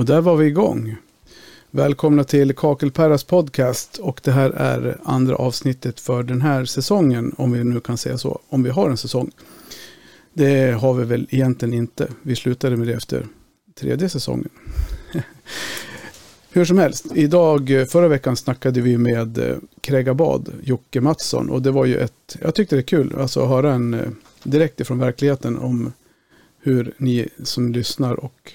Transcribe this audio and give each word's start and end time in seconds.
Och 0.00 0.06
där 0.06 0.20
var 0.20 0.36
vi 0.36 0.46
igång. 0.46 0.96
Välkomna 1.70 2.24
till 2.24 2.54
Kakelperras 2.54 3.24
podcast 3.24 3.98
och 3.98 4.20
det 4.24 4.30
här 4.30 4.50
är 4.50 4.98
andra 5.04 5.36
avsnittet 5.36 6.00
för 6.00 6.22
den 6.22 6.40
här 6.40 6.64
säsongen, 6.64 7.34
om 7.38 7.52
vi 7.52 7.64
nu 7.64 7.80
kan 7.80 7.96
säga 7.96 8.18
så, 8.18 8.40
om 8.48 8.62
vi 8.62 8.70
har 8.70 8.90
en 8.90 8.96
säsong. 8.96 9.30
Det 10.32 10.70
har 10.70 10.94
vi 10.94 11.04
väl 11.04 11.26
egentligen 11.30 11.74
inte. 11.74 12.08
Vi 12.22 12.36
slutade 12.36 12.76
med 12.76 12.86
det 12.86 12.92
efter 12.94 13.26
tredje 13.74 14.08
säsongen. 14.08 14.48
Hur 16.50 16.64
som 16.64 16.78
helst, 16.78 17.06
idag, 17.14 17.86
förra 17.88 18.08
veckan 18.08 18.36
snackade 18.36 18.80
vi 18.80 18.98
med 18.98 19.38
eh, 19.38 19.56
Krägabad, 19.80 20.52
Jocke 20.62 21.00
Mattsson, 21.00 21.50
och 21.50 21.62
det 21.62 21.70
var 21.70 21.84
ju 21.84 21.96
ett, 21.96 22.36
jag 22.42 22.54
tyckte 22.54 22.76
det 22.76 22.80
är 22.80 22.82
kul, 22.82 23.14
alltså 23.18 23.42
att 23.42 23.48
höra 23.48 23.72
en 23.72 23.94
eh, 23.94 24.08
direkt 24.42 24.80
ifrån 24.80 24.98
verkligheten 24.98 25.58
om 25.58 25.92
hur 26.60 26.94
ni 26.98 27.28
som 27.42 27.72
lyssnar 27.72 28.24
och 28.24 28.52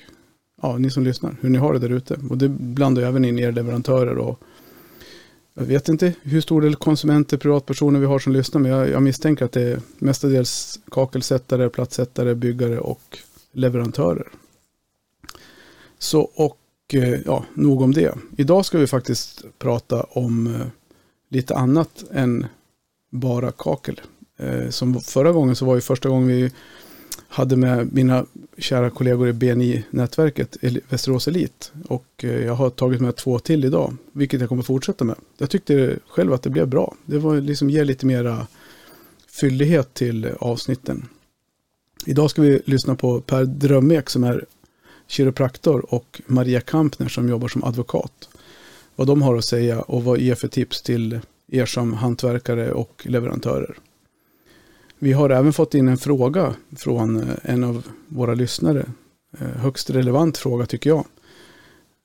ja, 0.62 0.78
ni 0.78 0.90
som 0.90 1.04
lyssnar, 1.04 1.36
hur 1.42 1.50
ni 1.50 1.58
har 1.58 1.74
det 1.74 1.80
där 1.80 1.90
ute. 1.90 2.20
Och 2.30 2.38
det 2.38 2.50
blandar 2.50 3.02
ju 3.02 3.08
även 3.08 3.26
in 3.26 3.40
er 3.40 3.52
leverantörer 3.52 4.18
och 4.18 4.40
jag 5.58 5.66
vet 5.66 5.90
inte 5.90 6.14
hur 6.22 6.42
stor 6.42 6.62
del 6.62 6.76
konsumenter, 6.76 7.38
privatpersoner 7.38 8.00
vi 8.00 8.06
har 8.06 8.20
som 8.20 8.34
lyssnar, 8.34 8.62
men 8.62 8.72
jag, 8.72 8.90
jag 8.90 9.04
misstänker 9.04 9.46
att 9.46 9.52
det 9.52 9.62
är 9.62 9.82
mestadels 9.98 10.80
kakelsättare, 10.92 11.70
plattsättare, 11.70 12.36
byggare 12.36 12.80
och 12.80 13.18
leverantörer. 13.52 14.28
Så 15.98 16.22
och 16.22 16.58
eh, 16.94 17.20
ja, 17.26 17.46
nog 17.54 17.82
om 17.82 17.94
det. 17.94 18.16
Idag 18.38 18.66
ska 18.66 18.78
vi 18.78 18.88
faktiskt 18.88 19.46
prata 19.60 20.04
om 20.04 20.48
eh, 20.48 20.68
lite 21.30 21.56
annat 21.56 22.04
än 22.12 22.46
bara 23.10 23.52
kakel. 23.52 24.02
Eh, 24.38 24.70
som 24.70 25.02
förra 25.02 25.32
gången 25.32 25.56
så 25.56 25.66
var 25.66 25.76
ju 25.76 25.82
första 25.82 26.10
gången 26.10 26.28
vi 26.28 26.52
hade 27.28 27.56
med 27.56 27.94
mina 27.94 28.26
kära 28.58 28.90
kollegor 28.90 29.28
i 29.28 29.34
BNI-nätverket 29.34 30.58
Västerås 30.90 31.28
Elit. 31.28 31.72
Och 31.88 32.06
eh, 32.18 32.46
jag 32.46 32.54
har 32.54 32.70
tagit 32.70 33.02
med 33.02 33.16
två 33.16 33.40
till 33.40 33.66
idag, 33.66 33.94
vilket 34.12 34.40
jag 34.40 34.50
kommer 34.50 34.64
fortsätta 34.64 35.06
med. 35.06 35.16
Jag 35.38 35.50
tyckte 35.50 36.00
själv 36.08 36.34
att 36.34 36.44
det 36.44 36.50
blev 36.50 36.68
bra. 36.68 36.96
Det 37.06 37.18
var 37.18 37.42
liksom 37.42 37.70
ger 37.70 37.86
lite 37.86 38.06
mera 38.06 38.48
fyllighet 39.28 39.94
till 39.94 40.30
avsnitten. 40.40 41.06
Idag 42.06 42.30
ska 42.30 42.42
vi 42.42 42.62
lyssna 42.66 42.96
på 42.96 43.22
Per 43.22 43.46
Drömek 43.46 44.10
som 44.10 44.24
är 44.24 44.46
kiropraktor 45.08 45.94
och 45.94 46.22
Maria 46.28 46.62
Kampner 46.62 47.08
som 47.08 47.30
jobbar 47.30 47.48
som 47.48 47.64
advokat. 47.64 48.30
Vad 48.96 49.08
de 49.08 49.22
har 49.22 49.38
att 49.38 49.46
säga 49.46 49.82
och 49.82 50.04
vad 50.04 50.20
ger 50.20 50.36
för 50.36 50.48
tips 50.48 50.82
till 50.82 51.20
er 51.48 51.66
som 51.66 51.94
hantverkare 51.94 52.72
och 52.72 53.02
leverantörer. 53.06 53.78
Vi 55.00 55.14
har 55.14 55.30
även 55.30 55.54
fått 55.54 55.74
in 55.74 55.88
en 55.88 55.98
fråga 55.98 56.56
från 56.76 57.18
eh, 57.18 57.36
en 57.44 57.64
av 57.64 57.88
våra 58.08 58.34
lyssnare. 58.34 58.86
Eh, 59.40 59.48
högst 59.48 59.90
relevant 59.90 60.38
fråga 60.38 60.66
tycker 60.66 60.90
jag. 60.90 61.06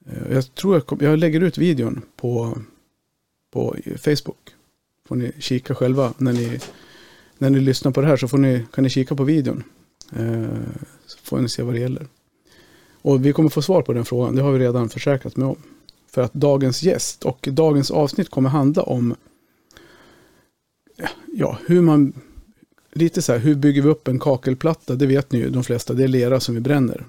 Eh, 0.06 0.32
jag 0.32 0.54
tror 0.54 0.74
jag, 0.88 1.02
jag 1.02 1.18
lägger 1.18 1.40
ut 1.40 1.58
videon 1.58 2.02
på, 2.16 2.58
på 3.50 3.76
Facebook. 3.98 4.54
Får 5.08 5.16
ni 5.16 5.32
kika 5.38 5.74
själva 5.74 6.12
när 6.18 6.32
ni, 6.32 6.60
när 7.38 7.50
ni 7.50 7.60
lyssnar 7.60 7.92
på 7.92 8.00
det 8.00 8.06
här 8.06 8.16
så 8.16 8.28
får 8.28 8.38
ni, 8.38 8.66
kan 8.72 8.84
ni 8.84 8.90
kika 8.90 9.14
på 9.14 9.24
videon. 9.24 9.62
Så 11.06 11.18
får 11.22 11.38
ni 11.40 11.48
se 11.48 11.62
vad 11.62 11.74
det 11.74 11.80
gäller. 11.80 12.06
Och 13.02 13.26
vi 13.26 13.32
kommer 13.32 13.48
få 13.48 13.62
svar 13.62 13.82
på 13.82 13.92
den 13.92 14.04
frågan. 14.04 14.36
Det 14.36 14.42
har 14.42 14.52
vi 14.52 14.58
redan 14.58 14.88
försäkrat 14.88 15.36
mig 15.36 15.48
om. 15.48 15.56
För 16.10 16.22
att 16.22 16.32
dagens 16.32 16.82
gäst 16.82 17.24
och 17.24 17.48
dagens 17.50 17.90
avsnitt 17.90 18.28
kommer 18.28 18.50
handla 18.50 18.82
om 18.82 19.14
ja, 21.26 21.58
hur 21.66 21.80
man 21.80 22.12
lite 22.92 23.22
så 23.22 23.32
här, 23.32 23.38
hur 23.38 23.54
bygger 23.54 23.82
vi 23.82 23.88
upp 23.88 24.08
en 24.08 24.18
kakelplatta? 24.18 24.94
Det 24.94 25.06
vet 25.06 25.32
ni 25.32 25.38
ju 25.38 25.50
de 25.50 25.64
flesta, 25.64 25.94
det 25.94 26.04
är 26.04 26.08
lera 26.08 26.40
som 26.40 26.54
vi 26.54 26.60
bränner. 26.60 27.04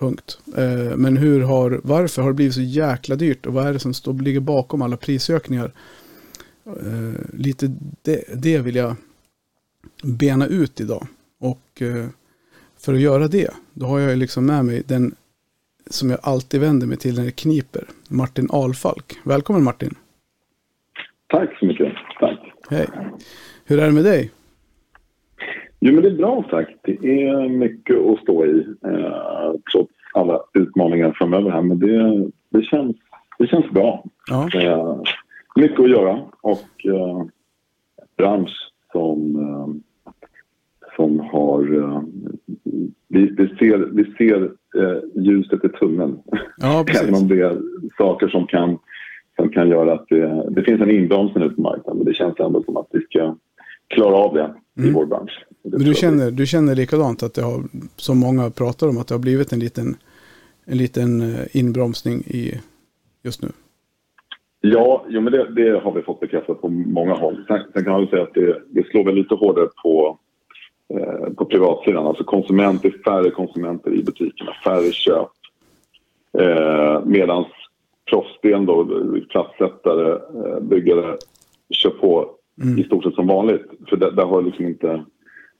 Punkt. 0.00 0.38
Eh, 0.56 0.96
men 0.96 1.16
hur 1.16 1.40
har, 1.40 1.80
varför 1.84 2.22
har 2.22 2.28
det 2.28 2.34
blivit 2.34 2.54
så 2.54 2.60
jäkla 2.60 3.16
dyrt 3.16 3.46
och 3.46 3.52
vad 3.52 3.66
är 3.66 3.72
det 3.72 3.78
som 3.78 3.94
står, 3.94 4.14
ligger 4.14 4.40
bakom 4.40 4.82
alla 4.82 4.96
prisökningar? 4.96 5.72
Eh, 6.66 7.20
lite 7.32 7.76
det, 8.02 8.24
det 8.34 8.58
vill 8.58 8.76
jag 8.76 8.96
bena 10.02 10.46
ut 10.46 10.80
idag. 10.80 11.06
Och 11.40 11.82
eh, 11.82 12.06
för 12.78 12.94
att 12.94 13.00
göra 13.00 13.28
det, 13.28 13.50
då 13.72 13.86
har 13.86 13.98
jag 13.98 14.18
liksom 14.18 14.46
med 14.46 14.64
mig 14.64 14.82
den 14.86 15.14
som 15.90 16.10
jag 16.10 16.18
alltid 16.22 16.60
vänder 16.60 16.86
mig 16.86 16.96
till 16.96 17.14
när 17.14 17.24
det 17.24 17.30
kniper. 17.30 17.84
Martin 18.08 18.48
Alfalk. 18.52 19.18
Välkommen 19.24 19.64
Martin. 19.64 19.94
Tack 21.26 21.58
så 21.58 21.66
mycket. 21.66 21.92
Tack. 22.20 22.38
Hej. 22.70 22.86
Hur 23.64 23.78
är 23.78 23.86
det 23.86 23.92
med 23.92 24.04
dig? 24.04 24.30
Jo, 25.80 25.94
men 25.94 26.02
det 26.02 26.08
är 26.08 26.16
bra 26.16 26.44
tack. 26.50 26.76
Det 26.82 27.22
är 27.22 27.48
mycket 27.48 27.96
att 27.96 28.18
stå 28.18 28.46
i 28.46 28.66
eh, 28.84 29.52
trots 29.72 29.92
alla 30.14 30.40
utmaningar 30.54 31.12
framöver 31.18 31.50
här. 31.50 31.62
Men 31.62 31.78
det, 31.78 32.30
det, 32.50 32.64
känns, 32.64 32.96
det 33.38 33.46
känns 33.46 33.70
bra. 33.70 34.04
Ja. 34.30 34.48
Eh, 34.54 35.00
mycket 35.56 35.80
att 35.80 35.90
göra 35.90 36.20
och 36.40 36.86
eh, 36.86 37.24
bransch 38.16 38.72
som, 38.92 39.36
eh, 39.36 40.12
som 40.96 41.20
har... 41.20 41.82
Eh, 41.82 42.02
vi, 43.08 43.26
vi 43.26 43.48
ser, 43.48 43.78
vi 43.78 44.04
ser 44.04 44.42
eh, 44.76 45.22
ljuset 45.24 45.64
i 45.64 45.68
tunneln. 45.68 46.18
Ja, 46.56 46.84
Även 47.02 47.14
om 47.14 47.28
det 47.28 47.40
är 47.40 47.58
saker 47.98 48.28
som 48.28 48.46
kan, 48.46 48.78
som 49.36 49.48
kan 49.48 49.68
göra 49.68 49.92
att 49.92 50.08
det, 50.08 50.50
det 50.50 50.62
finns 50.62 50.80
en 50.80 50.90
inbromsning 50.90 51.44
ute 51.44 51.54
på 51.54 51.62
marknaden. 51.62 51.96
Men 51.96 52.04
det 52.04 52.14
känns 52.14 52.40
ändå 52.40 52.62
som 52.62 52.76
att 52.76 52.88
vi 52.90 53.00
ska 53.00 53.36
klara 53.88 54.16
av 54.16 54.34
det 54.34 54.54
mm. 54.78 54.90
i 54.90 54.92
vår 54.92 55.06
bransch. 55.06 55.44
Men 55.62 55.84
du 55.84 55.94
känner, 55.94 56.30
du 56.30 56.46
känner 56.46 56.74
likadant 56.74 57.22
att 57.22 57.34
det 57.34 57.42
har, 57.42 57.62
som 57.96 58.18
många 58.18 58.50
pratar 58.50 58.88
om, 58.88 58.98
att 58.98 59.08
det 59.08 59.14
har 59.14 59.20
blivit 59.20 59.52
en 59.52 59.58
liten, 59.58 59.96
en 60.64 60.78
liten 60.78 61.20
eh, 61.20 61.46
inbromsning 61.52 62.22
i 62.26 62.60
just 63.22 63.42
nu? 63.42 63.48
Ja, 64.60 65.04
jo, 65.08 65.20
men 65.20 65.32
det, 65.32 65.54
det, 65.54 65.80
har 65.80 65.92
vi 65.92 66.02
fått 66.02 66.20
bekräftat 66.20 66.60
på 66.60 66.68
många 66.68 67.14
håll. 67.14 67.44
Sen, 67.48 67.60
sen 67.72 67.84
kan 67.84 67.92
man 67.92 68.06
säga 68.06 68.22
att 68.22 68.34
det, 68.34 68.62
det, 68.68 68.86
slår 68.86 69.04
väl 69.04 69.14
lite 69.14 69.34
hårdare 69.34 69.68
på, 69.82 70.18
eh, 70.94 71.32
på 71.36 71.44
privatsidan. 71.44 72.06
Alltså 72.06 72.24
konsumenter, 72.24 72.94
färre 73.04 73.30
konsumenter 73.30 73.94
i 73.94 74.02
butikerna, 74.02 74.52
färre 74.64 74.92
köp. 74.92 75.28
Eh, 76.38 77.04
Medan 77.04 77.44
proffsdelen 78.10 78.66
då, 78.66 78.84
platssättare, 79.30 80.12
eh, 80.12 80.60
byggare, 80.60 81.16
kör 81.70 81.90
på 81.90 82.37
mm. 82.62 82.78
i 82.78 82.84
stort 82.84 83.04
sett 83.04 83.14
som 83.14 83.26
vanligt. 83.26 83.62
För 83.88 83.96
där, 83.96 84.10
där 84.10 84.24
har 84.24 84.42
liksom 84.42 84.66
inte 84.66 85.04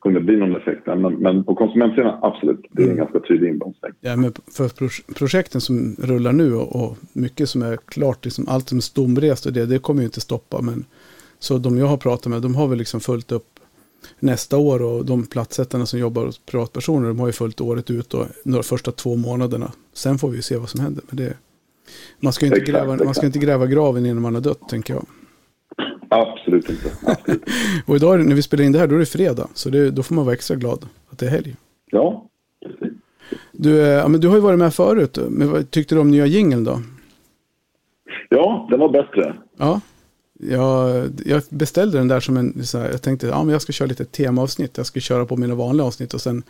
kunde 0.01 0.21
bli 0.21 0.37
någon 0.37 0.57
effekt. 0.57 0.87
Men, 0.87 1.15
men 1.15 1.45
på 1.45 1.55
konsumentsidan, 1.55 2.19
absolut. 2.23 2.67
Det 2.71 2.83
är 2.83 2.87
en 2.87 2.93
mm. 2.93 3.05
ganska 3.05 3.29
tydlig 3.29 3.49
inbromsning. 3.49 3.93
Ja, 4.01 4.17
men 4.17 4.33
för 4.53 4.69
projekten 5.15 5.61
som 5.61 5.97
rullar 5.99 6.33
nu 6.33 6.55
och, 6.55 6.85
och 6.85 6.99
mycket 7.13 7.49
som 7.49 7.63
är 7.63 7.77
klart, 7.77 8.25
liksom 8.25 8.49
allt 8.49 8.69
som 8.69 8.79
är 8.79 8.83
stomrest 8.83 9.47
och 9.47 9.53
det, 9.53 9.67
det 9.67 9.79
kommer 9.79 10.01
ju 10.01 10.07
inte 10.07 10.21
stoppa. 10.21 10.61
Men, 10.63 10.85
så 11.39 11.59
de 11.59 11.79
jag 11.79 11.87
har 11.87 11.97
pratat 11.97 12.27
med, 12.27 12.43
de 12.43 12.55
har 12.55 12.69
väl 12.69 12.79
liksom 12.79 13.01
följt 13.01 13.33
upp 13.33 13.47
nästa 14.21 14.57
år 14.57 14.83
och 14.83 15.05
de 15.05 15.27
platssättarna 15.27 15.87
som 15.87 15.99
jobbar 15.99 16.27
hos 16.27 16.39
privatpersoner, 16.39 17.09
de 17.09 17.21
har 17.21 17.27
ju 17.27 17.33
följt 17.33 17.61
året 17.61 17.91
ut 17.91 18.15
och 18.15 18.27
de 18.45 18.63
första 18.63 18.93
två 18.93 19.17
månaderna. 19.17 19.73
Sen 19.93 20.19
får 20.19 20.29
vi 20.29 20.43
se 20.43 20.57
vad 20.57 20.69
som 20.69 20.81
händer. 20.81 21.05
Men 21.09 21.17
det, 21.17 21.37
man, 22.21 22.33
ska 22.33 22.47
inte 22.47 22.57
exakt, 22.57 22.73
gräva, 22.73 22.95
exakt. 22.95 23.05
man 23.05 23.15
ska 23.15 23.27
inte 23.27 23.39
gräva 23.39 23.67
graven 23.67 24.07
innan 24.07 24.23
man 24.23 24.35
har 24.35 24.43
dött, 24.43 24.69
tänker 24.69 24.95
jag. 24.95 25.07
Absolut 26.09 26.71
inte. 26.71 26.91
Absolut. 27.07 27.43
och 27.87 27.97
idag 27.97 28.27
när 28.27 28.35
vi 28.35 28.43
spelar 28.43 28.65
in 28.65 28.73
det 28.73 28.79
här, 28.79 28.87
då 28.87 28.95
är 28.95 28.99
det 28.99 29.07
fredag. 29.07 29.49
Så 29.55 29.71
det, 29.71 29.91
då 29.91 30.03
får 30.03 30.15
man 30.15 30.25
vara 30.25 30.35
extra 30.35 30.57
glad 30.57 30.87
att 31.11 31.19
det 31.19 31.27
är 31.27 31.31
helg. 31.31 31.57
Ja, 31.91 32.27
precis. 32.65 32.99
Du, 33.53 33.81
eh, 33.81 33.89
ja, 33.89 34.09
men 34.09 34.21
du 34.21 34.29
har 34.29 34.35
ju 34.35 34.41
varit 34.41 34.59
med 34.59 34.75
förut. 34.75 35.19
Men 35.29 35.51
vad 35.51 35.71
tyckte 35.71 35.95
du 35.95 36.01
om 36.01 36.11
nya 36.11 36.27
jingeln 36.27 36.65
då? 36.65 36.81
Ja, 38.29 38.67
den 38.71 38.81
var 38.81 38.89
bättre. 38.89 39.37
Ja. 39.57 39.81
Jag, 40.41 41.09
jag 41.25 41.43
beställde 41.51 41.99
den 41.99 42.09
där 42.09 42.21
som 42.21 42.37
en, 42.37 42.63
här, 42.75 42.91
jag 42.91 43.03
tänkte 43.03 43.27
ja, 43.27 43.45
men 43.45 43.53
jag 43.53 43.63
ska 43.63 43.73
köra 43.73 43.89
lite 43.89 44.05
temaavsnitt. 44.05 44.77
Jag 44.77 44.87
ska 44.87 45.01
köra 45.01 45.27
på 45.27 45.37
mina 45.37 45.55
vanliga 45.55 45.87
avsnitt 45.87 46.15
och 46.15 46.21
sen 46.21 46.43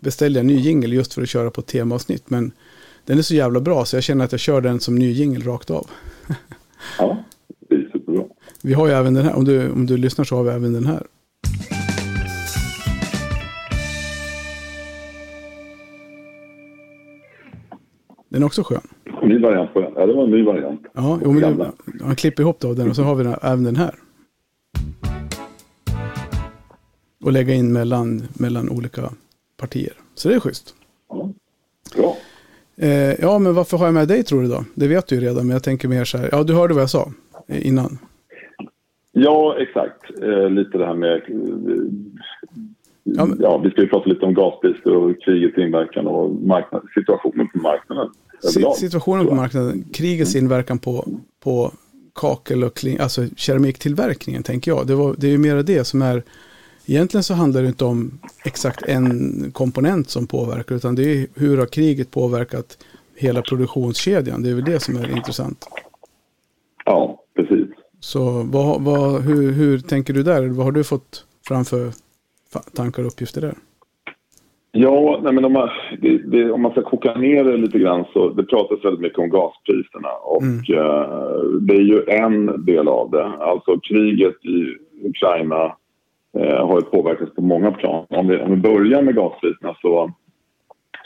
beställde 0.00 0.38
jag 0.38 0.40
en 0.40 0.46
ny 0.46 0.60
jingel 0.60 0.92
just 0.92 1.14
för 1.14 1.22
att 1.22 1.28
köra 1.28 1.50
på 1.50 1.62
temaavsnitt. 1.62 2.30
Men 2.30 2.52
den 3.06 3.18
är 3.18 3.22
så 3.22 3.34
jävla 3.34 3.60
bra 3.60 3.84
så 3.84 3.96
jag 3.96 4.02
känner 4.02 4.24
att 4.24 4.32
jag 4.32 4.40
kör 4.40 4.60
den 4.60 4.80
som 4.80 4.94
ny 4.94 5.12
jingel 5.12 5.42
rakt 5.42 5.70
av. 5.70 5.90
ja. 6.98 7.24
Vi 8.64 8.74
har 8.74 8.86
ju 8.86 8.92
även 8.92 9.14
den 9.14 9.24
här, 9.24 9.34
om 9.34 9.44
du, 9.44 9.70
om 9.72 9.86
du 9.86 9.96
lyssnar 9.96 10.24
så 10.24 10.36
har 10.36 10.42
vi 10.42 10.50
även 10.50 10.72
den 10.72 10.86
här. 10.86 11.06
Den 18.28 18.42
är 18.42 18.46
också 18.46 18.62
skön. 18.62 18.80
Ny 19.22 19.38
variant 19.38 19.72
på 19.72 19.80
den. 19.80 19.92
Ja, 19.96 20.06
det 20.06 20.12
var 20.12 20.24
en 20.24 20.30
ny 20.30 20.44
variant. 20.44 20.80
Ja, 20.92 21.18
jo, 21.24 21.32
men 21.32 21.72
han 22.00 22.16
klipper 22.16 22.42
ihop 22.42 22.60
då 22.60 22.74
den 22.74 22.90
och 22.90 22.96
så 22.96 23.02
har 23.02 23.14
vi 23.14 23.24
den, 23.24 23.34
även 23.42 23.64
den 23.64 23.76
här. 23.76 23.94
Och 27.24 27.32
lägga 27.32 27.54
in 27.54 27.72
mellan, 27.72 28.22
mellan 28.34 28.68
olika 28.68 29.10
partier. 29.56 29.92
Så 30.14 30.28
det 30.28 30.34
är 30.34 30.40
schysst. 30.40 30.74
Ja, 31.08 31.32
bra. 31.96 32.16
Eh, 32.76 33.20
ja, 33.20 33.38
men 33.38 33.54
varför 33.54 33.76
har 33.76 33.84
jag 33.84 33.94
med 33.94 34.08
dig 34.08 34.22
tror 34.22 34.42
du 34.42 34.48
då? 34.48 34.64
Det 34.74 34.88
vet 34.88 35.06
du 35.06 35.14
ju 35.14 35.20
redan, 35.20 35.46
men 35.46 35.54
jag 35.54 35.62
tänker 35.62 35.88
mer 35.88 36.04
så 36.04 36.18
här. 36.18 36.28
Ja, 36.32 36.42
du 36.42 36.54
hörde 36.54 36.74
vad 36.74 36.82
jag 36.82 36.90
sa 36.90 37.12
innan. 37.48 37.98
Ja, 39.12 39.56
exakt. 39.58 40.22
Eh, 40.22 40.50
lite 40.50 40.78
det 40.78 40.86
här 40.86 40.94
med... 40.94 41.22
ja, 43.02 43.24
men... 43.24 43.38
ja, 43.40 43.58
vi 43.58 43.70
ska 43.70 43.80
ju 43.80 43.88
prata 43.88 44.10
lite 44.10 44.26
om 44.26 44.34
gaspriser 44.34 44.96
och 44.96 45.22
krigets 45.22 45.58
inverkan 45.58 46.06
och 46.06 46.30
marknad, 46.30 46.82
situationen 46.94 47.48
på 47.48 47.58
marknaden. 47.58 48.10
Överlag, 48.48 48.76
situationen 48.76 49.26
på 49.26 49.34
marknaden, 49.34 49.84
krigets 49.92 50.34
mm. 50.34 50.44
inverkan 50.44 50.78
på, 50.78 51.04
på 51.40 51.70
kakel 52.14 52.64
och 52.64 52.74
kling, 52.74 52.98
alltså 52.98 53.26
keramiktillverkningen 53.36 54.42
tänker 54.42 54.70
jag. 54.70 54.86
Det, 54.86 54.94
var, 54.94 55.14
det 55.18 55.26
är 55.26 55.30
ju 55.30 55.38
mer 55.38 55.62
det 55.62 55.84
som 55.84 56.02
är 56.02 56.22
Egentligen 56.86 57.24
så 57.24 57.34
handlar 57.34 57.62
det 57.62 57.68
inte 57.68 57.84
om 57.84 58.18
exakt 58.44 58.82
en 58.82 59.50
komponent 59.52 60.10
som 60.10 60.26
påverkar 60.26 60.74
utan 60.74 60.94
det 60.94 61.02
är 61.02 61.26
hur 61.34 61.58
har 61.58 61.66
kriget 61.66 62.10
påverkat 62.10 62.78
hela 63.16 63.42
produktionskedjan. 63.42 64.42
Det 64.42 64.50
är 64.50 64.54
väl 64.54 64.64
det 64.64 64.80
som 64.80 64.96
är 64.96 65.16
intressant. 65.16 65.66
Så 68.12 68.24
vad, 68.52 68.82
vad, 68.82 69.22
hur, 69.22 69.52
hur 69.52 69.78
tänker 69.78 70.14
du 70.14 70.22
där? 70.22 70.48
Vad 70.48 70.64
har 70.64 70.72
du 70.72 70.84
fått 70.84 71.26
framför 71.48 71.82
tankar 72.76 73.02
och 73.02 73.08
uppgifter 73.08 73.40
där? 73.40 73.54
Ja, 74.72 75.20
nej 75.22 75.32
men 75.32 75.44
om, 75.44 75.52
man, 75.52 75.68
det, 76.02 76.18
det, 76.18 76.50
om 76.50 76.62
man 76.62 76.72
ska 76.72 76.82
koka 76.82 77.14
ner 77.14 77.44
det 77.44 77.56
lite 77.56 77.78
grann 77.78 78.04
så 78.12 78.28
det 78.28 78.42
pratas 78.42 78.84
väldigt 78.84 79.00
mycket 79.00 79.18
om 79.18 79.30
gaspriserna 79.30 80.08
och 80.22 80.42
mm. 80.42 80.56
uh, 80.56 81.60
det 81.60 81.74
är 81.74 81.86
ju 81.92 82.04
en 82.06 82.64
del 82.64 82.88
av 82.88 83.10
det. 83.10 83.24
Alltså 83.24 83.80
kriget 83.80 84.44
i 84.44 84.76
Ukraina 85.08 85.64
uh, 86.38 86.66
har 86.66 86.80
ju 86.80 86.84
påverkats 86.84 87.34
på 87.34 87.42
många 87.42 87.70
plan. 87.70 88.06
Om 88.08 88.28
vi, 88.28 88.36
om 88.36 88.50
vi 88.50 88.56
börjar 88.56 89.02
med 89.02 89.14
gaspriserna 89.14 89.76
så, 89.82 90.12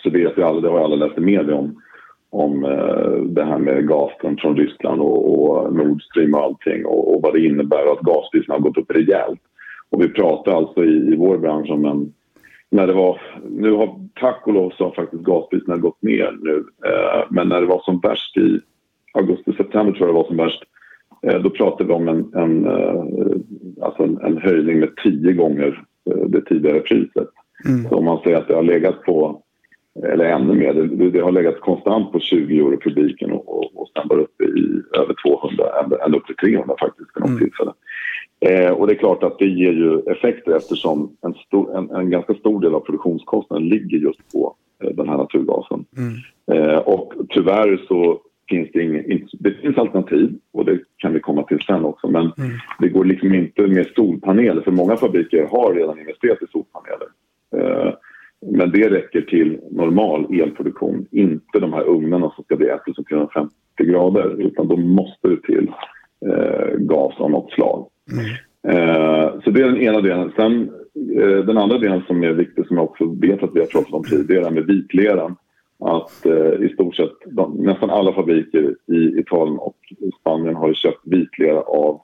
så 0.03 0.11
vet 0.11 0.39
vi 0.39 0.43
alla, 0.43 0.61
det 0.61 0.69
har 0.69 0.85
alla 0.85 0.97
läst 0.97 1.19
i 1.19 1.21
media 1.21 1.55
om, 1.55 1.83
om 2.31 2.65
uh, 2.65 3.23
det 3.23 3.45
här 3.45 3.59
med 3.59 3.89
gasen 3.89 4.37
från 4.37 4.57
Ryssland 4.57 5.01
och, 5.01 5.41
och 5.43 5.75
Nord 5.75 6.03
Stream 6.03 6.35
och 6.35 6.43
allting 6.43 6.87
och, 6.87 7.15
och 7.15 7.23
vad 7.23 7.35
det 7.35 7.47
innebär 7.47 7.93
att 7.93 8.01
gaspriserna 8.01 8.55
har 8.55 8.61
gått 8.61 8.79
upp 8.79 8.91
rejält. 8.91 9.41
Och 9.91 10.03
vi 10.03 10.09
pratar 10.09 10.53
alltså 10.53 10.85
i, 10.85 11.13
i 11.13 11.17
vår 11.17 11.39
bransch 11.39 11.71
om 11.71 11.85
en 11.85 12.13
när 12.71 12.87
det 12.87 12.93
var, 12.93 13.21
nu 13.51 13.73
har 13.73 14.09
tack 14.21 14.47
och 14.47 14.53
lov 14.53 14.71
så 14.71 14.85
har 14.85 14.91
faktiskt 14.91 15.23
gaspriserna 15.23 15.77
gått 15.77 16.03
ner 16.03 16.37
nu. 16.43 16.65
Eh, 16.87 17.25
men 17.31 17.49
när 17.49 17.61
det 17.61 17.67
var 17.67 17.81
som 17.85 18.01
värst 18.01 18.37
i 18.37 18.61
augusti-september 19.13 19.93
tror 19.93 20.09
jag 20.09 20.15
det 20.15 20.19
var 20.19 20.27
som 20.27 20.37
värst. 20.37 20.63
Eh, 21.23 21.39
då 21.43 21.51
pratade 21.51 21.85
vi 21.85 21.93
om 21.93 22.09
en, 22.09 22.35
en, 22.35 22.67
eh, 22.67 23.05
alltså 23.83 24.03
en, 24.03 24.19
en 24.19 24.39
höjning 24.39 24.81
med 24.81 24.97
tio 25.05 25.33
gånger 25.33 25.85
eh, 26.11 26.27
det 26.27 26.41
tidigare 26.41 26.81
priset. 26.81 27.29
Mm. 27.69 27.89
Så 27.89 27.97
om 27.97 28.05
man 28.05 28.19
säger 28.25 28.37
att 28.37 28.49
det 28.49 28.55
har 28.55 28.63
legat 28.63 29.03
på, 29.03 29.43
eller 30.05 30.25
ännu 30.25 30.55
mer, 30.55 30.75
det, 30.75 31.11
det 31.11 31.21
har 31.21 31.33
legat 31.33 31.61
konstant 31.61 32.13
på 32.13 32.21
20 32.21 32.59
euro 32.59 32.77
kubiken 32.77 33.33
och, 33.33 33.59
och, 33.59 33.81
och 33.81 33.89
sen 33.89 34.09
var 34.09 34.19
uppe 34.19 34.45
i 34.45 34.83
över 34.99 35.15
200, 35.27 35.65
ända 36.05 36.19
upp 36.19 36.27
till 36.27 36.37
300 36.37 36.75
faktiskt 36.81 37.11
vid 37.15 37.21
något 37.21 37.29
mm. 37.29 37.41
tillfälle. 37.41 37.73
Eh, 38.41 38.71
och 38.71 38.87
det 38.87 38.93
är 38.93 38.99
klart 38.99 39.23
att 39.23 39.39
det 39.39 39.47
ger 39.47 39.73
ju 39.73 40.01
effekter 40.01 40.57
eftersom 40.57 41.17
en, 41.23 41.35
stor, 41.35 41.79
en, 41.79 41.91
en 41.91 42.11
ganska 42.11 42.35
stor 42.35 42.61
del 42.61 42.75
av 42.75 42.81
produktionskostnaden 42.81 43.69
ligger 43.69 43.99
just 43.99 44.33
på 44.33 44.57
eh, 44.83 44.91
den 44.91 45.09
här 45.09 45.17
naturgasen. 45.17 45.85
Mm. 45.97 46.15
Eh, 46.53 46.79
och 46.79 47.13
tyvärr 47.29 47.85
så 47.89 48.21
finns 48.49 48.69
det 48.73 48.83
inget, 48.83 49.31
det 49.33 49.51
finns 49.51 49.79
alternativ 49.79 50.39
och 50.53 50.65
det 50.65 50.79
kan 50.97 51.13
vi 51.13 51.21
komma 51.21 51.43
till 51.43 51.61
sen 51.67 51.85
också 51.85 52.09
men 52.09 52.23
mm. 52.23 52.51
det 52.79 52.89
går 52.89 53.05
liksom 53.05 53.35
inte 53.35 53.63
med 53.63 53.87
solpaneler 53.97 54.63
för 54.63 54.71
många 54.71 54.97
fabriker 54.97 55.47
har 55.47 55.75
redan 55.75 55.99
investerat 55.99 56.43
i 56.43 56.47
solpaneler. 56.53 57.09
Men 58.43 58.71
det 58.71 58.89
räcker 58.89 59.21
till 59.21 59.59
normal 59.71 60.41
elproduktion, 60.41 61.07
inte 61.11 61.59
de 61.59 61.73
här 61.73 61.89
ugnarna 61.89 62.31
som 62.31 62.45
ska 62.45 62.57
bli 62.57 62.67
1350 62.67 63.55
grader 63.79 64.41
utan 64.41 64.69
då 64.69 64.77
måste 64.77 65.29
det 65.29 65.43
till 65.43 65.71
eh, 66.27 66.77
gas 66.79 67.15
av 67.19 67.31
något 67.31 67.53
slag. 67.53 67.87
Mm. 68.13 68.27
Eh, 68.69 69.31
så 69.45 69.51
det 69.51 69.63
är 69.63 69.67
den 69.67 69.81
ena 69.81 70.01
delen. 70.01 70.33
Sen 70.37 70.71
eh, 71.21 71.45
den 71.45 71.59
andra 71.59 71.79
delen 71.79 72.03
som 72.07 72.25
är 72.25 72.33
viktig 72.33 72.67
som 72.67 72.77
jag 72.77 72.85
också 72.85 73.05
vet 73.05 73.43
att 73.43 73.55
vi 73.55 73.61
har 73.61 73.67
pratat 73.67 73.93
om 73.93 74.05
tidigare 74.05 74.51
med 74.51 74.67
vitleran. 74.67 75.37
Att 75.79 76.27
eh, 76.27 76.65
i 76.67 76.71
stort 76.75 76.97
sett 76.97 77.13
de, 77.27 77.53
nästan 77.53 77.91
alla 77.91 78.13
fabriker 78.13 78.75
i 78.87 79.19
Italien 79.19 79.59
och 79.59 79.77
Spanien 80.21 80.55
har 80.55 80.75
köpt 80.75 81.01
vitlera 81.05 81.61
av 81.61 82.01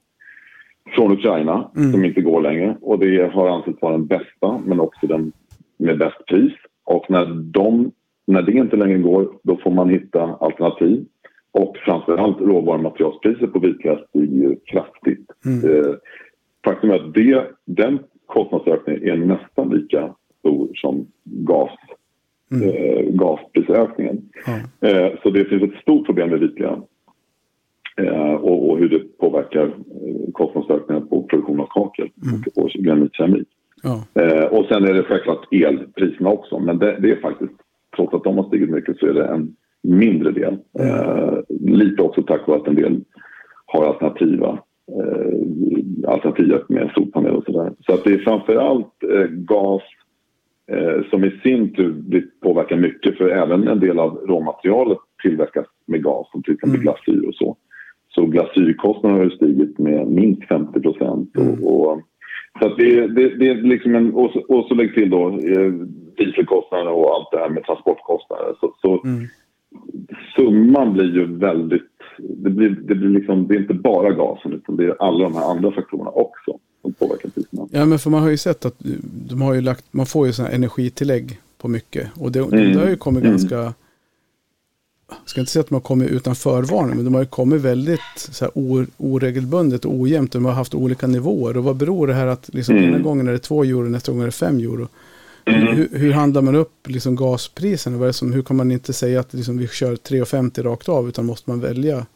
från 0.94 1.12
Ukraina 1.12 1.70
mm. 1.76 1.92
som 1.92 2.04
inte 2.04 2.20
går 2.20 2.40
längre 2.40 2.76
och 2.80 2.98
det 2.98 3.32
har 3.32 3.48
ansetts 3.48 3.82
vara 3.82 3.92
den 3.92 4.06
bästa 4.06 4.60
men 4.66 4.80
också 4.80 5.06
den 5.06 5.32
med 5.76 5.98
bäst 5.98 6.26
pris. 6.26 6.52
Och 6.84 7.10
när, 7.10 7.26
de, 7.26 7.92
när 8.26 8.42
det 8.42 8.52
inte 8.52 8.76
längre 8.76 8.98
går 8.98 9.32
då 9.42 9.56
får 9.56 9.70
man 9.70 9.88
hitta 9.88 10.22
alternativ 10.22 11.06
och 11.52 11.76
framförallt 11.76 12.40
råvarumaterialspriset 12.40 13.52
på 13.52 13.58
vitlök 13.58 14.08
stiger 14.08 14.56
kraftigt. 14.66 15.26
Mm. 15.44 15.76
Eh, 15.76 15.94
faktum 16.64 16.90
är 16.90 16.94
att 16.94 17.14
det, 17.14 17.46
den 17.64 17.98
kostnadsökningen 18.26 19.02
är 19.02 19.16
nästan 19.16 19.70
lika 19.70 20.14
stor 20.38 20.70
som 20.74 21.06
gas, 21.24 21.70
mm. 22.52 22.68
eh, 22.68 23.14
gasprisökningen. 23.14 24.28
Mm. 24.46 24.60
Eh, 24.80 25.12
så 25.22 25.30
det 25.30 25.44
finns 25.44 25.62
ett 25.62 25.80
stort 25.82 26.06
problem 26.06 26.30
med 26.30 26.40
vitlök 26.40 26.78
eh, 27.96 28.32
och, 28.32 28.70
och, 28.70 28.78
hur 28.78 28.88
det 28.88 29.18
påverkar 29.18 29.66
eh, 29.66 30.32
kostnadsökningen 30.32 31.08
på 31.08 31.22
produktion 31.22 31.60
av 31.60 31.66
kakel 31.66 32.08
mm. 32.26 32.42
och, 32.54 32.64
och 32.64 32.70
granitkeramik. 32.70 33.48
Ja. 33.82 34.22
Eh, 34.22 34.44
och 34.44 34.66
sen 34.66 34.84
är 34.84 34.94
det 34.94 35.02
självklart 35.02 35.52
elpriserna 35.52 36.30
också 36.30 36.58
men 36.58 36.78
det, 36.78 36.96
det 37.00 37.10
är 37.10 37.20
faktiskt, 37.20 37.52
trots 37.96 38.14
att 38.14 38.24
de 38.24 38.38
har 38.38 38.44
stigit 38.44 38.70
mycket 38.70 38.98
så 38.98 39.06
är 39.06 39.14
det 39.14 39.24
en 39.24 39.56
mindre 39.82 40.30
del. 40.30 40.58
Eh, 40.78 41.38
lite 41.60 42.02
också 42.02 42.22
tack 42.22 42.46
vare 42.46 42.60
att 42.60 42.68
en 42.68 42.74
del 42.74 43.00
har 43.66 43.86
alternativa 43.86 44.58
eh, 44.88 46.10
alternativ 46.10 46.58
med 46.68 46.90
solpanel 46.94 47.36
och 47.36 47.44
sådär. 47.44 47.72
Så 47.86 47.94
att 47.94 48.04
det 48.04 48.12
är 48.12 48.18
framförallt 48.18 49.02
eh, 49.02 49.26
gas 49.30 49.82
eh, 50.66 51.10
som 51.10 51.24
i 51.24 51.40
sin 51.42 51.74
tur 51.74 52.26
påverkar 52.42 52.76
mycket 52.76 53.18
för 53.18 53.28
även 53.28 53.68
en 53.68 53.80
del 53.80 53.98
av 53.98 54.16
råmaterialet 54.16 54.98
tillverkas 55.22 55.66
med 55.86 56.02
gas 56.02 56.30
som 56.32 56.42
till 56.42 56.54
exempel 56.54 56.80
mm. 56.80 56.82
glasyr 56.82 57.28
och 57.28 57.34
så. 57.34 57.56
Så 58.14 58.26
glasyrkostnaderna 58.26 59.22
har 59.22 59.30
stigit 59.30 59.78
med 59.78 60.06
minst 60.06 60.44
50 60.48 60.80
procent. 60.80 61.36
Mm. 61.36 61.64
Och, 61.64 61.90
och, 61.90 62.00
så 62.60 62.68
det, 62.68 63.06
det, 63.06 63.36
det 63.38 63.48
är 63.48 63.54
liksom 63.54 63.94
en, 63.94 64.14
och, 64.14 64.30
så, 64.30 64.40
och 64.40 64.64
så 64.64 64.74
lägg 64.74 64.94
till 64.94 65.10
då 65.10 65.28
eh, 65.28 65.72
och 66.88 67.14
allt 67.14 67.30
det 67.32 67.38
här 67.38 67.48
med 67.48 67.64
transportkostnader. 67.64 68.54
Så, 68.60 68.74
så 68.80 69.00
mm 69.04 69.28
summan 70.36 70.92
blir 70.92 71.14
ju 71.14 71.38
väldigt... 71.38 71.82
Det, 72.18 72.50
blir, 72.50 72.70
det, 72.70 72.94
blir 72.94 73.08
liksom, 73.08 73.46
det 73.48 73.54
är 73.54 73.58
inte 73.58 73.74
bara 73.74 74.10
gasen 74.10 74.52
utan 74.52 74.76
det 74.76 74.84
är 74.84 75.02
alla 75.02 75.24
de 75.24 75.34
här 75.34 75.50
andra 75.50 75.72
faktorerna 75.72 76.10
också 76.10 76.58
som 76.82 76.92
påverkar 76.92 77.28
priserna. 77.28 77.66
Ja 77.70 77.84
men 77.84 77.98
för 77.98 78.10
man 78.10 78.22
har 78.22 78.30
ju 78.30 78.36
sett 78.36 78.64
att 78.64 78.76
de 79.30 79.42
har 79.42 79.54
ju 79.54 79.60
lagt, 79.60 79.84
man 79.90 80.06
får 80.06 80.26
ju 80.26 80.32
sådana 80.32 80.54
energitillägg 80.54 81.40
på 81.58 81.68
mycket. 81.68 82.08
Och 82.20 82.32
det, 82.32 82.38
mm. 82.38 82.72
det 82.72 82.78
har 82.80 82.88
ju 82.88 82.96
kommit 82.96 83.22
mm. 83.22 83.32
ganska... 83.32 83.74
Jag 85.20 85.28
ska 85.28 85.40
inte 85.40 85.52
säga 85.52 85.60
att 85.60 85.68
de 85.68 85.74
har 85.74 85.80
kommit 85.80 86.10
utan 86.10 86.34
förvarning, 86.34 86.96
men 86.96 87.04
de 87.04 87.14
har 87.14 87.20
ju 87.20 87.26
kommit 87.26 87.60
väldigt 87.60 88.00
så 88.16 88.44
här, 88.44 88.52
oregelbundet 88.96 89.84
och 89.84 89.94
ojämnt. 89.94 90.32
De 90.32 90.44
har 90.44 90.52
haft 90.52 90.74
olika 90.74 91.06
nivåer. 91.06 91.56
Och 91.56 91.64
vad 91.64 91.76
beror 91.76 92.06
det 92.06 92.14
här 92.14 92.26
att 92.26 92.54
liksom, 92.54 92.76
mm. 92.76 92.88
ena 92.88 92.98
gången 92.98 93.28
är 93.28 93.32
det 93.32 93.38
två 93.38 93.64
euro, 93.64 93.88
nästa 93.88 94.12
gång 94.12 94.20
är 94.20 94.26
det 94.26 94.32
fem 94.32 94.58
euro. 94.58 94.88
Mm. 95.44 95.76
Hur, 95.76 95.88
hur, 95.98 96.12
handlar 96.12 96.42
man 96.42 96.54
upp 96.54 96.88
liksom 96.88 97.16
gaspriserna? 97.16 97.98
Vad 97.98 98.14
som, 98.14 98.32
hur 98.32 98.42
kan 98.42 98.56
man 98.56 98.70
inte 98.70 98.92
säga 98.92 99.20
att 99.20 99.34
liksom 99.34 99.58
vi 99.58 99.68
kör 99.68 99.92
3,50 99.92 100.62
rakt 100.62 100.88
av 100.88 101.08
utan 101.08 101.26
måste 101.26 101.50
man 101.50 101.60
välja? 101.60 102.06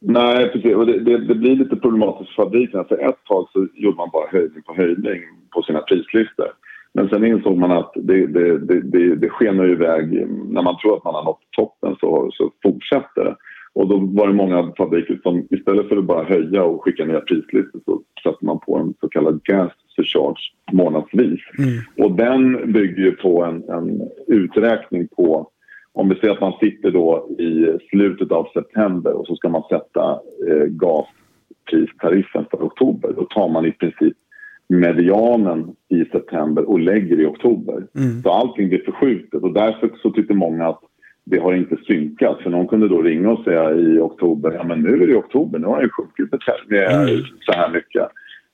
Nej, 0.00 0.48
precis. 0.52 0.74
Och 0.74 0.86
det, 0.86 1.00
det, 1.00 1.18
det 1.18 1.34
blir 1.34 1.56
lite 1.56 1.76
problematiskt 1.76 2.34
för 2.34 2.42
fabrikerna. 2.42 2.84
För 2.84 3.08
ett 3.08 3.24
tag 3.24 3.48
så 3.52 3.68
gjorde 3.74 3.96
man 3.96 4.10
bara 4.12 4.28
höjning 4.30 4.62
på 4.62 4.74
höjning 4.74 5.22
på 5.50 5.62
sina 5.62 5.80
prislistor. 5.80 6.52
Men 6.98 7.08
sen 7.08 7.24
insåg 7.24 7.58
man 7.58 7.72
att 7.72 7.92
det, 7.94 8.26
det, 8.26 8.58
det, 8.58 8.80
det, 8.80 9.16
det 9.16 9.28
skenar 9.28 9.70
iväg. 9.70 10.26
När 10.28 10.62
man 10.62 10.78
tror 10.78 10.96
att 10.96 11.04
man 11.04 11.14
har 11.14 11.24
nått 11.24 11.40
toppen 11.56 11.96
så, 12.00 12.30
så 12.32 12.50
fortsätter 12.62 13.24
det. 13.24 13.36
Och 13.72 13.88
då 13.88 13.96
var 13.98 14.26
det 14.26 14.34
många 14.34 14.72
fabriker 14.78 15.20
som 15.22 15.46
istället 15.50 15.88
för 15.88 15.96
att 15.96 16.04
bara 16.04 16.24
höja 16.24 16.64
och 16.64 16.84
skicka 16.84 17.04
ner 17.04 17.20
prislistor 17.20 17.80
så 17.84 18.02
satte 18.22 18.44
man 18.44 18.58
på 18.58 18.76
en 18.76 18.94
så 19.00 19.08
kallad 19.08 19.40
gas 19.44 19.72
surcharge 19.96 20.52
månadsvis. 20.72 21.40
Mm. 21.58 22.04
Och 22.04 22.16
den 22.16 22.72
bygger 22.72 23.02
ju 23.02 23.12
på 23.12 23.44
en, 23.44 23.64
en 23.68 24.08
uträkning 24.26 25.08
på 25.16 25.50
om 25.92 26.08
vi 26.08 26.14
säger 26.14 26.34
att 26.34 26.40
man 26.40 26.58
sitter 26.60 26.90
då 26.90 27.28
i 27.38 27.78
slutet 27.90 28.32
av 28.32 28.48
september 28.54 29.12
och 29.12 29.26
så 29.26 29.36
ska 29.36 29.48
man 29.48 29.62
sätta 29.70 30.20
eh, 30.48 30.66
gaspristariffen 30.66 32.46
för 32.50 32.58
oktober. 32.58 33.12
Då 33.16 33.24
tar 33.24 33.48
man 33.48 33.66
i 33.66 33.72
princip 33.72 34.16
medianen 34.68 35.74
i 35.88 36.04
september 36.04 36.68
och 36.70 36.80
lägger 36.80 37.20
i 37.20 37.26
oktober. 37.26 37.86
Mm. 37.96 38.22
Så 38.22 38.30
allting 38.30 38.68
blir 38.68 38.84
förskjutet 38.84 39.42
och 39.42 39.52
därför 39.52 39.90
så 40.02 40.10
tyckte 40.10 40.34
många 40.34 40.68
att 40.68 40.80
det 41.24 41.38
har 41.38 41.54
inte 41.54 41.76
synkat. 41.86 42.40
För 42.42 42.50
någon 42.50 42.68
kunde 42.68 42.88
då 42.88 43.02
ringa 43.02 43.30
och 43.30 43.44
säga 43.44 43.74
i 43.74 43.98
oktober, 43.98 44.52
ja 44.52 44.64
men 44.64 44.82
nu 44.82 45.02
är 45.02 45.06
det 45.06 45.16
oktober, 45.16 45.58
nu 45.58 45.66
har 45.66 45.82
det 45.82 45.88
sjunkit 45.88 46.30
med 46.68 46.90
mm. 46.90 47.24
så 47.40 47.52
här 47.52 47.72
mycket. 47.72 48.08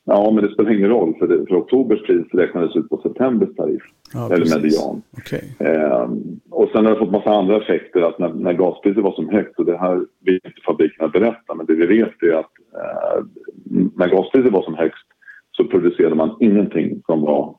Ja, 0.06 0.30
men 0.30 0.44
det 0.44 0.52
spelar 0.52 0.70
ingen 0.70 0.88
roll 0.88 1.14
för, 1.18 1.28
det, 1.28 1.46
för 1.46 1.56
oktobers 1.56 2.02
pris 2.02 2.26
räknades 2.32 2.76
ut 2.76 2.88
på 2.88 3.00
septembers 3.02 3.56
tariff. 3.56 3.82
Ja, 4.12 4.26
eller 4.26 4.36
precis. 4.36 4.54
median. 4.54 5.02
Okay. 5.12 5.40
Eh, 5.58 6.08
och 6.50 6.68
sen 6.72 6.84
har 6.84 6.92
det 6.92 6.98
fått 6.98 7.10
massa 7.10 7.30
andra 7.30 7.56
effekter. 7.56 8.00
Att 8.00 8.18
när, 8.18 8.32
när 8.32 8.52
gaspriset 8.52 9.02
var 9.02 9.12
som 9.12 9.28
högt, 9.28 9.58
och 9.58 9.64
det 9.64 9.78
här 9.78 10.04
vill 10.24 10.34
inte 10.34 10.60
fabrikerna 10.66 11.08
berätta, 11.08 11.54
men 11.54 11.66
det 11.66 11.74
vi 11.74 11.86
vet 11.86 12.22
är 12.22 12.32
att 12.32 12.52
eh, 12.74 13.24
när 13.96 14.08
gaspriset 14.08 14.52
var 14.52 14.62
som 14.62 14.74
högst 14.74 15.03
så 15.56 15.64
producerade 15.64 16.14
man 16.14 16.36
ingenting 16.40 17.02
som 17.06 17.20
var 17.20 17.54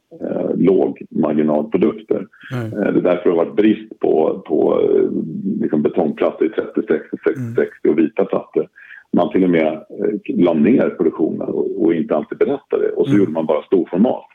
lågmarginalprodukter. 0.55 2.27
Mm. 2.53 2.69
det 2.69 2.99
är 2.99 3.03
därför 3.03 3.23
det 3.23 3.29
har 3.29 3.45
varit 3.45 3.55
brist 3.55 3.99
på, 3.99 4.43
på 4.47 4.81
liksom 5.61 5.81
betongplattor 5.81 6.47
i 6.47 6.49
30, 6.49 6.71
60, 6.73 7.17
60, 7.23 7.41
mm. 7.41 7.55
60 7.55 7.89
och 7.89 7.99
vita 7.99 8.25
plattor. 8.25 8.67
Man 9.13 9.31
till 9.31 9.43
och 9.43 9.49
med 9.49 9.73
eh, 9.73 10.35
la 10.35 10.53
ner 10.53 10.89
produktionen 10.89 11.41
och, 11.41 11.83
och 11.83 11.93
inte 11.93 12.15
alltid 12.15 12.37
berättade 12.37 12.89
och 12.89 13.05
så 13.05 13.11
mm. 13.11 13.19
gjorde 13.19 13.31
man 13.31 13.45
bara 13.45 13.63
storformat. 13.63 14.25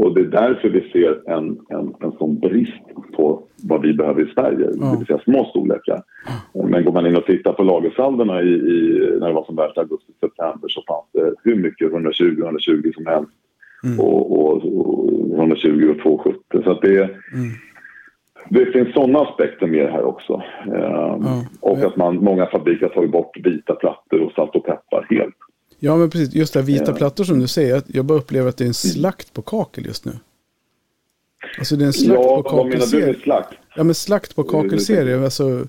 Och 0.00 0.14
det 0.14 0.20
är 0.20 0.24
därför 0.24 0.68
vi 0.68 0.90
ser 0.90 1.30
en, 1.30 1.58
en, 1.68 1.94
en 2.00 2.12
sån 2.12 2.38
brist 2.38 2.82
på 3.16 3.42
vad 3.62 3.82
vi 3.82 3.94
behöver 3.94 4.22
i 4.22 4.32
Sverige, 4.34 4.70
ja. 4.80 4.86
det 4.86 4.98
vill 4.98 5.06
säga 5.06 5.18
små 5.18 5.44
storlekar. 5.44 6.02
Men 6.54 6.84
går 6.84 6.92
man 6.92 7.06
in 7.06 7.16
och 7.16 7.26
tittar 7.26 7.52
på 7.52 7.62
lagersaldona 7.62 8.42
i, 8.42 8.48
i, 8.48 9.08
när 9.20 9.28
det 9.28 9.34
var 9.34 9.44
som 9.44 9.56
värst 9.56 9.78
augusti-september 9.78 10.68
så 10.68 10.82
fanns 10.88 11.06
det 11.12 11.34
hur 11.44 11.56
mycket 11.56 11.92
120-120 11.92 12.94
som 12.94 13.06
helst. 13.06 13.32
Mm. 13.84 14.00
Och, 14.00 14.40
och, 14.40 14.54
och 14.56 15.38
120 15.38 15.94
och 15.96 16.02
270. 16.02 16.62
Så 16.64 16.70
att 16.70 16.82
det, 16.82 17.02
mm. 17.02 17.50
det 18.48 18.66
finns 18.66 18.92
sådana 18.92 19.18
aspekter 19.18 19.66
med 19.66 19.86
det 19.86 19.92
här 19.92 20.04
också. 20.04 20.42
Ja. 20.66 21.20
Och 21.60 21.78
att 21.78 21.96
man, 21.96 22.16
många 22.16 22.46
fabriker 22.46 22.86
har 22.86 22.94
tagit 22.94 23.12
bort 23.12 23.36
vita 23.44 23.74
plattor 23.74 24.20
och 24.20 24.32
salt 24.32 24.56
och 24.56 24.66
peppar 24.66 25.06
helt. 25.10 25.36
Ja, 25.80 25.96
men 25.96 26.10
precis. 26.10 26.34
Just 26.34 26.52
det 26.52 26.60
här 26.60 26.66
vita 26.66 26.84
ja. 26.86 26.94
plattor 26.94 27.24
som 27.24 27.40
du 27.40 27.48
säger. 27.48 27.82
Jag 27.86 28.04
bara 28.04 28.18
upplever 28.18 28.48
att 28.48 28.56
det 28.56 28.64
är 28.64 28.68
en 28.68 28.74
slakt 28.74 29.32
på 29.32 29.42
kakel 29.42 29.86
just 29.86 30.04
nu. 30.04 30.12
Alltså 31.58 31.76
det 31.76 31.84
är 31.84 31.86
en 31.86 31.92
slakt 31.92 32.20
ja, 32.22 32.42
på 32.42 32.48
kakelserie. 32.48 32.80
Ja, 32.80 32.86
vad 32.86 33.00
menar 33.00 33.06
du 33.06 33.12
med 33.12 33.22
slakt? 33.22 33.54
Ja, 33.76 33.84
men 33.84 33.94
slakt 33.94 34.36
på 34.36 34.42
kakelserie. 34.42 35.24
Alltså, 35.24 35.66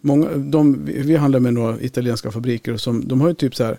många, 0.00 0.28
de, 0.28 0.84
vi 0.84 1.16
handlar 1.16 1.40
med 1.40 1.54
några 1.54 1.80
italienska 1.80 2.30
fabriker 2.30 2.72
och 2.72 2.80
som, 2.80 3.08
de 3.08 3.20
har 3.20 3.28
ju 3.28 3.34
typ 3.34 3.54
så 3.54 3.64
här 3.64 3.78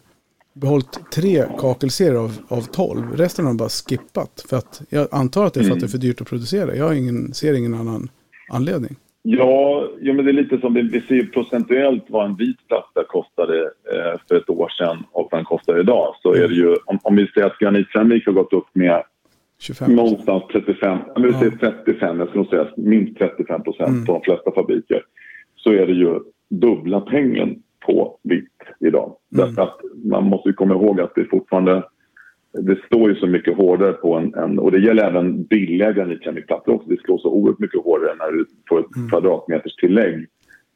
behållit 0.53 0.99
tre 1.11 1.45
kakelserier 1.59 2.13
av, 2.13 2.37
av 2.47 2.61
tolv. 2.61 3.17
Resten 3.17 3.45
har 3.45 3.49
de 3.49 3.57
bara 3.57 3.69
skippat. 3.69 4.45
För 4.49 4.57
att, 4.57 4.81
jag 4.89 5.07
antar 5.11 5.45
att 5.45 5.53
det 5.53 5.59
är 5.59 5.63
för 5.63 5.71
att 5.71 5.79
det 5.79 5.85
är 5.85 5.87
för 5.87 5.97
dyrt 5.97 6.21
att 6.21 6.27
producera. 6.27 6.75
Jag 6.75 6.97
ingen, 6.97 7.33
ser 7.33 7.53
ingen 7.53 7.73
annan 7.73 8.09
anledning. 8.49 8.95
Ja, 9.25 9.87
ja, 10.01 10.13
men 10.13 10.25
det 10.25 10.31
är 10.31 10.33
lite 10.33 10.59
som 10.59 10.73
vi, 10.73 10.81
vi 10.81 11.01
ser 11.01 11.23
procentuellt 11.23 12.03
vad 12.07 12.25
en 12.25 12.35
vit 12.35 12.67
platta 12.67 13.03
kostade 13.07 13.61
eh, 13.63 14.19
för 14.27 14.35
ett 14.35 14.49
år 14.49 14.69
sedan 14.69 15.03
och 15.11 15.27
vad 15.31 15.39
den 15.39 15.45
kostar 15.45 15.79
idag. 15.79 16.15
Så 16.21 16.33
är 16.33 16.47
det 16.47 16.53
ju, 16.53 16.75
om, 16.85 16.99
om 17.03 17.15
vi 17.15 17.27
säger 17.27 17.47
att 17.47 17.59
granitkeramik 17.59 18.25
har 18.25 18.33
gått 18.33 18.53
upp 18.53 18.67
med 18.73 19.03
25 19.59 19.95
någonstans 19.95 20.43
35, 20.51 20.97
men 21.15 21.23
vi 21.23 21.33
säger 21.33 21.51
35, 21.51 22.19
jag 22.19 22.29
skulle 22.29 22.45
säga 22.45 22.67
minst 22.77 23.17
35 23.17 23.63
procent 23.63 23.89
mm. 23.89 24.05
på 24.05 24.13
de 24.13 24.21
flesta 24.21 24.51
fabriker. 24.51 25.05
Så 25.55 25.71
är 25.71 25.87
det 25.87 25.93
ju 25.93 26.19
dubbla 26.49 27.01
pengen 27.01 27.61
på 27.85 28.19
vitt 28.23 28.61
idag. 28.79 29.15
Mm. 29.35 29.45
Därför 29.47 29.61
att 29.61 29.79
man 30.03 30.23
måste 30.23 30.49
ju 30.49 30.53
komma 30.53 30.73
ihåg 30.73 31.01
att 31.01 31.15
det 31.15 31.25
fortfarande 31.25 31.83
det 32.61 32.77
står 32.85 33.09
ju 33.09 33.15
så 33.15 33.27
mycket 33.27 33.57
hårdare 33.57 33.93
på 33.93 34.15
en, 34.15 34.33
en 34.33 34.59
och 34.59 34.71
det 34.71 34.79
gäller 34.79 35.03
även 35.03 35.43
billiga 35.43 35.91
granitkemikplattor 35.91 36.73
också. 36.73 36.89
Det 36.89 37.01
slår 37.01 37.17
så 37.17 37.29
oerhört 37.29 37.59
mycket 37.59 37.83
hårdare 37.83 38.15
när 38.15 38.31
du 38.31 38.45
får 38.69 38.79
ett 38.79 38.95
mm. 38.95 39.09
kvadratmeters 39.09 39.75
tillägg 39.75 40.27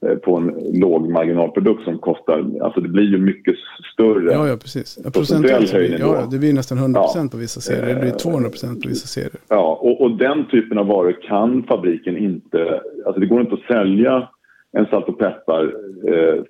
eh, 0.06 0.16
på 0.16 0.36
en 0.38 0.80
låg 0.80 1.10
marginalprodukt 1.10 1.84
som 1.84 2.00
kostar, 2.00 2.46
alltså 2.62 2.82
det 2.82 2.90
blir 2.90 3.04
ju 3.04 3.18
mycket 3.18 3.56
större. 3.94 4.34
Ja, 4.34 4.48
ja 4.48 4.58
precis. 4.58 5.00
Ja, 5.04 5.10
procentuellt, 5.12 6.00
ja, 6.00 6.28
det 6.32 6.40
blir 6.40 6.54
nästan 6.54 6.78
100 6.78 7.02
procent 7.02 7.34
ja. 7.34 7.38
på 7.38 7.42
vissa 7.42 7.62
serier, 7.62 7.96
det 7.96 8.02
blir 8.02 8.12
200 8.12 8.50
procent 8.50 8.84
på 8.84 8.90
vissa 8.90 9.08
serier. 9.08 9.42
Ja, 9.50 9.80
och, 9.82 10.02
och, 10.02 10.18
den 10.18 10.48
typen 10.48 10.78
av 10.78 10.88
varor 10.88 11.18
kan 11.28 11.64
fabriken 11.64 12.18
inte, 12.18 12.82
alltså 13.06 13.20
det 13.20 13.26
går 13.26 13.42
inte 13.42 13.54
att 13.54 13.76
sälja 13.76 14.30
en 14.78 14.86
salt 14.86 15.08
och 15.08 15.20
peppar 15.20 15.64
eh, 16.08 16.44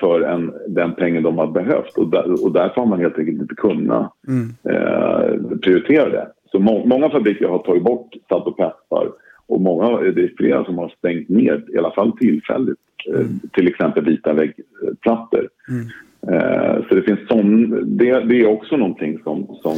för 0.00 0.20
en, 0.20 0.52
den 0.68 0.94
pengen 0.94 1.22
de 1.22 1.38
har 1.38 1.46
behövt 1.46 1.98
och, 1.98 2.10
där, 2.10 2.44
och 2.44 2.52
därför 2.52 2.80
har 2.80 2.86
man 2.86 3.00
helt 3.00 3.18
enkelt 3.18 3.40
inte 3.40 3.54
kunnat 3.54 4.12
mm. 4.28 4.54
eh, 4.62 5.58
prioritera 5.62 6.08
det. 6.08 6.28
Så 6.52 6.58
må, 6.58 6.86
många 6.86 7.10
fabriker 7.10 7.48
har 7.48 7.58
tagit 7.58 7.82
bort 7.82 8.14
salt 8.28 8.46
och 8.46 8.56
peppar 8.56 9.08
och 9.46 9.60
många, 9.60 10.00
det 10.00 10.22
är 10.22 10.34
flera 10.36 10.64
som 10.64 10.78
har 10.78 10.94
stängt 10.98 11.28
ner, 11.28 11.64
i 11.74 11.78
alla 11.78 11.90
fall 11.90 12.18
tillfälligt, 12.18 12.78
eh, 13.08 13.20
mm. 13.20 13.40
till 13.52 13.68
exempel 13.68 14.04
vita 14.04 14.32
väggplattor. 14.32 15.48
Mm. 15.68 15.86
Eh, 16.28 16.88
så 16.88 16.94
det 16.94 17.02
finns 17.02 17.28
sån, 17.28 17.70
det, 17.96 18.20
det, 18.20 18.40
är 18.40 18.46
också 18.46 18.76
någonting 18.76 19.18
som, 19.24 19.46
som, 19.62 19.76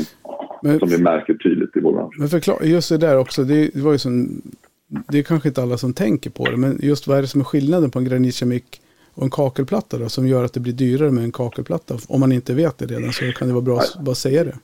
men, 0.62 0.78
som 0.78 0.88
vi 0.88 1.02
märker 1.02 1.34
tydligt 1.34 1.76
i 1.76 1.80
vår 1.80 1.92
bransch. 1.92 2.14
Men 2.18 2.28
förklara, 2.28 2.64
just 2.64 2.88
det 2.88 2.98
där 2.98 3.18
också, 3.18 3.44
det, 3.44 3.70
det 3.74 3.80
var 3.80 3.92
ju 3.92 3.98
som, 3.98 4.42
det 5.08 5.18
är 5.18 5.22
kanske 5.22 5.48
inte 5.48 5.62
alla 5.62 5.76
som 5.76 5.92
tänker 5.94 6.30
på 6.30 6.44
det, 6.44 6.56
men 6.56 6.78
just 6.82 7.06
vad 7.06 7.18
är 7.18 7.22
det 7.22 7.28
som 7.28 7.40
är 7.40 7.44
skillnaden 7.44 7.90
på 7.90 7.98
en 7.98 8.04
granitkemik 8.04 8.80
och 9.16 9.22
en 9.22 9.30
kakelplatta 9.30 9.98
då, 9.98 10.08
som 10.08 10.28
gör 10.28 10.44
att 10.44 10.54
det 10.54 10.60
blir 10.60 10.72
dyrare 10.72 11.10
med 11.10 11.24
en 11.24 11.32
kakelplatta. 11.32 11.94
Om 12.08 12.20
man 12.20 12.32
inte 12.32 12.54
vet 12.54 12.78
det 12.78 12.86
redan 12.86 13.12
så 13.12 13.24
kan 13.32 13.48
det 13.48 13.54
vara 13.54 13.64
bra 13.64 13.76
att 13.76 14.04
bara 14.04 14.14
säga 14.14 14.44
det. 14.44 14.54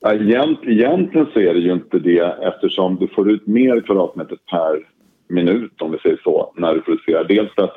Ja, 0.00 0.14
egentligen 0.14 1.26
så 1.32 1.40
är 1.40 1.54
det 1.54 1.60
ju 1.60 1.72
inte 1.72 1.98
det 1.98 2.36
eftersom 2.42 2.96
du 2.96 3.08
får 3.08 3.30
ut 3.30 3.46
mer 3.46 3.80
kvadratmeter 3.80 4.38
per 4.50 4.86
minut 5.34 5.82
om 5.82 5.92
vi 5.92 5.98
säger 5.98 6.20
så 6.24 6.52
när 6.56 6.74
du 6.74 6.80
producerar. 6.80 7.24
Dels 7.24 7.54
för 7.54 7.62
att 7.62 7.76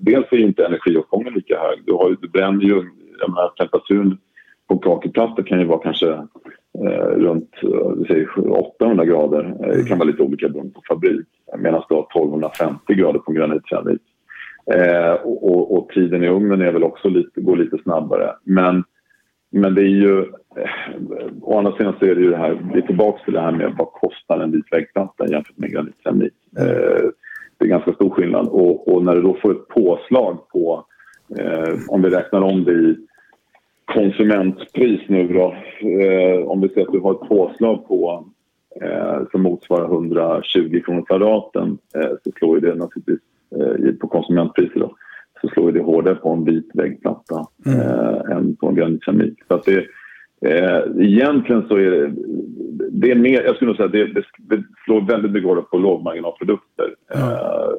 dels 0.00 0.26
är 0.30 0.36
inte 0.36 0.66
energiåtgången 0.66 1.34
lika 1.34 1.58
hög. 1.58 1.78
Du, 1.86 1.92
har, 1.92 2.16
du 2.20 2.28
bränner 2.28 2.64
ju, 2.64 2.74
jag 3.20 3.30
menar, 3.30 3.48
temperaturen 3.48 4.18
på 4.68 4.78
kakelplatta 4.78 5.42
kan 5.42 5.58
ju 5.58 5.64
vara 5.64 5.82
kanske 5.82 6.08
eh, 6.78 7.10
runt 7.16 7.50
säger, 8.06 8.50
800 8.50 9.04
grader. 9.04 9.42
Det 9.42 9.72
kan 9.72 9.86
mm. 9.86 9.98
vara 9.98 10.08
lite 10.08 10.22
olika 10.22 10.48
beroende 10.48 10.74
på 10.74 10.82
fabrik. 10.88 11.26
Medan 11.58 11.82
du 11.88 11.94
har 11.94 12.02
1250 12.02 12.94
grader 12.94 13.18
på 13.18 13.32
granitkeramik. 13.32 14.00
Eh, 14.74 15.12
och, 15.12 15.50
och, 15.50 15.78
och, 15.78 15.88
tiden 15.88 16.24
i 16.24 16.28
ugnen 16.28 16.60
är 16.60 16.72
väl 16.72 16.84
också 16.84 17.08
lite, 17.08 17.40
går 17.40 17.56
lite 17.56 17.78
snabbare. 17.82 18.34
Men, 18.44 18.84
men 19.50 19.74
det 19.74 19.82
är 19.82 19.94
ju... 20.04 20.18
Eh, 20.56 21.26
å 21.42 21.58
andra 21.58 21.76
sidan 21.76 21.94
så 21.98 22.04
är 22.04 22.14
det 22.14 22.20
ju 22.20 22.30
det 22.30 22.36
här, 22.36 22.60
vi 22.72 22.80
är 22.80 22.86
tillbaka 22.86 23.24
till 23.24 23.34
det 23.34 23.40
här 23.40 23.52
med 23.52 23.74
vad 23.78 23.92
kostar 23.92 24.40
en 24.40 24.52
vit 24.52 24.72
väggplatta 24.72 25.26
jämfört 25.30 25.58
med 25.58 25.70
granitkeramik. 25.70 26.32
Eh, 26.58 27.10
det 27.58 27.64
är 27.64 27.68
ganska 27.68 27.92
stor 27.92 28.10
skillnad. 28.10 28.48
Och, 28.48 28.94
och, 28.94 29.04
när 29.04 29.14
du 29.14 29.22
då 29.22 29.36
får 29.42 29.50
ett 29.50 29.68
påslag 29.68 30.48
på, 30.48 30.84
eh, 31.38 31.74
om 31.88 32.02
vi 32.02 32.10
räknar 32.10 32.40
om 32.40 32.64
det 32.64 32.72
i 32.72 32.96
konsumentpris 33.84 35.00
nu 35.06 35.28
då, 35.28 35.54
eh, 35.88 36.46
om 36.46 36.60
vi 36.60 36.68
säger 36.68 36.86
att 36.86 36.92
du 36.92 37.00
har 37.00 37.12
ett 37.12 37.28
påslag 37.28 37.88
på 37.88 38.24
eh, 38.82 39.18
som 39.30 39.42
motsvarar 39.42 39.84
120 39.84 40.82
kronor 40.84 41.04
kvadraten 41.06 41.78
eh, 41.94 42.10
så 42.24 42.30
slår 42.38 42.60
det 42.60 42.74
naturligtvis 42.74 43.20
på 44.00 44.08
konsumentpriser 44.08 44.80
då, 44.80 44.96
så 45.40 45.48
slår 45.48 45.72
det 45.72 45.80
hårdare 45.80 46.14
på 46.14 46.30
en 46.30 46.44
vit 46.44 46.70
väggplatta 46.74 47.46
mm. 47.66 47.80
eh, 47.80 48.36
än 48.36 48.56
på 48.56 48.68
en 48.68 48.74
granitkeramik. 48.74 49.38
Så 49.48 49.54
att 49.54 49.64
det, 49.64 49.86
eh, 50.46 50.82
egentligen 50.98 51.68
så 51.68 51.76
är 51.76 51.90
det, 51.90 52.12
det 52.90 53.10
är 53.10 53.14
mer, 53.14 53.42
jag 53.42 53.56
skulle 53.56 53.68
nog 53.68 53.76
säga 53.76 53.88
det, 53.88 54.06
det, 54.06 54.24
det 54.38 54.62
slår 54.84 55.00
väldigt 55.00 55.32
mycket 55.32 55.48
hårdare 55.48 55.64
på 55.64 55.78
lågmarginalprodukter. 55.78 56.94
Mm. 57.14 57.28
Eh, 57.28 57.70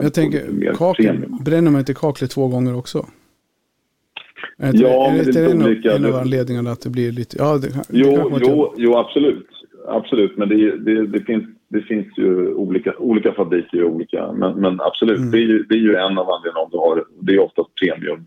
jag 0.00 0.14
tänker, 0.14 0.74
kakel, 0.74 1.24
bränner 1.44 1.70
man 1.70 1.78
inte 1.78 1.94
kaklet 1.94 2.30
två 2.30 2.48
gånger 2.48 2.78
också? 2.78 3.06
Är 4.58 4.72
det, 4.72 4.78
ja, 4.78 5.10
är 5.10 5.24
det, 5.24 5.40
är 5.40 5.44
det 5.44 5.52
en, 5.52 5.62
olika, 5.62 5.92
en 5.92 6.04
av 6.04 6.14
anledningarna 6.14 6.70
att 6.70 6.80
det 6.80 6.90
blir 6.90 7.12
lite... 7.12 7.36
Ja, 7.38 7.58
det, 7.58 7.68
jo, 7.90 8.38
jo, 8.40 8.74
jo, 8.76 8.96
absolut. 8.96 9.48
Absolut, 9.88 10.36
men 10.36 10.48
det, 10.48 10.76
det, 10.78 11.06
det 11.06 11.20
finns 11.20 11.44
det 11.72 11.82
finns 11.82 12.18
ju 12.18 12.54
olika, 12.54 12.94
olika 12.98 13.32
fabriker 13.32 13.84
och 13.84 13.90
olika, 13.90 14.32
men, 14.32 14.60
men 14.60 14.80
absolut, 14.80 15.18
mm. 15.18 15.30
det, 15.30 15.38
är 15.38 15.46
ju, 15.52 15.62
det 15.62 15.74
är 15.74 15.78
ju 15.78 15.94
en 15.94 16.18
av 16.18 16.30
anledningarna 16.30 16.60
om 16.64 16.70
du 16.70 16.78
har, 16.78 17.04
det 17.20 17.34
är 17.34 17.38
oftast 17.38 17.70
premium 17.74 18.26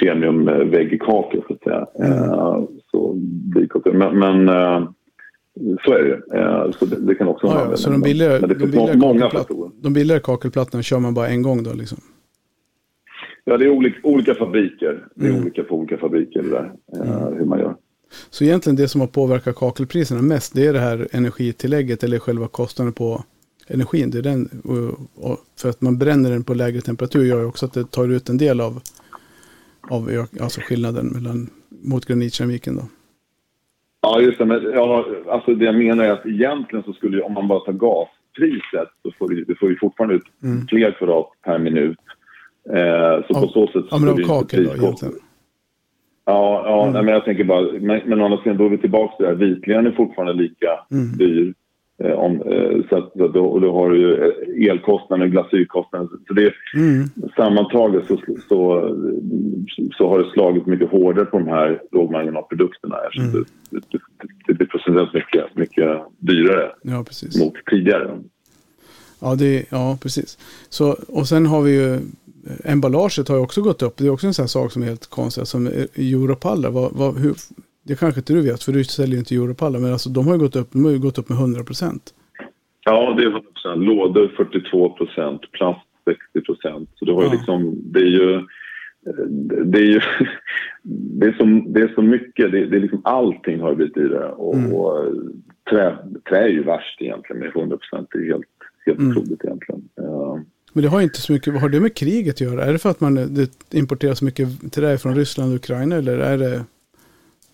premium 0.00 0.44
väggkakor 0.70 1.44
så 1.48 1.54
att 1.54 1.62
säga. 1.62 1.86
Mm. 1.98 2.30
Uh, 2.30 2.64
så, 2.90 3.20
men, 3.92 4.18
men 4.18 4.48
uh, 4.48 4.88
så 5.84 5.92
är 5.92 6.04
det. 6.04 6.38
Uh, 6.38 6.70
så 6.70 6.86
det, 6.86 7.06
det, 7.06 7.14
kan 7.14 7.28
också 7.28 7.46
vara 7.46 7.70
ja, 7.70 7.76
Så 7.76 7.90
de 7.90 8.00
billigare, 8.00 8.38
de 8.38 8.54
billigare, 8.54 8.96
många 8.96 9.30
de 9.82 9.92
billigare 9.92 10.20
kakelplattorna 10.20 10.82
kör 10.82 10.98
man 10.98 11.14
bara 11.14 11.28
en 11.28 11.42
gång 11.42 11.62
då 11.62 11.72
liksom? 11.72 11.98
Ja, 13.44 13.56
det 13.56 13.64
är 13.64 13.70
olika, 13.70 13.96
olika 14.02 14.34
fabriker. 14.34 15.06
Det 15.14 15.26
är 15.26 15.30
mm. 15.30 15.42
olika 15.42 15.62
på 15.62 15.76
olika 15.76 15.96
fabriker 15.96 16.42
där, 16.42 16.72
mm. 17.02 17.38
hur 17.38 17.44
man 17.44 17.58
gör. 17.58 17.76
Så 18.30 18.44
egentligen 18.44 18.76
det 18.76 18.88
som 18.88 19.00
har 19.00 19.08
påverkat 19.08 19.56
kakelpriserna 19.56 20.22
mest 20.22 20.54
det 20.54 20.66
är 20.66 20.72
det 20.72 20.78
här 20.78 21.08
energitillägget 21.12 22.04
eller 22.04 22.18
själva 22.18 22.48
kostnaden 22.48 22.92
på 22.92 23.24
energin. 23.68 24.10
Det 24.10 24.18
är 24.18 24.22
den, 24.22 24.48
för 25.60 25.68
att 25.68 25.80
man 25.80 25.98
bränner 25.98 26.30
den 26.30 26.44
på 26.44 26.54
lägre 26.54 26.80
temperatur 26.80 27.24
gör 27.24 27.38
ju 27.38 27.46
också 27.46 27.66
att 27.66 27.72
det 27.72 27.90
tar 27.90 28.08
ut 28.08 28.28
en 28.28 28.38
del 28.38 28.60
av, 28.60 28.80
av 29.90 30.26
alltså 30.40 30.60
skillnaden 30.60 31.06
mellan, 31.06 31.50
mot 31.68 32.06
granitkeramiken. 32.06 32.76
Då. 32.76 32.82
Ja, 34.00 34.20
just 34.20 34.38
det. 34.38 34.44
Men, 34.44 34.62
ja, 34.74 35.06
alltså 35.28 35.54
det 35.54 35.64
jag 35.64 35.74
menar 35.74 36.04
är 36.04 36.10
att 36.10 36.26
egentligen 36.26 36.84
så 36.84 36.92
skulle 36.92 37.22
om 37.22 37.32
man 37.32 37.48
bara 37.48 37.60
tar 37.60 37.72
gaspriset 37.72 38.88
så 39.02 39.12
får 39.18 39.28
du, 39.28 39.44
du 39.44 39.56
får 39.56 39.70
ju 39.70 39.78
fortfarande 39.78 40.14
ut 40.14 40.22
mm. 40.42 40.66
fler 40.66 40.92
kvadrat 40.98 41.26
per 41.44 41.58
minut. 41.58 41.98
Eh, 42.70 43.26
så 43.26 43.38
av, 43.38 43.40
på 43.42 43.48
så 43.48 43.66
sätt... 43.66 43.84
Ja, 43.90 43.98
men 43.98 44.08
av 44.08 44.16
kakel 44.16 44.64
då 44.64 44.74
egentligen? 44.74 45.14
Ja, 46.26 46.62
ja 46.66 46.82
mm. 46.82 46.92
nej, 46.92 47.02
men 47.02 47.14
jag 47.14 47.24
tänker 47.24 47.44
bara, 47.44 47.72
men, 47.80 48.00
men 48.06 48.20
å 48.20 48.24
andra 48.24 48.42
sidan 48.42 48.56
då 48.56 48.64
är 48.64 48.68
vi 48.68 48.78
tillbaka 48.78 49.16
till 49.16 49.24
det 49.24 49.30
här. 49.30 49.36
Vitlön 49.36 49.86
är 49.86 49.90
fortfarande 49.90 50.42
lika 50.42 50.68
mm. 50.90 51.12
dyr. 51.18 51.54
Eh, 52.02 52.12
om, 52.12 52.42
eh, 52.42 52.88
så 52.88 52.96
att, 52.96 53.14
då, 53.14 53.58
då 53.58 53.72
har 53.72 53.90
du 53.90 53.98
ju 53.98 54.14
eh, 54.14 54.70
elkostnaden, 54.70 55.30
glasyrkostnaden. 55.30 56.08
Så 56.28 56.34
det, 56.34 56.52
mm. 56.74 57.08
Sammantaget 57.36 58.06
så, 58.06 58.18
så, 58.48 58.90
så 59.98 60.08
har 60.08 60.18
det 60.18 60.30
slagit 60.30 60.66
mycket 60.66 60.90
hårdare 60.90 61.24
på 61.24 61.38
de 61.38 61.48
här 61.48 61.82
lågmarginalprodukterna 61.92 62.96
eftersom 63.06 63.30
mm. 63.30 63.44
det, 63.70 63.80
det, 63.90 63.98
det 64.46 64.54
blir 64.54 64.66
procentuellt 64.66 65.14
mycket, 65.14 65.56
mycket 65.56 66.00
dyrare 66.18 66.70
ja, 66.82 67.04
mot 67.38 67.54
tidigare. 67.70 68.10
Ja, 69.20 69.34
det, 69.34 69.64
ja, 69.70 69.98
precis. 70.02 70.38
Så, 70.68 70.96
och 71.08 71.26
sen 71.26 71.46
har 71.46 71.62
vi 71.62 71.82
ju 71.82 72.00
emballaget 72.64 73.28
har 73.28 73.36
ju 73.36 73.42
också 73.42 73.62
gått 73.62 73.82
upp. 73.82 73.96
Det 73.96 74.06
är 74.06 74.10
också 74.10 74.26
en 74.26 74.34
sån 74.34 74.42
här 74.42 74.48
sak 74.48 74.72
som 74.72 74.82
är 74.82 74.86
helt 74.86 75.10
konstig. 75.10 75.46
Som 75.46 75.66
Europallar, 75.96 76.70
vad, 76.70 76.92
vad, 76.92 77.18
hur, 77.18 77.34
det 77.82 77.98
kanske 77.98 78.20
inte 78.20 78.32
du 78.32 78.42
vet, 78.42 78.62
för 78.62 78.72
du 78.72 78.84
säljer 78.84 79.18
inte 79.18 79.34
Europallar, 79.34 79.80
men 79.80 79.92
alltså, 79.92 80.10
de 80.10 80.26
har 80.26 80.34
ju 80.34 80.40
gått 80.40 80.56
upp, 80.56 80.68
de 80.72 80.84
har 80.84 80.92
ju 80.92 80.98
gått 80.98 81.18
upp 81.18 81.28
med 81.28 81.38
100 81.38 81.64
procent. 81.64 82.14
Ja, 82.84 83.14
det 83.16 83.22
är 83.22 83.26
100 83.26 83.40
procent. 83.40 83.84
Lådor 83.84 84.34
42 84.36 84.90
procent, 84.90 85.52
plast 85.52 85.86
60 86.04 86.40
procent. 86.40 86.90
Så 86.94 87.04
det, 87.04 87.12
var 87.12 87.24
ja. 87.24 87.32
liksom, 87.32 87.74
det 87.92 88.00
är 88.00 88.12
ju... 88.20 88.46
Det 89.64 89.78
är 89.78 89.86
ju 89.86 90.00
det 91.20 91.26
är 91.26 91.32
så, 91.32 91.70
det 91.70 91.80
är 91.80 91.92
så 91.94 92.02
mycket, 92.02 92.52
det, 92.52 92.66
det 92.66 92.76
är 92.76 92.80
liksom 92.80 93.00
allting 93.04 93.60
har 93.60 93.74
blivit 93.74 93.94
dyrare 93.94 94.32
och, 94.32 94.54
mm. 94.54 94.72
och 94.72 95.04
trä, 95.70 95.96
trä 96.28 96.38
är 96.38 96.48
ju 96.48 96.62
värst 96.62 97.02
egentligen 97.02 97.40
med 97.40 97.48
100 97.56 97.76
procent. 97.76 98.08
Det 98.12 98.18
är 98.18 98.24
helt, 98.24 98.44
helt 98.86 98.98
mm. 98.98 99.10
otroligt 99.10 99.44
egentligen. 99.44 99.88
Men 100.74 100.82
det 100.82 100.88
har 100.88 101.00
inte 101.00 101.20
så 101.20 101.32
mycket, 101.32 101.52
vad 101.52 101.62
har 101.62 101.68
det 101.68 101.80
med 101.80 101.94
kriget 101.96 102.34
att 102.34 102.40
göra? 102.40 102.64
Är 102.64 102.72
det 102.72 102.78
för 102.78 102.90
att 102.90 103.00
man 103.00 103.14
det 103.14 103.74
importerar 103.74 104.14
så 104.14 104.24
mycket 104.24 104.72
trä 104.72 104.98
från 104.98 105.14
Ryssland 105.14 105.50
och 105.50 105.56
Ukraina 105.56 105.96
eller 105.96 106.18
är 106.18 106.38
det 106.38 106.64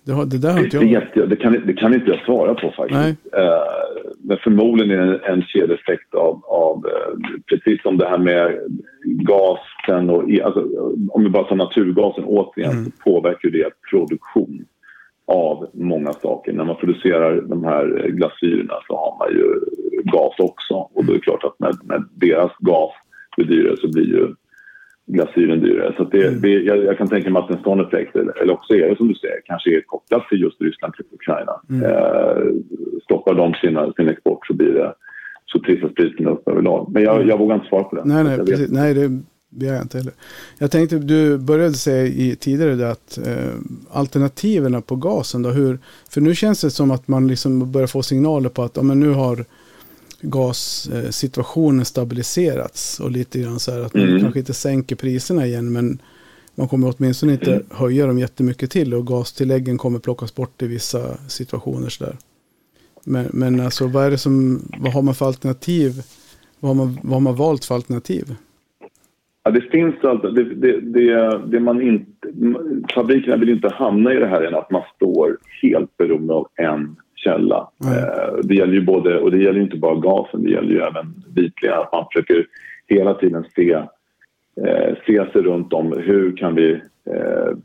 det, 0.07 0.13
har, 0.13 0.25
det 0.25 0.39
där 0.39 0.53
har 0.53 0.65
inte 0.65 0.77
jag... 0.77 1.07
Det, 1.15 1.27
det, 1.27 1.37
kan, 1.37 1.53
det 1.67 1.73
kan 1.73 1.95
inte 1.95 2.11
jag 2.11 2.21
svara 2.21 2.55
på 2.55 2.73
faktiskt. 2.77 3.35
Uh, 3.37 4.13
men 4.19 4.37
förmodligen 4.37 4.99
är 4.99 5.07
det 5.07 5.19
en, 5.19 5.35
en 5.35 5.43
kedjeeffekt 5.43 6.15
av, 6.15 6.45
av 6.45 6.77
uh, 6.87 7.41
precis 7.47 7.83
som 7.83 7.99
det 7.99 8.09
här 8.09 8.19
med 8.19 8.59
gasen 9.05 10.11
och 10.11 10.23
alltså, 10.45 10.69
om 11.11 11.25
vi 11.25 11.31
bara 11.31 11.45
tar 11.45 11.57
naturgasen 11.57 12.25
återigen 12.25 12.73
mm. 12.73 12.85
så 12.85 12.91
påverkar 13.05 13.51
det 13.51 13.71
produktion 13.91 14.65
av 15.27 15.67
många 15.73 16.13
saker. 16.13 16.53
När 16.53 16.65
man 16.65 16.77
producerar 16.77 17.41
de 17.41 17.65
här 17.65 18.09
glasyrerna 18.09 18.75
så 18.87 18.97
har 18.97 19.19
man 19.19 19.39
ju 19.39 19.61
gas 20.05 20.35
också 20.39 20.75
och 20.75 21.05
då 21.05 21.13
är 21.13 21.17
det 21.17 21.23
klart 21.23 21.45
att 21.45 21.61
när, 21.61 21.73
när 21.83 22.05
deras 22.15 22.53
gas 22.59 22.93
blir 23.45 23.57
dyrare 23.57 23.77
så 23.77 23.89
blir 23.89 24.05
ju 24.05 24.35
glasyren 25.07 25.61
dyrare. 25.61 25.95
Så 25.97 26.05
det, 26.05 26.27
mm. 26.27 26.41
det, 26.41 26.49
jag, 26.49 26.85
jag, 26.85 26.99
kan 26.99 27.09
tänka 27.09 27.31
mig 27.31 27.43
att 27.43 27.51
en 27.51 27.63
sån 27.63 27.81
effekt, 27.81 28.17
eller 28.17 28.51
också 28.53 28.75
är 28.75 28.89
det 28.89 28.97
som 28.97 29.09
du 29.09 29.15
säger, 29.15 29.41
kanske 29.45 29.77
är 29.77 29.81
kopplat 29.81 30.29
till 30.29 30.41
just 30.41 30.61
Ryssland 30.61 30.95
och 30.99 31.15
Ukraina. 31.15 31.61
Mm. 31.71 31.85
Eh, 31.85 32.43
stoppar 33.05 33.35
de 33.35 33.55
sina, 33.55 33.93
sin 33.93 34.09
export 34.09 34.47
så 34.47 34.55
blir 34.55 34.73
det 34.73 34.95
så 35.47 35.59
trissas 35.59 35.95
priserna 35.95 36.31
upp 36.31 36.49
överlag. 36.49 36.91
Men 36.93 37.03
jag, 37.03 37.17
mm. 37.17 37.29
jag 37.29 37.39
vågar 37.39 37.55
inte 37.55 37.69
svara 37.69 37.85
på 37.85 37.97
det. 37.97 38.03
Nej, 38.05 38.25
nej, 38.25 38.39
precis. 38.39 38.71
nej 38.71 38.95
det 38.95 39.23
begär 39.51 39.75
jag 39.75 39.83
inte 39.83 39.99
heller. 39.99 40.13
Jag 40.59 40.71
tänkte, 40.71 40.99
du 40.99 41.39
började 41.39 41.75
säga 41.75 42.07
i, 42.07 42.37
tidigare 42.37 42.75
det 42.75 42.91
att 42.91 43.19
eh, 43.27 43.55
alternativen 43.91 44.83
på 44.83 44.97
gasen 44.97 45.43
då, 45.43 45.51
hur, 45.51 45.79
för 46.11 46.21
nu 46.21 46.35
känns 46.35 46.61
det 46.61 46.71
som 46.71 46.91
att 46.91 47.09
man 47.09 47.29
liksom 47.29 47.73
börjar 47.73 47.87
få 47.87 48.03
signaler 48.03 48.49
på 48.49 48.63
att 48.63 48.77
ja, 48.77 48.83
men 48.83 49.01
nu 49.01 49.11
har 49.11 49.45
gassituationen 50.21 51.85
stabiliserats 51.85 53.01
och 53.01 53.11
lite 53.11 53.39
grann 53.39 53.59
så 53.59 53.73
här 53.73 53.81
att 53.81 53.95
man 53.95 54.09
mm. 54.09 54.21
kanske 54.21 54.39
inte 54.39 54.55
sänker 54.55 54.97
priserna 54.97 55.47
igen 55.47 55.73
men 55.73 55.99
man 56.55 56.69
kommer 56.69 56.95
åtminstone 56.97 57.33
inte 57.33 57.55
mm. 57.55 57.67
höja 57.71 58.07
dem 58.07 58.19
jättemycket 58.19 58.71
till 58.71 58.95
och 58.95 59.07
gastilläggen 59.07 59.79
kommer 59.79 59.99
plockas 59.99 60.35
bort 60.35 60.63
i 60.63 60.67
vissa 60.67 61.17
situationer 61.29 61.89
sådär. 61.89 62.17
Men, 63.05 63.27
men 63.33 63.61
alltså 63.61 63.87
vad 63.87 64.05
är 64.05 64.11
det 64.11 64.19
som, 64.19 64.61
vad 64.79 64.93
har 64.93 65.03
man 65.03 65.15
för 65.15 65.27
alternativ? 65.27 65.93
Vad 66.61 66.77
har 66.77 66.85
man, 66.85 66.99
vad 67.03 67.13
har 67.13 67.21
man 67.21 67.37
valt 67.37 67.65
för 67.65 67.75
alternativ? 67.75 68.35
Ja, 69.43 69.51
det 69.51 69.61
finns 69.61 69.95
alltså, 70.05 70.31
det, 70.31 70.55
det, 70.55 70.81
det, 70.81 71.39
det 71.47 71.61
man 71.61 71.83
inte, 71.83 72.29
fabrikerna 72.95 73.37
vill 73.37 73.49
inte 73.49 73.69
hamna 73.69 74.15
i 74.15 74.17
det 74.17 74.27
här 74.27 74.43
än 74.43 74.55
att 74.55 74.71
man 74.71 74.83
står 74.97 75.39
helt 75.63 75.97
beroende 75.97 76.35
av 76.35 76.49
en 76.57 76.97
källa. 77.25 77.69
Mm. 77.85 78.41
det 78.43 78.55
gäller 78.55 78.75
ju 78.75 78.85
både, 78.85 79.19
och 79.19 79.31
det 79.31 79.43
gäller 79.43 79.61
inte 79.61 79.77
bara 79.77 79.95
gasen, 79.95 80.43
det 80.43 80.51
gäller 80.51 80.71
ju 80.71 80.81
även 80.81 81.15
vitlera. 81.35 81.77
Att 81.77 81.93
man 81.93 82.07
försöker 82.13 82.47
hela 82.87 83.15
tiden 83.15 83.45
se, 83.55 83.73
eh, 84.67 84.95
se 85.07 85.33
sig 85.33 85.43
runt 85.43 85.73
om 85.73 85.93
hur 86.07 86.37
kan 86.37 86.55
vi 86.55 86.73
eh, 87.11 87.57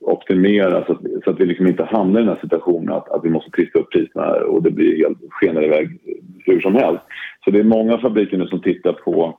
optimera 0.00 0.84
så 0.86 0.92
att, 0.92 1.00
så 1.24 1.30
att 1.30 1.40
vi 1.40 1.46
liksom 1.46 1.66
inte 1.66 1.84
hamnar 1.84 2.20
i 2.20 2.24
den 2.24 2.32
här 2.34 2.40
situationen 2.40 2.94
att, 2.94 3.08
att 3.08 3.24
vi 3.24 3.30
måste 3.30 3.50
trissa 3.50 3.78
upp 3.78 3.90
priserna 3.90 4.26
och 4.32 4.62
det 4.62 4.70
blir 4.70 4.96
helt 4.96 5.18
skenar 5.30 5.64
iväg 5.64 6.00
hur 6.44 6.60
som 6.60 6.74
helst. 6.74 7.02
Så 7.44 7.50
det 7.50 7.58
är 7.58 7.64
många 7.64 7.98
fabriker 7.98 8.38
nu 8.38 8.46
som 8.46 8.60
tittar 8.60 8.92
på 8.92 9.38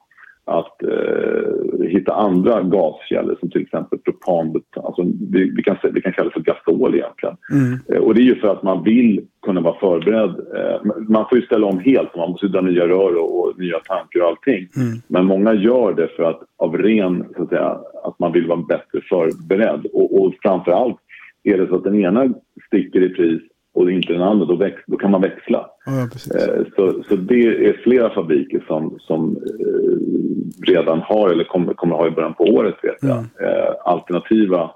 att 0.49 0.83
eh, 0.83 1.87
hitta 1.87 2.13
andra 2.13 2.61
gaskällor 2.61 3.35
som 3.39 3.49
till 3.49 3.61
exempel 3.61 3.99
propan, 3.99 4.61
alltså 4.75 5.03
vi, 5.31 5.51
vi, 5.55 5.63
kan, 5.63 5.77
vi 5.93 6.01
kan 6.01 6.13
kalla 6.13 6.29
det 6.29 6.33
för 6.33 6.39
gasol 6.39 6.95
egentligen. 6.95 7.37
Mm. 7.51 7.79
Eh, 7.89 8.01
och 8.01 8.15
det 8.15 8.21
är 8.21 8.23
ju 8.23 8.35
för 8.35 8.47
att 8.47 8.63
man 8.63 8.83
vill 8.83 9.21
kunna 9.45 9.61
vara 9.61 9.79
förberedd. 9.79 10.29
Eh, 10.29 10.91
man 11.09 11.25
får 11.29 11.37
ju 11.37 11.45
ställa 11.45 11.67
om 11.67 11.79
helt, 11.79 12.15
man 12.15 12.29
måste 12.29 12.47
dra 12.47 12.61
nya 12.61 12.87
rör 12.87 13.15
och, 13.15 13.39
och 13.39 13.59
nya 13.59 13.79
tankar 13.79 14.19
och 14.19 14.27
allting. 14.27 14.67
Mm. 14.75 14.97
Men 15.07 15.25
många 15.25 15.53
gör 15.53 15.93
det 15.93 16.07
för 16.07 16.23
att 16.23 16.41
av 16.57 16.77
ren, 16.77 17.25
så 17.35 17.43
att 17.43 17.49
säga, 17.49 17.79
att 18.03 18.19
man 18.19 18.31
vill 18.31 18.47
vara 18.47 18.61
bättre 18.61 19.01
förberedd. 19.09 19.85
Och, 19.93 20.21
och 20.21 20.33
framför 20.41 20.71
allt 20.71 20.97
är 21.43 21.57
det 21.57 21.67
så 21.67 21.75
att 21.75 21.83
den 21.83 21.99
ena 21.99 22.33
sticker 22.67 23.03
i 23.03 23.09
pris 23.09 23.41
och 23.79 23.91
inte 23.91 24.13
den 24.13 24.21
andra, 24.21 24.45
då, 24.45 24.55
väx, 24.55 24.81
då 24.87 24.97
kan 24.97 25.11
man 25.11 25.21
växla. 25.21 25.69
Ja, 25.85 26.01
eh, 26.01 26.65
så, 26.75 27.03
så 27.03 27.15
det 27.15 27.67
är 27.67 27.73
flera 27.83 28.09
fabriker 28.09 28.63
som, 28.67 28.97
som 28.99 29.35
eh, 29.35 30.71
redan 30.71 30.99
har, 30.99 31.29
eller 31.29 31.43
kommer, 31.43 31.73
kommer 31.73 31.95
ha 31.95 32.07
i 32.07 32.11
början 32.11 32.33
på 32.33 32.43
året, 32.43 32.75
vet 32.83 32.97
jag, 33.01 33.11
mm. 33.11 33.25
eh, 33.39 33.73
alternativa 33.85 34.71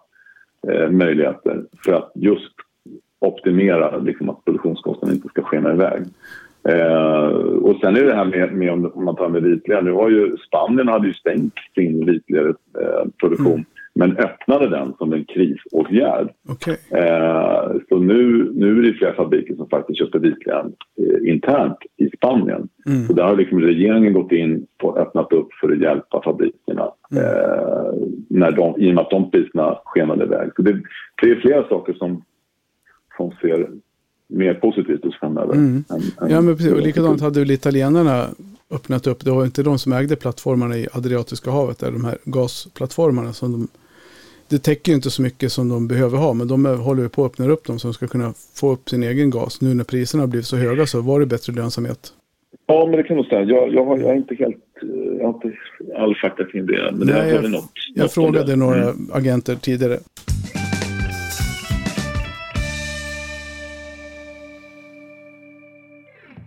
eh, 0.67 0.89
möjligheter 0.89 1.63
för 1.85 1.93
att 1.93 2.11
just 2.15 2.53
optimera 3.21 3.97
liksom, 3.97 4.29
att 4.29 4.45
produktionskostnaden 4.45 5.15
inte 5.15 5.27
ska 5.27 5.41
skena 5.43 5.73
iväg. 5.73 6.03
Eh, 6.69 7.27
och 7.37 7.75
sen 7.81 7.95
är 7.95 8.03
det 8.03 8.15
här 8.15 8.25
med, 8.25 8.53
med 8.53 8.71
om 8.71 9.05
man 9.05 9.15
tar 9.15 9.29
med 9.29 9.43
vitlera. 9.43 9.81
Nu 9.81 9.91
har 9.91 10.09
ju 10.09 10.37
Spanien 10.37 10.87
hade 10.87 11.07
ju 11.07 11.13
stängt 11.13 11.53
sin 11.75 12.05
vitlereproduktion. 12.05 13.53
Mm 13.53 13.65
men 13.95 14.17
öppnade 14.17 14.69
den 14.69 14.93
som 14.97 15.13
en 15.13 15.25
krisåtgärd. 15.25 16.29
Okay. 16.49 16.75
Eh, 16.89 17.71
så 17.89 17.97
nu, 17.97 18.51
nu 18.53 18.79
är 18.79 18.81
det 18.81 18.93
flera 18.93 19.13
fabriker 19.13 19.55
som 19.55 19.69
faktiskt 19.69 19.99
köper 19.99 20.19
vitlön 20.19 20.73
eh, 20.99 21.33
internt 21.33 21.77
i 21.97 22.09
Spanien. 22.17 22.67
Mm. 22.85 23.07
Så 23.07 23.13
där 23.13 23.23
har 23.23 23.35
liksom 23.35 23.59
regeringen 23.59 24.13
gått 24.13 24.31
in 24.31 24.67
och 24.83 24.97
öppnat 24.97 25.33
upp 25.33 25.47
för 25.61 25.71
att 25.71 25.81
hjälpa 25.81 26.21
fabrikerna 26.23 26.91
mm. 27.11 27.23
eh, 27.23 27.93
när 28.27 28.51
de, 28.51 28.81
i 28.81 28.89
och 28.89 28.95
med 28.95 29.01
att 29.03 29.09
de 29.09 29.31
priserna 29.31 29.79
skenade 29.85 30.23
iväg. 30.23 30.49
Så 30.55 30.61
det, 30.61 30.81
det 31.21 31.31
är 31.31 31.35
flera 31.35 31.67
saker 31.67 31.93
som, 31.93 32.23
som 33.17 33.31
ser 33.41 33.69
mer 34.27 34.53
positivt 34.53 35.05
ut 35.05 35.15
framöver. 35.15 35.53
Mm. 35.53 35.83
Än, 36.21 36.29
ja, 36.29 36.41
men 36.41 36.55
precis. 36.55 36.73
Och 36.73 36.81
likadant 36.81 37.21
hade 37.21 37.39
väl 37.39 37.51
italienarna 37.51 38.27
öppnat 38.71 39.07
upp. 39.07 39.25
Det 39.25 39.31
var 39.31 39.45
inte 39.45 39.63
de 39.63 39.79
som 39.79 39.93
ägde 39.93 40.15
plattformarna 40.15 40.77
i 40.77 40.87
Adriatiska 40.93 41.51
havet, 41.51 41.79
där 41.79 41.91
de 41.91 42.05
här 42.05 42.17
gasplattformarna 42.23 43.33
som 43.33 43.51
de 43.51 43.67
det 44.53 44.59
täcker 44.59 44.91
ju 44.91 44.95
inte 44.95 45.09
så 45.09 45.21
mycket 45.21 45.51
som 45.51 45.69
de 45.69 45.87
behöver 45.87 46.17
ha, 46.17 46.33
men 46.33 46.47
de 46.47 46.65
håller 46.65 47.07
på 47.07 47.25
att 47.25 47.31
öppna 47.31 47.47
upp 47.47 47.65
dem 47.65 47.79
som 47.79 47.93
ska 47.93 48.07
kunna 48.07 48.33
få 48.55 48.71
upp 48.71 48.89
sin 48.89 49.03
egen 49.03 49.29
gas. 49.29 49.61
Nu 49.61 49.73
när 49.73 49.83
priserna 49.83 50.23
har 50.23 50.27
blivit 50.27 50.47
så 50.47 50.57
höga 50.57 50.85
så 50.85 51.01
var 51.01 51.19
det 51.19 51.25
bättre 51.25 51.53
lönsamhet. 51.53 52.13
Ja, 52.67 52.85
men 52.85 52.97
det 52.97 53.03
kan 53.03 53.17
nog 53.17 53.25
stämma. 53.25 53.41
Jag, 53.43 53.73
jag, 53.73 53.85
har, 53.85 53.97
jag 53.97 54.09
är 54.09 54.15
inte 54.15 54.35
helt... 54.35 54.57
Jag 55.19 55.25
har 55.25 55.33
inte 55.33 55.57
all 55.95 56.15
fakta 56.15 56.43
kring 56.43 56.65
det. 56.65 56.91
Men 56.93 57.07
Nej, 57.07 57.29
jag, 57.29 57.51
något, 57.51 57.71
jag 57.95 58.03
något 58.03 58.13
frågade 58.13 58.55
några 58.55 58.83
mm. 58.83 59.09
agenter 59.13 59.55
tidigare. 59.55 59.97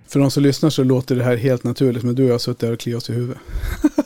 För 0.09 0.21
de 0.21 0.31
som 0.31 0.43
lyssnar 0.43 0.71
så 0.71 0.85
låter 0.85 1.17
det 1.17 1.25
här 1.25 1.37
helt 1.37 1.65
naturligt, 1.65 2.05
men 2.05 2.15
du 2.15 2.23
och 2.23 2.29
jag 2.29 2.35
har 2.35 2.39
suttit 2.39 2.61
där 2.61 2.73
och 2.73 2.79
kliat 2.79 2.97
oss 2.97 3.11
i 3.11 3.13
huvudet. 3.13 3.39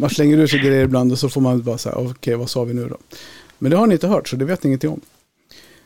Man 0.00 0.10
slänger 0.10 0.38
ur 0.38 0.46
sig 0.46 0.58
grejer 0.58 0.84
ibland 0.84 1.12
och 1.12 1.18
så 1.18 1.28
får 1.28 1.40
man 1.40 1.62
bara 1.62 1.78
säga, 1.78 1.94
okej 1.94 2.10
okay, 2.10 2.34
vad 2.34 2.50
sa 2.50 2.64
vi 2.64 2.74
nu 2.74 2.88
då? 2.88 2.96
Men 3.58 3.70
det 3.70 3.76
har 3.76 3.86
ni 3.86 3.94
inte 3.94 4.08
hört 4.08 4.28
så 4.28 4.36
det 4.36 4.44
vet 4.44 4.62
ni 4.62 4.68
ingenting 4.68 4.90
om. 4.90 5.00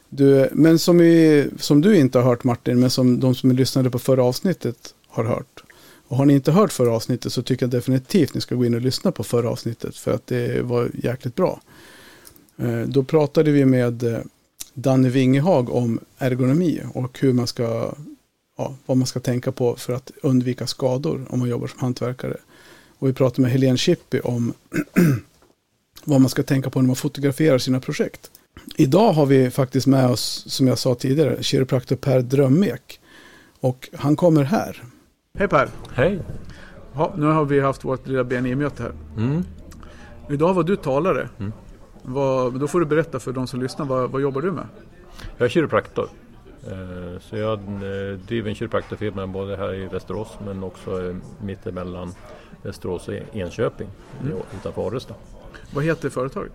Du, 0.09 0.49
men 0.53 0.79
som, 0.79 0.99
vi, 0.99 1.49
som 1.59 1.81
du 1.81 1.97
inte 1.97 2.19
har 2.19 2.25
hört 2.25 2.45
Martin, 2.45 2.81
men 2.81 2.91
som 2.91 3.21
de 3.21 3.35
som 3.35 3.53
lyssnade 3.53 3.91
på 3.91 3.99
förra 3.99 4.25
avsnittet 4.25 4.95
har 5.09 5.25
hört. 5.25 5.63
Och 6.09 6.17
har 6.17 6.25
ni 6.25 6.35
inte 6.35 6.53
hört 6.53 6.73
förra 6.73 6.93
avsnittet 6.93 7.33
så 7.33 7.43
tycker 7.43 7.67
jag 7.67 7.71
definitivt 7.71 8.35
ni 8.35 8.41
ska 8.41 8.55
gå 8.55 8.65
in 8.65 8.75
och 8.75 8.81
lyssna 8.81 9.13
på 9.13 9.25
förra 9.25 9.51
avsnittet 9.51 9.97
för 9.97 10.13
att 10.13 10.27
det 10.27 10.63
var 10.63 10.91
jäkligt 10.95 11.35
bra. 11.35 11.61
Eh, 12.57 12.81
då 12.81 13.05
pratade 13.05 13.51
vi 13.51 13.65
med 13.65 14.03
eh, 14.03 14.19
Danne 14.75 15.09
Wingehag 15.09 15.71
om 15.71 16.01
ergonomi 16.19 16.81
och 16.95 17.19
hur 17.21 17.33
man 17.33 17.47
ska, 17.47 17.95
ja, 18.59 18.75
vad 18.87 18.97
man 18.97 19.07
ska 19.07 19.21
tänka 19.21 19.53
på 19.53 19.77
för 19.77 19.93
att 19.93 20.11
undvika 20.23 20.67
skador 20.67 21.27
om 21.31 21.39
man 21.39 21.49
jobbar 21.49 21.67
som 21.67 21.81
hantverkare. 21.81 22.37
Och 23.01 23.09
vi 23.09 23.13
pratade 23.13 23.43
med 23.43 23.51
Helene 23.51 23.79
Chippy 23.79 24.21
om 24.21 24.53
vad 26.05 26.21
man 26.21 26.31
ska 26.31 26.43
tänka 26.43 26.71
på 26.71 26.81
när 26.81 26.87
man 26.87 26.97
fotograferar 26.97 27.59
sina 27.59 27.81
projekt. 27.81 28.31
Idag 28.77 29.13
har 29.13 29.27
vi 29.27 29.51
faktiskt 29.51 29.87
med 29.87 30.11
oss, 30.11 30.45
som 30.49 30.67
jag 30.67 30.79
sa 30.79 30.95
tidigare, 30.95 31.43
kiropraktor 31.43 31.97
Per 31.97 32.21
Drömmek. 32.21 33.01
Och 33.61 33.89
han 33.93 34.17
kommer 34.17 34.45
här. 34.45 34.83
Hej 35.39 35.49
Per! 35.49 35.69
Hej! 35.95 36.21
Ja, 36.95 37.15
nu 37.17 37.27
har 37.27 37.45
vi 37.45 37.61
haft 37.61 37.85
vårt 37.85 38.07
lilla 38.07 38.25
BNI-möte 38.25 38.83
här. 38.83 38.93
Mm. 39.17 39.45
Idag 40.31 40.55
var 40.55 40.63
du 40.63 40.77
talare. 40.77 41.29
Mm. 41.39 41.53
Vad, 42.03 42.61
då 42.61 42.69
får 42.69 42.81
du 42.81 42.87
berätta 42.87 43.21
för 43.21 43.33
de 43.33 43.47
som 43.47 43.63
lyssnar, 43.63 43.87
vad, 43.87 44.11
vad 44.11 44.23
jobbar 44.23 44.43
du 44.43 44.53
med? 44.53 44.67
Jag 45.39 45.45
är 45.45 45.49
kiropraktor. 45.49 46.09
Eh, 46.67 47.21
så 47.21 47.37
jag 47.37 47.59
eh, 47.59 48.19
driver 48.27 48.49
en 48.49 48.55
kiropraktorfirma 48.55 49.27
både 49.27 49.57
här 49.57 49.75
i 49.75 49.87
Västerås 49.87 50.39
men 50.45 50.65
också 50.65 51.09
eh, 51.09 51.17
mittemellan 51.43 52.15
Västerås 52.63 53.09
och 53.09 53.15
Enköping 53.33 53.89
mm. 54.23 54.39
utanför 54.61 54.83
Orresta. 54.83 55.15
Vad 55.75 55.85
heter 55.85 56.09
företaget? 56.09 56.53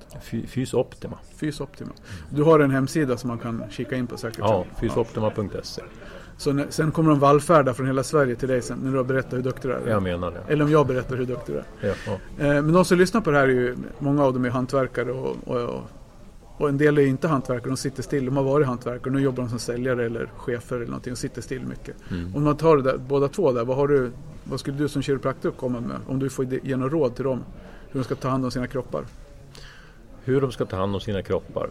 Fys 0.47 0.73
Optima. 0.73 1.17
Fys 1.35 1.61
Optima. 1.61 1.91
Du 2.29 2.43
har 2.43 2.59
en 2.59 2.71
hemsida 2.71 3.17
som 3.17 3.27
man 3.27 3.39
kan 3.39 3.63
kika 3.69 3.95
in 3.95 4.07
på 4.07 4.17
säkert? 4.17 4.39
Ja, 4.39 4.65
fysoptima.se. 4.79 5.81
Så 6.37 6.53
när, 6.53 6.65
sen 6.69 6.91
kommer 6.91 7.09
de 7.09 7.19
vallfärda 7.19 7.73
från 7.73 7.87
hela 7.87 8.03
Sverige 8.03 8.35
till 8.35 8.47
dig 8.47 8.61
sen, 8.61 8.79
när 8.83 8.91
du 8.91 8.97
har 8.97 9.03
berättat 9.03 9.33
hur 9.33 9.41
duktig 9.41 9.71
du 9.71 9.75
är? 9.75 9.87
Jag 9.87 10.03
menar 10.03 10.31
det. 10.31 10.53
Eller 10.53 10.65
om 10.65 10.71
jag 10.71 10.87
berättar 10.87 11.15
hur 11.15 11.25
duktig 11.25 11.55
du 11.55 11.59
är. 11.59 11.65
Ja, 11.89 11.95
ja. 12.07 12.17
Men 12.37 12.73
de 12.73 12.85
som 12.85 12.97
lyssnar 12.97 13.21
på 13.21 13.31
det 13.31 13.37
här 13.37 13.47
är 13.47 13.51
ju, 13.51 13.75
många 13.99 14.23
av 14.23 14.33
dem 14.33 14.45
är 14.45 14.49
hantverkare 14.49 15.11
och, 15.11 15.35
och, 15.45 15.61
och 15.61 15.81
en 16.59 16.77
del 16.77 16.97
är 16.97 17.05
inte 17.05 17.27
hantverkare, 17.27 17.69
de 17.69 17.77
sitter 17.77 18.03
still. 18.03 18.25
De 18.25 18.37
har 18.37 18.43
varit 18.43 18.67
hantverkare, 18.67 19.13
nu 19.13 19.19
jobbar 19.19 19.43
de 19.43 19.49
som 19.49 19.59
säljare 19.59 20.05
eller 20.05 20.29
chefer 20.37 20.75
eller 20.75 20.85
någonting 20.85 21.11
och 21.11 21.17
sitter 21.17 21.41
still 21.41 21.61
mycket. 21.61 21.95
Mm. 22.11 22.35
Om 22.35 22.43
man 22.43 22.57
tar 22.57 22.77
det 22.77 22.83
där, 22.83 22.97
båda 22.97 23.27
två 23.27 23.51
där, 23.51 23.65
vad, 23.65 23.77
har 23.77 23.87
du, 23.87 24.11
vad 24.43 24.59
skulle 24.59 24.77
du 24.77 24.87
som 24.87 25.01
kiropraktor 25.01 25.51
komma 25.51 25.79
med? 25.79 25.97
Om 26.07 26.19
du 26.19 26.29
får 26.29 26.45
ge 26.45 26.77
något 26.77 26.91
råd 26.91 27.15
till 27.15 27.23
dem 27.23 27.43
hur 27.95 27.99
de 27.99 28.03
ska 28.03 28.15
ta 28.15 28.29
hand 28.29 28.45
om 28.45 28.51
sina 28.51 28.67
kroppar? 28.67 29.05
Hur 30.23 30.41
de 30.41 30.51
ska 30.51 30.65
ta 30.65 30.77
hand 30.77 30.95
om 30.95 31.01
sina 31.01 31.21
kroppar? 31.21 31.69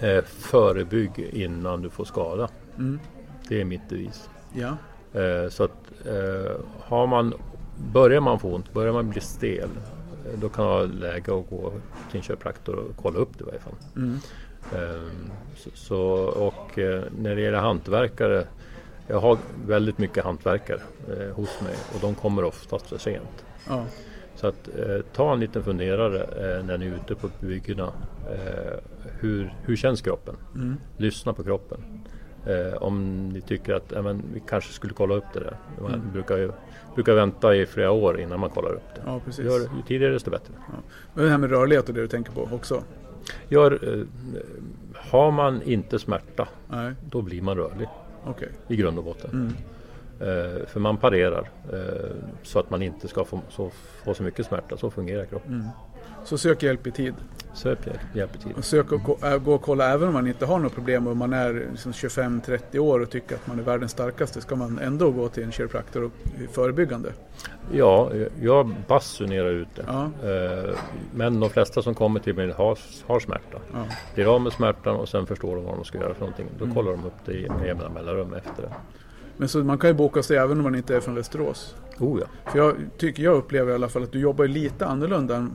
Eh, 0.00 0.24
förebygg 0.24 1.18
innan 1.32 1.82
du 1.82 1.90
får 1.90 2.04
skada. 2.04 2.48
Mm. 2.78 2.98
Det 3.48 3.60
är 3.60 3.64
mitt 3.64 3.88
devis. 3.88 4.28
Ja. 4.52 4.76
Eh, 5.20 5.48
så 5.50 5.64
att 5.64 6.06
eh, 6.06 6.52
har 6.80 7.06
man, 7.06 7.34
börjar 7.92 8.20
man 8.20 8.38
få 8.38 8.54
ont, 8.54 8.72
börjar 8.72 8.92
man 8.92 9.10
bli 9.10 9.20
stel, 9.20 9.68
då 10.34 10.48
kan 10.48 10.64
det 10.64 10.70
vara 10.70 10.84
läge 10.84 11.38
att 11.38 11.50
gå 11.50 11.72
till 12.10 12.16
en 12.16 12.22
kiropraktor 12.22 12.74
och 12.74 12.96
kolla 13.02 13.18
upp 13.18 13.38
det 13.38 13.42
i 13.42 13.46
varje 13.46 13.60
fall. 13.60 13.74
Mm. 13.96 14.18
Ehm, 14.74 15.30
så, 15.74 16.00
och 16.24 16.78
när 17.18 17.36
det 17.36 17.40
gäller 17.40 17.58
hantverkare, 17.58 18.46
jag 19.06 19.20
har 19.20 19.38
väldigt 19.66 19.98
mycket 19.98 20.24
hantverkare 20.24 20.80
hos 21.34 21.60
mig 21.60 21.76
och 21.94 22.00
de 22.00 22.14
kommer 22.14 22.44
oftast 22.44 22.86
för 22.86 22.98
sent. 22.98 23.44
Ja. 23.68 23.84
Så 24.36 24.46
att 24.46 24.68
ta 25.12 25.32
en 25.32 25.40
liten 25.40 25.62
funderare 25.64 26.62
när 26.62 26.78
ni 26.78 26.86
är 26.86 26.94
ute 26.94 27.14
på 27.14 27.30
byggena. 27.40 27.92
hur, 29.20 29.54
hur 29.62 29.76
känns 29.76 30.02
kroppen? 30.02 30.36
Mm. 30.54 30.76
Lyssna 30.96 31.32
på 31.32 31.44
kroppen. 31.44 32.04
Eh, 32.46 32.82
om 32.82 33.28
ni 33.28 33.40
tycker 33.40 33.74
att 33.74 33.92
eh, 33.92 34.02
men, 34.02 34.22
vi 34.34 34.42
kanske 34.48 34.72
skulle 34.72 34.94
kolla 34.94 35.14
upp 35.14 35.24
det 35.32 35.40
där. 35.40 35.56
Man 35.80 35.94
mm. 35.94 36.12
brukar, 36.12 36.36
ju, 36.36 36.52
brukar 36.94 37.14
vänta 37.14 37.54
i 37.54 37.66
flera 37.66 37.90
år 37.90 38.20
innan 38.20 38.40
man 38.40 38.50
kollar 38.50 38.72
upp 38.72 38.94
det. 38.94 39.00
Ja, 39.06 39.20
precis. 39.24 39.44
Gör, 39.44 39.60
ju 39.60 39.82
tidigare 39.86 40.12
desto 40.12 40.30
bättre. 40.30 40.52
Ja. 40.56 40.74
Men 41.14 41.24
det 41.24 41.30
här 41.30 41.38
med 41.38 41.50
rörlighet 41.50 41.88
och 41.88 41.94
det 41.94 42.00
du 42.00 42.08
tänker 42.08 42.32
på 42.32 42.48
också? 42.52 42.82
Gör, 43.48 43.94
eh, 43.94 44.04
har 44.94 45.30
man 45.30 45.62
inte 45.62 45.98
smärta, 45.98 46.48
Nej. 46.68 46.92
då 47.10 47.22
blir 47.22 47.42
man 47.42 47.56
rörlig. 47.56 47.88
Okay. 48.26 48.48
I 48.68 48.76
grund 48.76 48.98
och 48.98 49.04
botten. 49.04 49.30
Mm. 49.30 49.52
Eh, 50.20 50.66
för 50.66 50.80
man 50.80 50.96
parerar 50.96 51.50
eh, 51.72 52.10
så 52.42 52.58
att 52.58 52.70
man 52.70 52.82
inte 52.82 53.08
ska 53.08 53.24
få 53.24 53.40
så, 53.48 53.70
få 54.04 54.14
så 54.14 54.22
mycket 54.22 54.46
smärta. 54.46 54.76
Så 54.76 54.90
fungerar 54.90 55.24
kroppen. 55.24 55.52
Mm. 55.52 55.66
Så 56.24 56.38
sök 56.38 56.62
hjälp 56.62 56.86
i 56.86 56.90
tid. 56.90 57.14
Sök 57.54 57.78
hjälp 58.14 58.36
i 58.36 58.38
tid. 58.38 58.52
Och 58.56 58.64
sök 58.64 58.92
och 58.92 59.24
äh, 59.24 59.38
gå 59.38 59.54
och 59.54 59.62
kolla 59.62 59.92
även 59.92 60.08
om 60.08 60.14
man 60.14 60.26
inte 60.26 60.46
har 60.46 60.58
något 60.58 60.74
problem 60.74 61.06
och 61.06 61.16
man 61.16 61.32
är 61.32 61.66
liksom 61.70 61.92
25-30 61.92 62.78
år 62.78 63.00
och 63.00 63.10
tycker 63.10 63.34
att 63.34 63.46
man 63.46 63.58
är 63.58 63.62
världens 63.62 63.92
starkaste. 63.92 64.40
Ska 64.40 64.56
man 64.56 64.78
ändå 64.78 65.10
gå 65.10 65.28
till 65.28 65.42
en 65.42 65.52
kiropraktor 65.52 66.04
och 66.04 66.12
förebyggande? 66.52 67.12
Ja, 67.72 68.10
jag 68.42 68.74
basunerar 68.88 69.50
ut 69.50 69.68
det. 69.74 69.84
Ja. 69.86 70.10
Eh, 70.28 70.76
men 71.14 71.40
de 71.40 71.50
flesta 71.50 71.82
som 71.82 71.94
kommer 71.94 72.20
till 72.20 72.34
mig 72.34 72.52
har, 72.52 72.78
har 73.06 73.20
smärta. 73.20 73.58
Ja. 73.72 73.84
Blir 74.14 74.34
av 74.34 74.40
med 74.40 74.52
smärtan 74.52 74.96
och 74.96 75.08
sen 75.08 75.26
förstår 75.26 75.56
de 75.56 75.64
vad 75.64 75.74
de 75.74 75.84
ska 75.84 75.98
göra 75.98 76.14
för 76.14 76.20
någonting. 76.20 76.46
Då 76.58 76.64
mm. 76.64 76.76
kollar 76.76 76.90
de 76.90 77.04
upp 77.04 77.24
det 77.24 77.50
med 77.50 77.66
jämna 77.66 77.88
mellanrum 77.88 78.34
efter 78.34 78.62
det. 78.62 78.72
Men 79.36 79.48
så 79.48 79.58
man 79.58 79.78
kan 79.78 79.90
ju 79.90 79.94
boka 79.94 80.22
sig 80.22 80.36
även 80.36 80.56
om 80.56 80.62
man 80.62 80.74
inte 80.74 80.96
är 80.96 81.00
från 81.00 81.14
Västerås? 81.14 81.76
Oh 81.98 82.20
ja. 82.20 82.50
För 82.50 82.58
jag 82.58 82.74
tycker 82.98 83.22
jag 83.22 83.36
upplever 83.36 83.72
i 83.72 83.74
alla 83.74 83.88
fall 83.88 84.02
att 84.02 84.12
du 84.12 84.20
jobbar 84.20 84.46
lite 84.46 84.86
annorlunda 84.86 85.36
än 85.36 85.52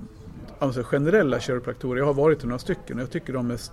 alltså 0.59 0.83
generella 0.83 1.39
kiropraktorer. 1.39 1.99
Jag 1.99 2.05
har 2.05 2.13
varit 2.13 2.39
till 2.39 2.47
några 2.47 2.59
stycken 2.59 2.97
och 2.97 3.03
jag 3.03 3.11
tycker 3.11 3.33
de 3.33 3.47
mest 3.47 3.71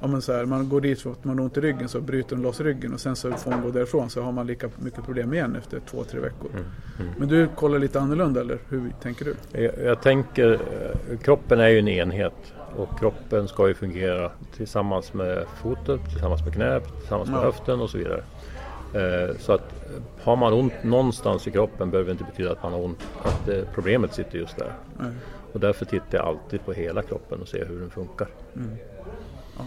Ja, 0.00 0.06
men 0.06 0.22
så 0.22 0.32
här, 0.32 0.44
man 0.44 0.68
går 0.68 0.80
dit 0.80 1.00
för 1.00 1.12
att 1.12 1.24
man 1.24 1.38
har 1.38 1.44
ont 1.44 1.56
i 1.56 1.60
ryggen 1.60 1.88
så 1.88 2.00
bryter 2.00 2.36
de 2.36 2.42
loss 2.42 2.60
ryggen 2.60 2.94
och 2.94 3.00
sen 3.00 3.16
så 3.16 3.32
får 3.32 3.50
man 3.50 3.62
gå 3.62 3.70
därifrån 3.70 4.10
så 4.10 4.22
har 4.22 4.32
man 4.32 4.46
lika 4.46 4.70
mycket 4.78 5.04
problem 5.04 5.34
igen 5.34 5.56
efter 5.56 5.80
två, 5.90 6.04
tre 6.04 6.20
veckor. 6.20 6.50
Mm, 6.52 6.64
mm. 7.00 7.12
Men 7.18 7.28
du 7.28 7.48
kollar 7.56 7.78
lite 7.78 8.00
annorlunda 8.00 8.40
eller 8.40 8.58
hur 8.68 8.92
tänker 9.02 9.24
du? 9.24 9.62
Jag, 9.62 9.72
jag, 9.84 10.02
tänker, 10.02 10.52
eh, 10.52 11.18
kroppen 11.18 11.60
är 11.60 11.68
ju 11.68 11.78
en 11.78 11.88
enhet 11.88 12.54
och 12.76 12.98
kroppen 12.98 13.48
ska 13.48 13.68
ju 13.68 13.74
fungera 13.74 14.30
tillsammans 14.56 15.14
med 15.14 15.46
foten, 15.62 15.98
tillsammans 16.10 16.44
med 16.44 16.54
knät, 16.54 16.98
tillsammans 16.98 17.30
med 17.30 17.38
ja. 17.38 17.44
höften 17.44 17.80
och 17.80 17.90
så 17.90 17.98
vidare. 17.98 18.22
Eh, 18.94 19.36
så 19.38 19.52
att 19.52 19.72
har 20.22 20.36
man 20.36 20.52
ont 20.52 20.82
någonstans 20.82 21.48
i 21.48 21.50
kroppen 21.50 21.90
behöver 21.90 22.06
det 22.06 22.12
inte 22.12 22.24
betyda 22.24 22.52
att 22.52 22.62
man 22.62 22.72
har 22.72 22.84
ont, 22.84 23.06
att 23.22 23.74
problemet 23.74 24.14
sitter 24.14 24.38
just 24.38 24.56
där. 24.56 24.72
Nej. 24.98 25.10
Och 25.52 25.60
därför 25.60 25.84
tittar 25.84 26.18
jag 26.18 26.26
alltid 26.26 26.64
på 26.64 26.72
hela 26.72 27.02
kroppen 27.02 27.40
och 27.40 27.48
ser 27.48 27.66
hur 27.66 27.80
den 27.80 27.90
funkar. 27.90 28.28
Mm. 28.56 28.70
Ja. 29.58 29.64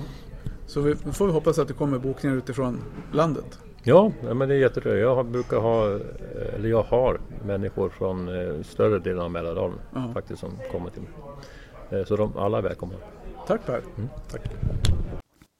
Så 0.67 0.81
vi, 0.81 0.95
får 0.95 1.27
vi 1.27 1.33
hoppas 1.33 1.59
att 1.59 1.67
det 1.67 1.73
kommer 1.73 1.99
bokningar 1.99 2.37
utifrån 2.37 2.81
landet? 3.13 3.59
Ja, 3.83 4.11
men 4.21 4.49
det 4.49 4.55
är 4.55 4.59
jätteroligt. 4.59 5.01
Jag 5.01 5.25
brukar 5.25 5.57
ha, 5.57 5.99
eller 6.55 6.69
jag 6.69 6.83
har 6.83 7.19
människor 7.45 7.89
från 7.89 8.27
eh, 8.27 8.63
större 8.63 8.99
delen 8.99 9.19
av 9.19 9.31
Mälardalen 9.31 9.79
Aha. 9.95 10.13
faktiskt 10.13 10.39
som 10.39 10.51
kommer 10.71 10.89
till 10.89 11.01
mig. 11.01 11.11
Eh, 11.89 12.05
så 12.05 12.15
de, 12.15 12.37
alla 12.37 12.57
är 12.57 12.61
välkomna. 12.61 12.95
Tack 13.47 13.65
Per. 13.65 13.81
Mm, 13.97 14.09
tack. 14.31 14.41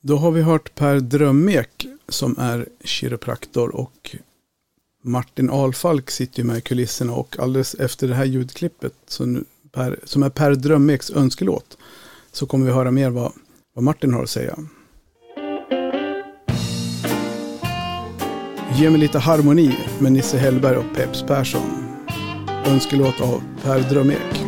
Då 0.02 0.16
har 0.16 0.32
vi 0.32 0.42
hört 0.42 0.76
Per 0.76 1.00
Drömek 1.00 1.88
som 2.08 2.36
är 2.40 2.66
kiropraktor 2.84 3.76
och 3.76 4.16
Martin 5.02 5.50
Alfalk 5.50 6.12
sitter 6.12 6.40
ju 6.40 6.46
med 6.46 6.58
i 6.58 6.62
kulisserna 6.62 7.14
och 7.14 7.40
alldeles 7.40 7.76
efter 7.76 8.08
det 8.08 8.16
här 8.16 8.26
ljudklippet 8.26 8.94
så 9.08 9.26
nu, 9.26 9.44
per, 9.74 10.00
som 10.04 10.24
är 10.24 10.30
Per 10.30 10.56
Drömeks 10.56 11.12
önskelåt 11.12 11.78
så 12.32 12.46
kommer 12.46 12.66
vi 12.66 12.72
höra 12.72 12.92
mer 12.92 13.10
vad, 13.10 13.32
vad 13.76 13.84
Martin 13.84 14.14
har 14.14 14.24
att 14.24 14.30
säga. 14.30 14.56
Ge 18.76 18.90
mig 18.90 19.00
lite 19.00 19.20
harmoni 19.20 19.78
med 20.00 20.12
Nisse 20.12 20.38
Hellberg 20.38 20.78
och 20.78 20.96
Peps 20.96 21.24
Persson. 21.24 21.96
Önskelåt 22.66 23.22
av 23.22 23.44
Per 23.64 23.80
Drömek. 23.80 24.43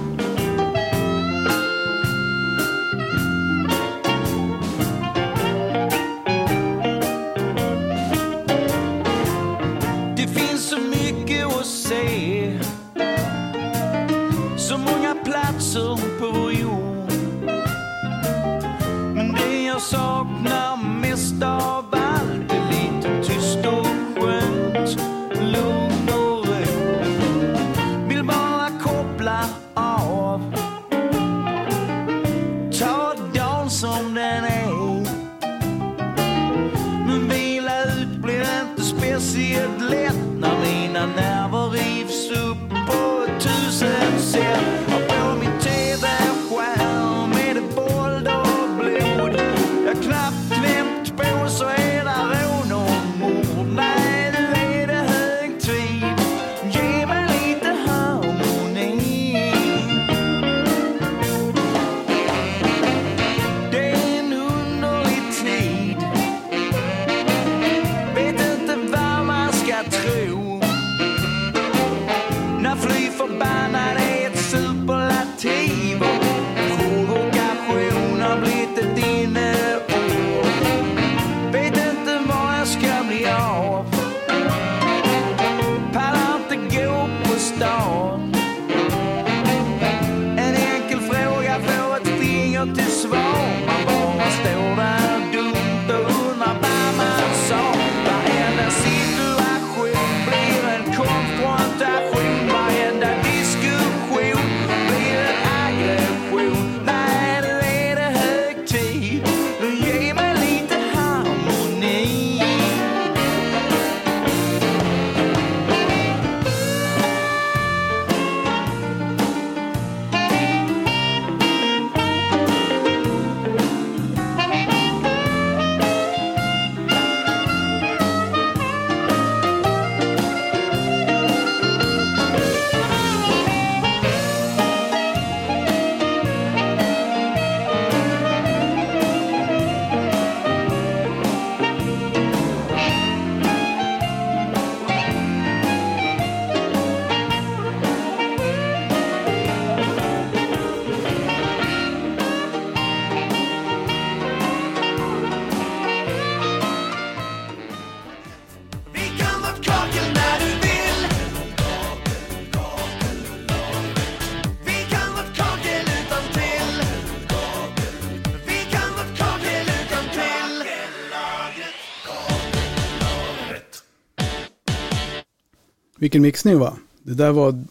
Vilken 176.15 176.21
mixning 176.21 176.59
va? 176.59 176.77
Det 177.03 177.13
där 177.13 177.31
var 177.31 177.63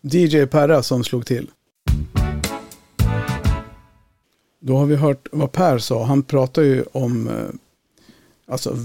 DJ 0.00 0.46
Perra 0.46 0.82
som 0.82 1.04
slog 1.04 1.26
till. 1.26 1.50
Då 4.60 4.76
har 4.76 4.86
vi 4.86 4.96
hört 4.96 5.28
vad 5.32 5.52
Per 5.52 5.78
sa. 5.78 6.04
Han 6.04 6.22
pratar 6.22 6.62
ju 6.62 6.84
om 6.92 7.28
eh, 7.28 7.34
alltså, 8.46 8.76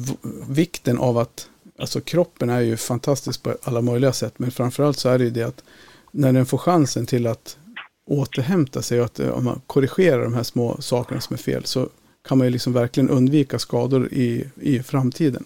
vikten 0.50 0.98
av 0.98 1.18
att 1.18 1.50
alltså, 1.80 2.02
kroppen 2.02 2.50
är 2.50 2.60
ju 2.60 2.78
fantastisk 2.78 3.44
på 3.44 3.56
alla 3.64 3.82
möjliga 3.82 4.14
sätt. 4.14 4.34
Men 4.38 4.52
framförallt 4.52 4.98
så 4.98 5.10
är 5.10 5.18
det 5.18 5.24
ju 5.24 5.30
det 5.30 5.44
att 5.44 5.64
när 6.12 6.34
den 6.34 6.46
får 6.46 6.58
chansen 6.58 7.06
till 7.06 7.28
att 7.28 7.58
återhämta 8.06 8.82
sig 8.82 9.00
och 9.00 9.06
att 9.06 9.20
eh, 9.20 9.30
om 9.30 9.44
man 9.44 9.62
korrigerar 9.68 10.24
de 10.24 10.34
här 10.34 10.44
små 10.44 10.82
sakerna 10.82 11.22
som 11.22 11.34
är 11.34 11.38
fel 11.38 11.66
så 11.66 11.90
kan 12.28 12.38
man 12.38 12.48
ju 12.48 12.52
liksom 12.52 12.74
verkligen 12.74 13.10
undvika 13.10 13.60
skador 13.60 14.14
i, 14.14 14.46
i 14.56 14.84
framtiden. 14.84 15.46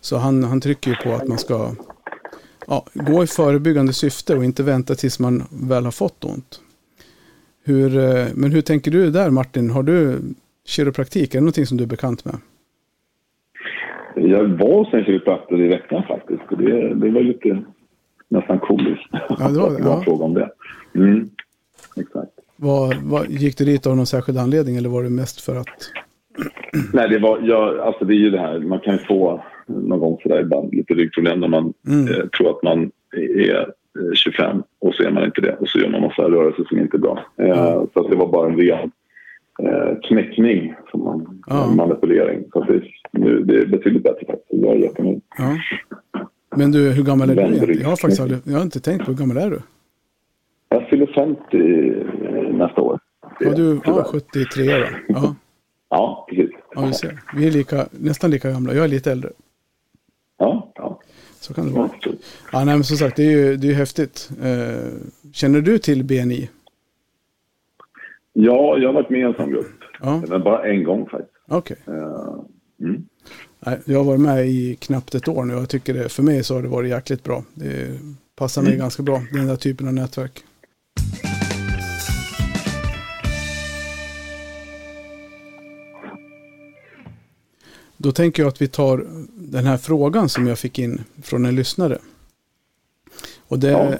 Så 0.00 0.16
han, 0.16 0.44
han 0.44 0.60
trycker 0.60 0.90
ju 0.90 0.96
på 0.96 1.14
att 1.14 1.28
man 1.28 1.38
ska 1.38 1.74
ja, 2.66 2.84
gå 2.94 3.24
i 3.24 3.26
förebyggande 3.26 3.92
syfte 3.92 4.36
och 4.36 4.44
inte 4.44 4.62
vänta 4.62 4.94
tills 4.94 5.20
man 5.20 5.42
väl 5.50 5.84
har 5.84 5.92
fått 5.92 6.24
ont. 6.24 6.60
Hur, 7.64 7.98
eh, 7.98 8.26
men 8.34 8.52
hur 8.52 8.60
tänker 8.60 8.90
du 8.90 9.10
där 9.10 9.30
Martin? 9.30 9.70
Har 9.70 9.82
du 9.82 10.20
kiropraktik? 10.66 11.34
Är 11.34 11.38
det 11.38 11.42
någonting 11.42 11.66
som 11.66 11.76
du 11.76 11.84
är 11.84 11.88
bekant 11.88 12.24
med? 12.24 12.34
Jag 14.14 14.44
var 14.44 14.78
hos 14.78 14.94
en 14.94 15.04
kiropraktor 15.04 15.60
i 15.60 15.68
veckan 15.68 16.02
faktiskt. 16.08 16.42
Det, 16.50 16.94
det 16.94 17.10
var 17.10 17.20
lite 17.20 17.62
nästan 18.28 18.58
komiskt. 18.58 19.08
Ja, 19.12 19.48
det 19.48 19.58
var 19.58 19.70
det. 19.70 19.78
Ja. 19.84 20.02
fråga 20.04 20.24
om 20.24 20.34
det. 20.34 20.50
Mm, 20.94 21.30
exakt. 21.96 22.30
Vad, 22.56 22.96
vad, 22.96 23.30
gick 23.30 23.58
du 23.58 23.64
dit 23.64 23.86
av 23.86 23.96
någon 23.96 24.06
särskild 24.06 24.38
anledning 24.38 24.76
eller 24.76 24.88
var 24.88 25.02
det 25.02 25.10
mest 25.10 25.40
för 25.40 25.56
att? 25.56 25.68
Nej, 26.92 27.08
det 27.08 27.18
var, 27.18 27.38
ja, 27.42 27.82
alltså 27.82 28.04
det 28.04 28.14
är 28.14 28.18
ju 28.18 28.30
det 28.30 28.40
här, 28.40 28.58
man 28.58 28.80
kan 28.80 28.92
ju 28.94 28.98
få 28.98 29.44
någon 29.72 30.00
gång 30.00 30.18
sådär 30.22 30.40
ibland 30.40 30.74
lite 30.74 30.94
ryggproblem 30.94 31.40
när 31.40 31.48
man 31.48 31.72
mm. 31.88 32.08
eh, 32.08 32.26
tror 32.26 32.50
att 32.50 32.62
man 32.62 32.90
är 33.12 33.72
25 34.14 34.56
eh, 34.56 34.62
och 34.78 34.94
så 34.94 35.02
är 35.02 35.10
man 35.10 35.24
inte 35.24 35.40
det 35.40 35.56
och 35.60 35.68
så 35.68 35.78
gör 35.78 35.88
man 35.88 36.00
massa 36.00 36.22
rörelser 36.22 36.64
som 36.64 36.78
inte 36.78 36.96
är 36.96 36.98
bra. 36.98 37.24
Eh, 37.38 37.74
mm. 37.74 37.86
Så 37.94 38.08
det 38.08 38.16
var 38.16 38.28
bara 38.28 38.50
en 38.50 38.56
ren 38.56 38.90
eh, 39.62 39.98
knäckning, 40.02 40.74
som 40.90 41.04
man, 41.04 41.42
ja. 41.46 41.66
manipulering. 41.76 42.44
Så 42.52 42.64
det, 42.64 42.82
nu, 43.12 43.42
det 43.42 43.56
är 43.58 43.66
betydligt 43.66 44.02
bättre 44.02 44.26
faktiskt. 44.26 44.62
Jag 44.62 44.74
är 44.74 44.78
jättenöjd. 44.78 45.20
Ja. 45.38 45.56
Men 46.56 46.72
du, 46.72 46.90
hur 46.90 47.04
gammal 47.04 47.30
är 47.30 47.66
du? 47.66 47.80
Jag 47.80 47.88
har 47.88 47.96
faktiskt 47.96 48.20
aldrig, 48.20 48.40
jag 48.44 48.54
har 48.54 48.62
inte 48.62 48.80
tänkt 48.80 49.04
på 49.04 49.10
hur 49.10 49.18
gammal 49.18 49.36
är 49.36 49.50
du? 49.50 49.58
Jag 50.68 50.88
fyller 50.88 51.06
50 51.06 52.58
nästa 52.58 52.80
år. 52.80 52.98
Ja, 53.40 53.50
du 53.50 53.80
ja, 53.84 54.04
73 54.04 54.78
då? 54.78 54.86
Ja. 55.08 55.34
ja, 55.88 56.26
precis. 56.28 56.50
Ja, 56.74 56.86
vi 56.86 56.92
ser. 56.92 57.18
Vi 57.36 57.46
är 57.46 57.50
lika, 57.50 57.86
nästan 57.90 58.30
lika 58.30 58.50
gamla. 58.50 58.74
Jag 58.74 58.84
är 58.84 58.88
lite 58.88 59.12
äldre. 59.12 59.30
Ja, 60.42 60.72
ja. 60.74 61.00
Så 61.40 61.54
kan 61.54 61.66
det 61.66 61.72
vara. 61.72 61.90
Ja, 62.52 62.64
nej, 62.64 62.74
men 62.74 62.84
som 62.84 62.96
sagt, 62.96 63.16
det 63.16 63.22
är 63.22 63.30
ju 63.30 63.56
det 63.56 63.68
är 63.70 63.74
häftigt. 63.74 64.30
Eh, 64.42 64.92
känner 65.32 65.60
du 65.60 65.78
till 65.78 66.04
BNI? 66.04 66.48
Ja, 68.32 68.78
jag 68.78 68.88
har 68.88 68.92
varit 68.92 69.10
med 69.10 69.20
i 69.20 69.22
en 69.22 69.34
sån 69.34 69.50
grupp. 69.50 69.66
Ja. 70.00 70.22
Men 70.28 70.42
bara 70.42 70.64
en 70.70 70.84
gång 70.84 71.08
faktiskt. 71.08 71.32
Okej. 71.48 71.76
Okay. 71.86 71.98
Uh, 71.98 72.44
mm. 72.80 73.04
jag 73.84 73.98
har 73.98 74.04
varit 74.04 74.20
med 74.20 74.48
i 74.48 74.76
knappt 74.80 75.14
ett 75.14 75.28
år 75.28 75.44
nu 75.44 75.54
och 75.54 75.60
jag 75.60 75.68
tycker 75.68 75.94
det, 75.94 76.08
för 76.08 76.22
mig 76.22 76.44
så 76.44 76.54
har 76.54 76.62
det 76.62 76.68
varit 76.68 76.90
jäkligt 76.90 77.24
bra. 77.24 77.44
Det 77.54 77.98
passar 78.36 78.62
mig 78.62 78.70
mm. 78.70 78.80
ganska 78.80 79.02
bra, 79.02 79.22
den 79.32 79.46
där 79.46 79.56
typen 79.56 79.88
av 79.88 79.94
nätverk. 79.94 80.44
Då 88.02 88.12
tänker 88.12 88.42
jag 88.42 88.48
att 88.48 88.62
vi 88.62 88.68
tar 88.68 89.06
den 89.34 89.66
här 89.66 89.76
frågan 89.76 90.28
som 90.28 90.46
jag 90.46 90.58
fick 90.58 90.78
in 90.78 91.04
från 91.22 91.44
en 91.44 91.54
lyssnare. 91.54 91.98
Och 93.48 93.58
det 93.58 93.70
är 93.70 93.98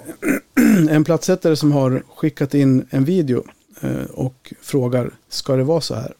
en 0.89 1.03
platssättare 1.03 1.55
som 1.55 1.71
har 1.71 2.03
skickat 2.15 2.53
in 2.53 2.85
en 2.89 3.05
video 3.05 3.43
eh, 3.81 4.03
och 4.03 4.53
frågar, 4.61 5.11
ska 5.29 5.55
det 5.55 5.63
vara 5.63 5.81
så 5.81 5.95
här? 5.95 6.13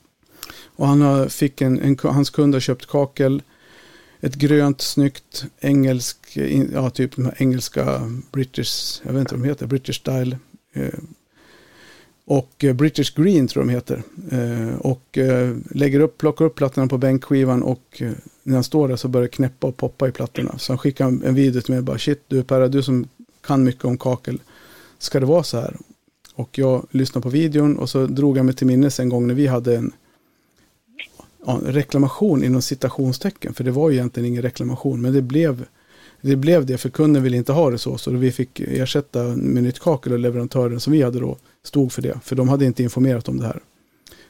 Och 0.75 0.87
han 0.87 1.01
har, 1.01 1.27
fick 1.27 1.61
en, 1.61 1.79
en, 1.79 1.97
hans 2.03 2.29
kund 2.29 2.55
har 2.55 2.59
köpt 2.59 2.85
kakel, 2.85 3.41
ett 4.21 4.35
grönt, 4.35 4.81
snyggt, 4.81 5.45
engelsk, 5.59 6.37
ja 6.73 6.89
typ 6.89 7.15
de 7.15 7.25
här 7.25 7.35
engelska 7.37 8.11
British, 8.31 9.01
jag 9.03 9.13
vet 9.13 9.19
inte 9.19 9.35
vad 9.35 9.43
de 9.43 9.49
heter, 9.49 9.67
British 9.67 9.95
style 9.95 10.37
eh, 10.73 10.99
och 12.25 12.63
eh, 12.63 12.73
British 12.73 13.15
Green 13.15 13.47
tror 13.47 13.65
jag 13.65 13.69
de 13.69 13.73
heter. 13.73 14.03
Eh, 14.31 14.75
och 14.75 15.17
eh, 15.17 15.55
lägger 15.71 15.99
upp, 15.99 16.17
plockar 16.17 16.45
upp 16.45 16.55
plattorna 16.55 16.87
på 16.87 16.97
bänkskivan 16.97 17.63
och 17.63 18.01
när 18.43 18.53
han 18.53 18.63
står 18.63 18.87
där 18.87 18.95
så 18.95 19.07
börjar 19.07 19.23
det 19.23 19.35
knäppa 19.35 19.67
och 19.67 19.77
poppa 19.77 20.07
i 20.07 20.11
plattorna. 20.11 20.57
Så 20.57 20.73
han 20.73 20.77
skickar 20.77 21.05
en 21.05 21.35
video 21.35 21.61
till 21.61 21.71
mig 21.71 21.77
och 21.77 21.83
bara 21.83 21.97
shit 21.97 22.23
du 22.27 22.43
Perra, 22.43 22.67
du 22.67 22.83
som 22.83 23.07
kan 23.41 23.63
mycket 23.63 23.85
om 23.85 23.97
kakel. 23.97 24.41
Ska 24.97 25.19
det 25.19 25.25
vara 25.25 25.43
så 25.43 25.59
här? 25.59 25.77
Och 26.35 26.57
jag 26.57 26.87
lyssnade 26.91 27.23
på 27.23 27.29
videon 27.29 27.77
och 27.77 27.89
så 27.89 28.05
drog 28.05 28.37
jag 28.37 28.45
mig 28.45 28.55
till 28.55 28.67
minnes 28.67 28.99
en 28.99 29.09
gång 29.09 29.27
när 29.27 29.33
vi 29.33 29.47
hade 29.47 29.75
en 29.75 29.91
ja, 31.45 31.59
reklamation 31.65 32.43
inom 32.43 32.61
citationstecken. 32.61 33.53
För 33.53 33.63
det 33.63 33.71
var 33.71 33.89
ju 33.89 33.95
egentligen 33.95 34.29
ingen 34.29 34.41
reklamation 34.41 35.01
men 35.01 35.13
det 35.13 35.21
blev 35.21 35.65
det 36.25 36.35
blev 36.35 36.65
det 36.65 36.77
för 36.77 36.89
kunden 36.89 37.23
ville 37.23 37.37
inte 37.37 37.51
ha 37.51 37.69
det 37.69 37.77
så. 37.77 37.97
Så 37.97 38.11
vi 38.11 38.31
fick 38.31 38.59
ersätta 38.59 39.23
med 39.23 39.63
nytt 39.63 39.79
kakel 39.79 40.13
och 40.13 40.19
leverantören 40.19 40.79
som 40.79 40.93
vi 40.93 41.01
hade 41.01 41.19
då 41.19 41.37
stod 41.63 41.91
för 41.91 42.01
det. 42.01 42.19
För 42.23 42.35
de 42.35 42.49
hade 42.49 42.65
inte 42.65 42.83
informerat 42.83 43.27
om 43.27 43.39
det 43.39 43.45
här. 43.45 43.59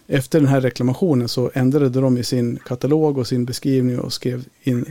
Efter 0.07 0.39
den 0.39 0.47
här 0.47 0.61
reklamationen 0.61 1.27
så 1.27 1.51
ändrade 1.53 2.01
de 2.01 2.17
i 2.17 2.23
sin 2.23 2.59
katalog 2.65 3.17
och 3.17 3.27
sin 3.27 3.45
beskrivning 3.45 3.99
och 3.99 4.13
skrev 4.13 4.45
in, 4.63 4.85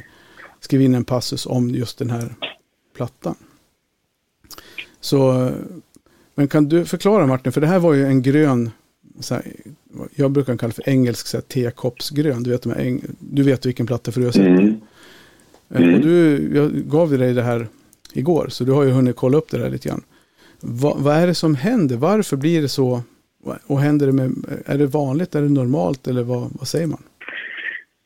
skrev 0.60 0.80
in 0.80 0.94
en 0.94 1.04
passus 1.04 1.46
om 1.46 1.70
just 1.70 1.98
den 1.98 2.10
här 2.10 2.34
plattan. 2.96 3.34
Så, 5.00 5.50
men 6.34 6.48
kan 6.48 6.68
du 6.68 6.84
förklara 6.84 7.26
Martin, 7.26 7.52
för 7.52 7.60
det 7.60 7.66
här 7.66 7.78
var 7.78 7.94
ju 7.94 8.06
en 8.06 8.22
grön, 8.22 8.70
här, 9.30 9.52
jag 10.14 10.30
brukar 10.30 10.56
kalla 10.56 10.72
för 10.72 10.88
engelsk 10.88 11.48
tekoppsgrön. 11.48 12.42
Du 12.42 12.50
vet, 12.50 12.66
du 13.18 13.42
vet 13.42 13.66
vilken 13.66 13.86
platta 13.86 14.12
för 14.12 14.20
du 14.20 14.26
har 14.26 14.32
sett 14.32 14.46
mm. 14.46 14.80
Mm. 15.74 15.94
Och 15.94 16.00
du, 16.00 16.48
jag 16.54 16.70
gav 16.70 17.10
dig 17.10 17.34
det 17.34 17.42
här 17.42 17.66
igår, 18.14 18.46
så 18.48 18.64
du 18.64 18.72
har 18.72 18.84
ju 18.84 18.90
hunnit 18.90 19.16
kolla 19.16 19.38
upp 19.38 19.50
det 19.50 19.58
där 19.58 19.70
lite 19.70 19.88
grann. 19.88 20.02
Va, 20.60 20.96
vad 20.98 21.16
är 21.16 21.26
det 21.26 21.34
som 21.34 21.54
händer? 21.54 21.96
Varför 21.96 22.36
blir 22.36 22.62
det 22.62 22.68
så? 22.68 23.00
Och 23.66 23.78
händer 23.78 24.06
det 24.06 24.12
med, 24.12 24.30
är 24.66 24.78
det 24.78 24.86
vanligt, 24.86 25.34
är 25.34 25.42
det 25.42 25.48
normalt 25.48 26.06
eller 26.06 26.22
vad, 26.22 26.40
vad 26.40 26.68
säger 26.68 26.86
man? 26.86 27.02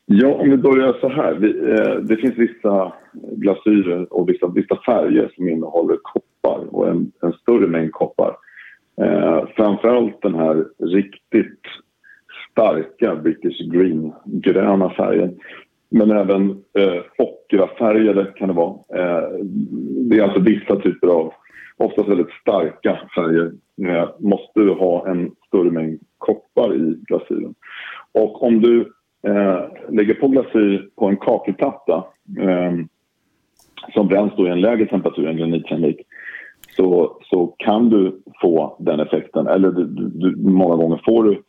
Ja, 0.05 0.27
om 0.27 0.49
vi 0.49 0.57
börjar 0.57 0.97
så 1.01 1.09
här. 1.09 1.33
Vi, 1.33 1.47
eh, 1.47 1.95
det 1.95 2.17
finns 2.17 2.37
vissa 2.37 2.93
glasyrer 3.31 4.13
och 4.13 4.29
vissa, 4.29 4.47
vissa 4.47 4.77
färger 4.85 5.31
som 5.35 5.49
innehåller 5.49 5.97
koppar 6.03 6.75
och 6.75 6.89
en, 6.89 7.11
en 7.21 7.33
större 7.33 7.67
mängd 7.67 7.91
koppar. 7.91 8.37
Eh, 9.01 9.43
framförallt 9.55 10.21
den 10.21 10.35
här 10.35 10.65
riktigt 10.79 11.61
starka 12.51 13.15
British 13.15 13.71
Green-gröna 13.71 14.89
färgen 14.89 15.39
men 15.89 16.11
även 16.11 16.49
eh, 16.49 17.01
ockrafärgade 17.17 18.25
kan 18.35 18.47
det 18.47 18.53
vara. 18.53 18.75
Eh, 18.95 19.29
det 20.09 20.19
är 20.19 20.23
alltså 20.23 20.39
vissa 20.39 20.75
typer 20.75 21.07
av, 21.07 21.33
oftast 21.77 22.09
väldigt 22.09 22.31
starka 22.41 22.99
färger. 23.15 23.51
Eh, 23.87 24.09
måste 24.19 24.59
du 24.59 24.73
ha 24.73 25.07
en 25.07 25.31
större 25.47 25.71
mängd 25.71 25.99
koppar 26.17 26.75
i 26.75 26.95
glasyren. 27.07 27.55
Och 28.11 28.43
om 28.43 28.61
du 28.61 28.81
eh, 29.27 29.61
lägger 29.89 30.13
på 30.13 30.27
glasyr 30.27 30.89
på 30.95 31.05
en 31.05 31.17
kakelplatta 31.17 32.05
eh, 32.39 32.73
som 33.93 34.07
bränns 34.07 34.33
då 34.37 34.47
i 34.47 34.51
en 34.51 34.61
lägre 34.61 34.85
temperatur 34.85 35.27
än 35.27 35.37
granitkeramik 35.37 36.01
så, 36.75 37.17
så 37.23 37.47
kan 37.57 37.89
du 37.89 38.21
få 38.41 38.75
den 38.79 38.99
effekten. 38.99 39.47
Eller 39.47 39.71
du, 39.71 39.85
du, 39.85 40.35
många 40.35 40.75
gånger 40.75 41.01
får 41.05 41.23
du 41.23 41.43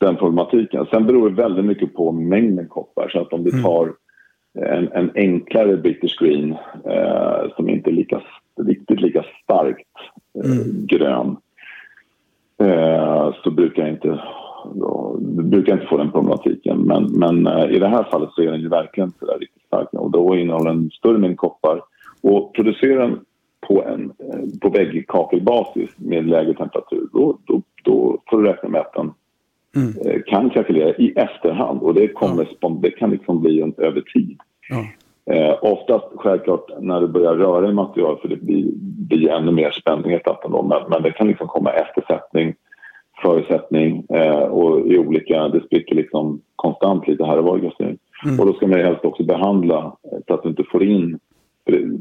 den 0.00 0.16
problematiken. 0.16 0.86
Sen 0.90 1.06
beror 1.06 1.30
det 1.30 1.42
väldigt 1.42 1.64
mycket 1.64 1.94
på 1.94 2.12
mängden 2.12 2.68
koppar. 2.68 3.08
Så 3.08 3.20
att 3.20 3.32
om 3.32 3.44
du 3.44 3.50
mm. 3.50 3.62
tar 3.62 3.92
en, 4.54 4.88
en 4.92 5.10
enklare 5.14 5.76
British 5.76 6.18
Green 6.20 6.56
eh, 6.84 7.54
som 7.56 7.68
inte 7.68 7.90
är 7.90 7.92
lika, 7.92 8.20
riktigt 8.66 9.00
lika 9.00 9.24
starkt 9.44 9.88
eh, 10.44 10.50
mm. 10.50 10.86
grön 10.86 11.36
eh, 12.58 13.34
så 13.44 13.50
brukar 13.50 13.82
jag 13.82 13.90
inte 13.90 14.20
då, 14.74 15.16
brukar 15.20 15.72
inte 15.72 15.86
få 15.86 15.96
den 15.96 16.10
problematiken. 16.10 16.78
Men, 16.78 17.04
men 17.04 17.46
eh, 17.46 17.70
i 17.70 17.78
det 17.78 17.88
här 17.88 18.04
fallet 18.10 18.30
så 18.32 18.42
är 18.42 18.50
den 18.50 18.60
ju 18.60 18.68
verkligen 18.68 19.12
så 19.18 19.26
där 19.26 19.38
riktigt 19.38 19.62
stark 19.66 19.88
och 19.92 20.10
då 20.10 20.36
innehåller 20.36 20.70
den 20.70 20.90
större 20.90 21.18
mängd 21.18 21.36
koppar. 21.36 21.82
Och 22.22 22.54
producerar 22.54 23.00
den 23.00 23.20
på, 23.60 23.84
en, 23.84 24.12
eh, 24.18 24.60
på 24.60 24.68
väggkakelbasis 24.68 25.90
med 25.96 26.26
lägre 26.26 26.54
temperatur 26.54 27.08
då, 27.12 27.38
då, 27.44 27.62
då 27.84 28.18
får 28.30 28.42
du 28.42 28.48
räkna 28.48 28.68
med 28.68 28.80
att 28.80 28.94
den 28.94 29.12
mm. 29.76 29.94
Eh, 30.06 30.22
kan 30.26 30.50
kalkylera 30.50 30.94
i 30.96 31.12
efterhand 31.16 31.82
och 31.82 31.94
det, 31.94 32.08
kommer, 32.08 32.48
ja. 32.60 32.68
det 32.82 32.90
kan 32.90 33.10
liksom 33.10 33.40
bli 33.40 33.60
en, 33.60 33.74
över 33.78 34.00
tid. 34.00 34.38
Ja. 34.68 34.84
Eh, 35.34 35.58
oftast 35.62 36.06
självklart 36.16 36.70
när 36.80 37.00
du 37.00 37.08
börjar 37.08 37.34
röra 37.34 37.70
i 37.70 37.72
material 37.72 38.18
för 38.20 38.28
det 38.28 38.36
blir, 38.36 38.64
blir 39.08 39.30
ännu 39.30 39.52
mer 39.52 39.70
spänning 39.70 40.12
i 40.12 40.14
etappen 40.14 40.52
då, 40.52 40.62
men, 40.62 40.82
men 40.90 41.02
det 41.02 41.10
kan 41.10 41.28
liksom 41.28 41.48
komma 41.48 41.72
eftersättning, 41.72 42.54
förutsättning 43.22 44.06
eh, 44.14 44.38
och 44.38 44.86
i 44.86 44.98
olika, 44.98 45.48
det 45.48 45.60
spricker 45.66 45.94
liksom 45.94 46.40
konstant 46.56 47.08
lite 47.08 47.24
här 47.24 47.38
och 47.38 47.44
var 47.44 47.58
i 47.58 47.70
mm. 48.24 48.40
Och 48.40 48.46
då 48.46 48.52
ska 48.52 48.66
man 48.66 48.80
helst 48.80 49.04
också 49.04 49.24
behandla 49.24 49.96
så 50.26 50.34
att 50.34 50.42
du 50.42 50.48
inte 50.48 50.64
får 50.72 50.84
in 50.84 51.18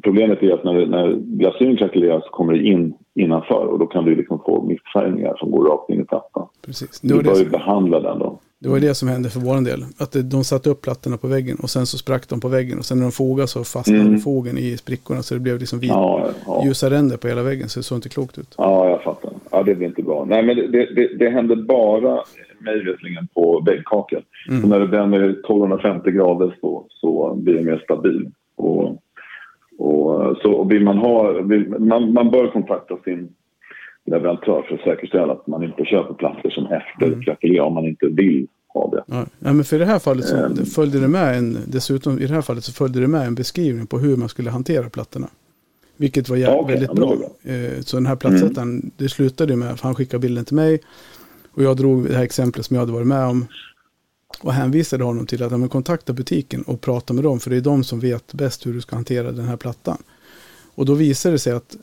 problemet 0.03 0.43
är 0.43 0.53
att 0.53 0.63
när, 0.63 0.85
när 0.85 1.15
glasyren 1.15 1.77
krackelerar 1.77 2.19
så 2.19 2.29
kommer 2.29 2.53
det 2.53 2.63
in 2.63 2.93
innanför 3.15 3.65
och 3.65 3.79
då 3.79 3.85
kan 3.85 4.05
du 4.05 4.15
liksom 4.15 4.39
få 4.45 4.63
missfärgningar 4.63 5.35
som 5.37 5.51
går 5.51 5.65
rakt 5.65 5.89
in 5.89 6.01
i 6.01 6.05
plattan. 6.05 6.47
Precis. 6.65 6.99
Det 7.01 7.13
du 7.13 7.23
bör 7.23 7.35
ju 7.35 7.49
behandla 7.49 7.99
den 7.99 8.19
då. 8.19 8.39
Det 8.61 8.69
var 8.69 8.79
det 8.79 8.95
som 8.95 9.09
hände 9.09 9.29
för 9.29 9.39
vår 9.39 9.65
del. 9.65 9.83
Att 9.97 10.31
de 10.31 10.43
satte 10.43 10.69
upp 10.69 10.81
plattorna 10.81 11.17
på 11.17 11.27
väggen 11.27 11.57
och 11.63 11.69
sen 11.69 11.85
så 11.85 11.97
sprack 11.97 12.29
de 12.29 12.39
på 12.39 12.47
väggen 12.47 12.77
och 12.77 12.85
sen 12.85 12.97
när 12.97 13.05
de 13.05 13.11
fogade 13.11 13.47
så 13.47 13.63
fastnade 13.63 14.01
mm. 14.01 14.19
fogen 14.19 14.57
i 14.57 14.77
sprickorna 14.77 15.21
så 15.21 15.33
det 15.33 15.39
blev 15.39 15.59
liksom 15.59 15.79
vit, 15.79 15.89
ja, 15.89 16.27
ja. 16.45 16.61
ljusa 16.65 16.89
ränder 16.89 17.17
på 17.17 17.27
hela 17.27 17.43
väggen 17.43 17.69
så 17.69 17.79
det 17.79 17.83
såg 17.83 17.97
inte 17.97 18.09
klokt 18.09 18.37
ut. 18.37 18.55
Ja, 18.57 18.89
jag 18.89 19.03
fattar. 19.03 19.31
Ja, 19.51 19.63
det 19.63 19.75
blir 19.75 19.87
inte 19.87 20.03
bra. 20.03 20.25
Nej, 20.25 20.43
men 20.43 20.55
det, 20.55 20.95
det, 20.95 21.17
det 21.19 21.29
hände 21.29 21.55
bara 21.55 22.23
mig 22.59 22.83
veterligen 22.85 23.27
på 23.33 23.63
väggkakel. 23.65 24.23
Mm. 24.49 24.61
Så 24.61 24.67
när 24.67 24.79
det 24.79 24.87
bränner 24.87 25.29
1250 25.29 26.11
grader 26.11 26.57
så, 26.61 26.85
så 26.89 27.35
blir 27.35 27.53
det 27.53 27.61
mer 27.61 27.81
stabil. 27.83 28.31
Och, 28.55 28.97
och, 29.79 30.37
så 30.37 30.63
vill 30.63 30.83
man 30.83 30.97
ha, 30.97 31.41
vill, 31.41 31.69
man, 31.69 32.13
man 32.13 32.31
bör 32.31 32.51
kontakta 32.51 32.97
sin 33.03 33.29
leverantör 34.05 34.65
för 34.67 34.75
att 34.75 34.81
säkerställa 34.81 35.33
att 35.33 35.47
man 35.47 35.63
inte 35.63 35.85
köper 35.85 36.13
plattor 36.13 36.49
som 36.49 36.65
efterkrackelerar 36.65 37.63
mm. 37.63 37.67
om 37.67 37.73
man 37.73 37.85
inte 37.85 38.05
vill 38.05 38.47
ha 38.67 38.89
det. 38.91 39.03
Ja, 39.07 39.25
men 39.39 39.63
för 39.63 39.75
i 39.75 39.79
det 39.79 39.85
här 39.85 39.99
fallet 39.99 40.25
så 40.25 40.35
um, 40.35 40.55
följde 40.55 40.99
det 40.99 41.07
med 41.07 41.37
en, 41.37 41.57
dessutom 41.67 42.19
i 42.19 42.27
det 42.27 42.33
här 42.33 42.41
fallet 42.41 42.63
så 42.63 42.73
följde 42.73 42.99
det 42.99 43.07
med 43.07 43.27
en 43.27 43.35
beskrivning 43.35 43.87
på 43.87 43.99
hur 43.99 44.17
man 44.17 44.29
skulle 44.29 44.49
hantera 44.49 44.89
plattorna. 44.89 45.27
Vilket 45.97 46.29
var 46.29 46.37
ja, 46.37 46.59
okay, 46.59 46.75
väldigt 46.75 46.93
bra. 46.93 47.15
bra. 47.15 47.53
Eh, 47.53 47.79
så 47.81 47.97
den 47.97 48.05
här 48.05 48.15
plattsättaren, 48.15 48.69
mm. 48.69 48.91
det 48.97 49.09
slutade 49.09 49.55
med 49.55 49.71
att 49.71 49.81
han 49.81 49.95
skickade 49.95 50.21
bilden 50.21 50.45
till 50.45 50.55
mig. 50.55 50.79
Och 51.51 51.63
jag 51.63 51.77
drog 51.77 52.07
det 52.07 52.15
här 52.15 52.23
exemplet 52.23 52.65
som 52.65 52.75
jag 52.75 52.81
hade 52.81 52.91
varit 52.91 53.07
med 53.07 53.25
om. 53.25 53.45
Och 54.39 54.53
hänvisade 54.53 55.03
honom 55.03 55.25
till 55.25 55.43
att 55.43 55.51
ja, 55.51 55.67
kontakta 55.67 56.13
butiken 56.13 56.61
och 56.61 56.81
prata 56.81 57.13
med 57.13 57.23
dem. 57.23 57.39
För 57.39 57.49
det 57.49 57.57
är 57.57 57.61
de 57.61 57.83
som 57.83 57.99
vet 57.99 58.33
bäst 58.33 58.65
hur 58.65 58.73
du 58.73 58.81
ska 58.81 58.95
hantera 58.95 59.31
den 59.31 59.45
här 59.45 59.57
plattan. 59.57 59.97
Och 60.75 60.85
då 60.85 60.93
visade 60.93 61.35
det 61.35 61.39
sig 61.39 61.53
att 61.53 61.75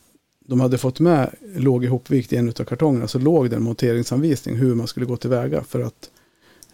de 0.47 0.61
hade 0.61 0.79
fått 0.79 1.01
med, 1.01 1.35
låg 1.57 1.85
ihopvikt 1.85 2.33
i 2.33 2.37
en 2.37 2.49
av 2.49 2.53
kartongerna, 2.53 3.09
så 3.09 3.19
låg 3.19 3.51
det 3.51 3.57
en 3.57 3.63
monteringsanvisning 3.63 4.57
hur 4.57 4.75
man 4.75 4.87
skulle 4.87 5.07
gå 5.07 5.17
tillväga 5.17 5.65
för 5.65 5.81
att 5.81 6.11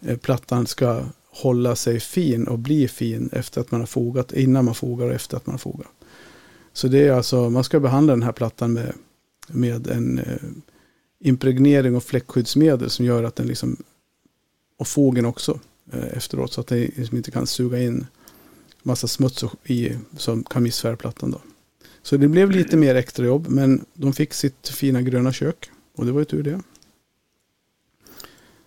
eh, 0.01 0.17
plattan 0.17 0.67
ska 0.67 1.01
hålla 1.31 1.75
sig 1.75 1.99
fin 1.99 2.47
och 2.47 2.59
bli 2.59 2.87
fin 2.87 3.29
efter 3.33 3.61
att 3.61 3.71
man 3.71 3.79
har 3.79 3.87
fogat, 3.87 4.33
innan 4.33 4.65
man 4.65 4.75
fogar 4.75 5.07
och 5.07 5.13
efter 5.13 5.37
att 5.37 5.45
man 5.45 5.53
har 5.53 5.59
fogat. 5.59 5.91
Så 6.73 6.87
det 6.87 7.07
är 7.07 7.11
alltså, 7.11 7.49
man 7.49 7.63
ska 7.63 7.79
behandla 7.79 8.13
den 8.13 8.23
här 8.23 8.31
plattan 8.31 8.73
med, 8.73 8.93
med 9.47 9.87
en 9.87 10.19
eh, 10.19 10.37
impregnering 11.19 11.95
och 11.95 12.03
fläckskyddsmedel 12.03 12.89
som 12.89 13.05
gör 13.05 13.23
att 13.23 13.35
den 13.35 13.47
liksom, 13.47 13.83
och 14.77 14.87
fogen 14.87 15.25
också 15.25 15.59
eh, 15.91 16.17
efteråt, 16.17 16.53
så 16.53 16.61
att 16.61 16.67
den 16.67 16.79
liksom 16.79 17.17
inte 17.17 17.31
kan 17.31 17.47
suga 17.47 17.79
in 17.79 18.05
massa 18.83 19.07
smuts 19.07 19.43
i, 19.65 19.91
som 20.17 20.43
kan 20.43 20.63
missfärga 20.63 20.97
plattan 20.97 21.31
då. 21.31 21.41
Så 22.01 22.17
det 22.17 22.27
blev 22.27 22.51
lite 22.51 22.77
mer 22.77 22.95
extrajobb, 22.95 23.47
men 23.47 23.85
de 23.93 24.13
fick 24.13 24.33
sitt 24.33 24.67
fina 24.67 25.01
gröna 25.01 25.33
kök. 25.33 25.69
Och 25.95 26.05
det 26.05 26.11
var 26.11 26.19
ju 26.19 26.25
tur 26.25 26.43
det. 26.43 26.61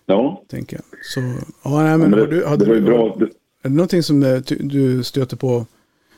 Ja. 0.05 0.43
Tänker 0.47 0.77
jag. 0.77 0.99
Så, 1.03 1.19
ja, 1.63 1.83
nej, 1.83 1.97
men, 1.97 2.01
ja, 2.01 2.07
men 2.07 2.11
det, 2.11 2.27
du, 2.27 2.45
hade 2.45 2.65
det 2.65 2.69
var 2.69 2.75
ju 2.75 2.81
du, 2.81 2.87
bra. 2.87 3.17
Är 3.61 3.69
det 3.69 3.75
någonting 3.75 4.03
som 4.03 4.23
eh, 4.23 4.41
du 4.59 5.03
stöter 5.03 5.37
på 5.37 5.65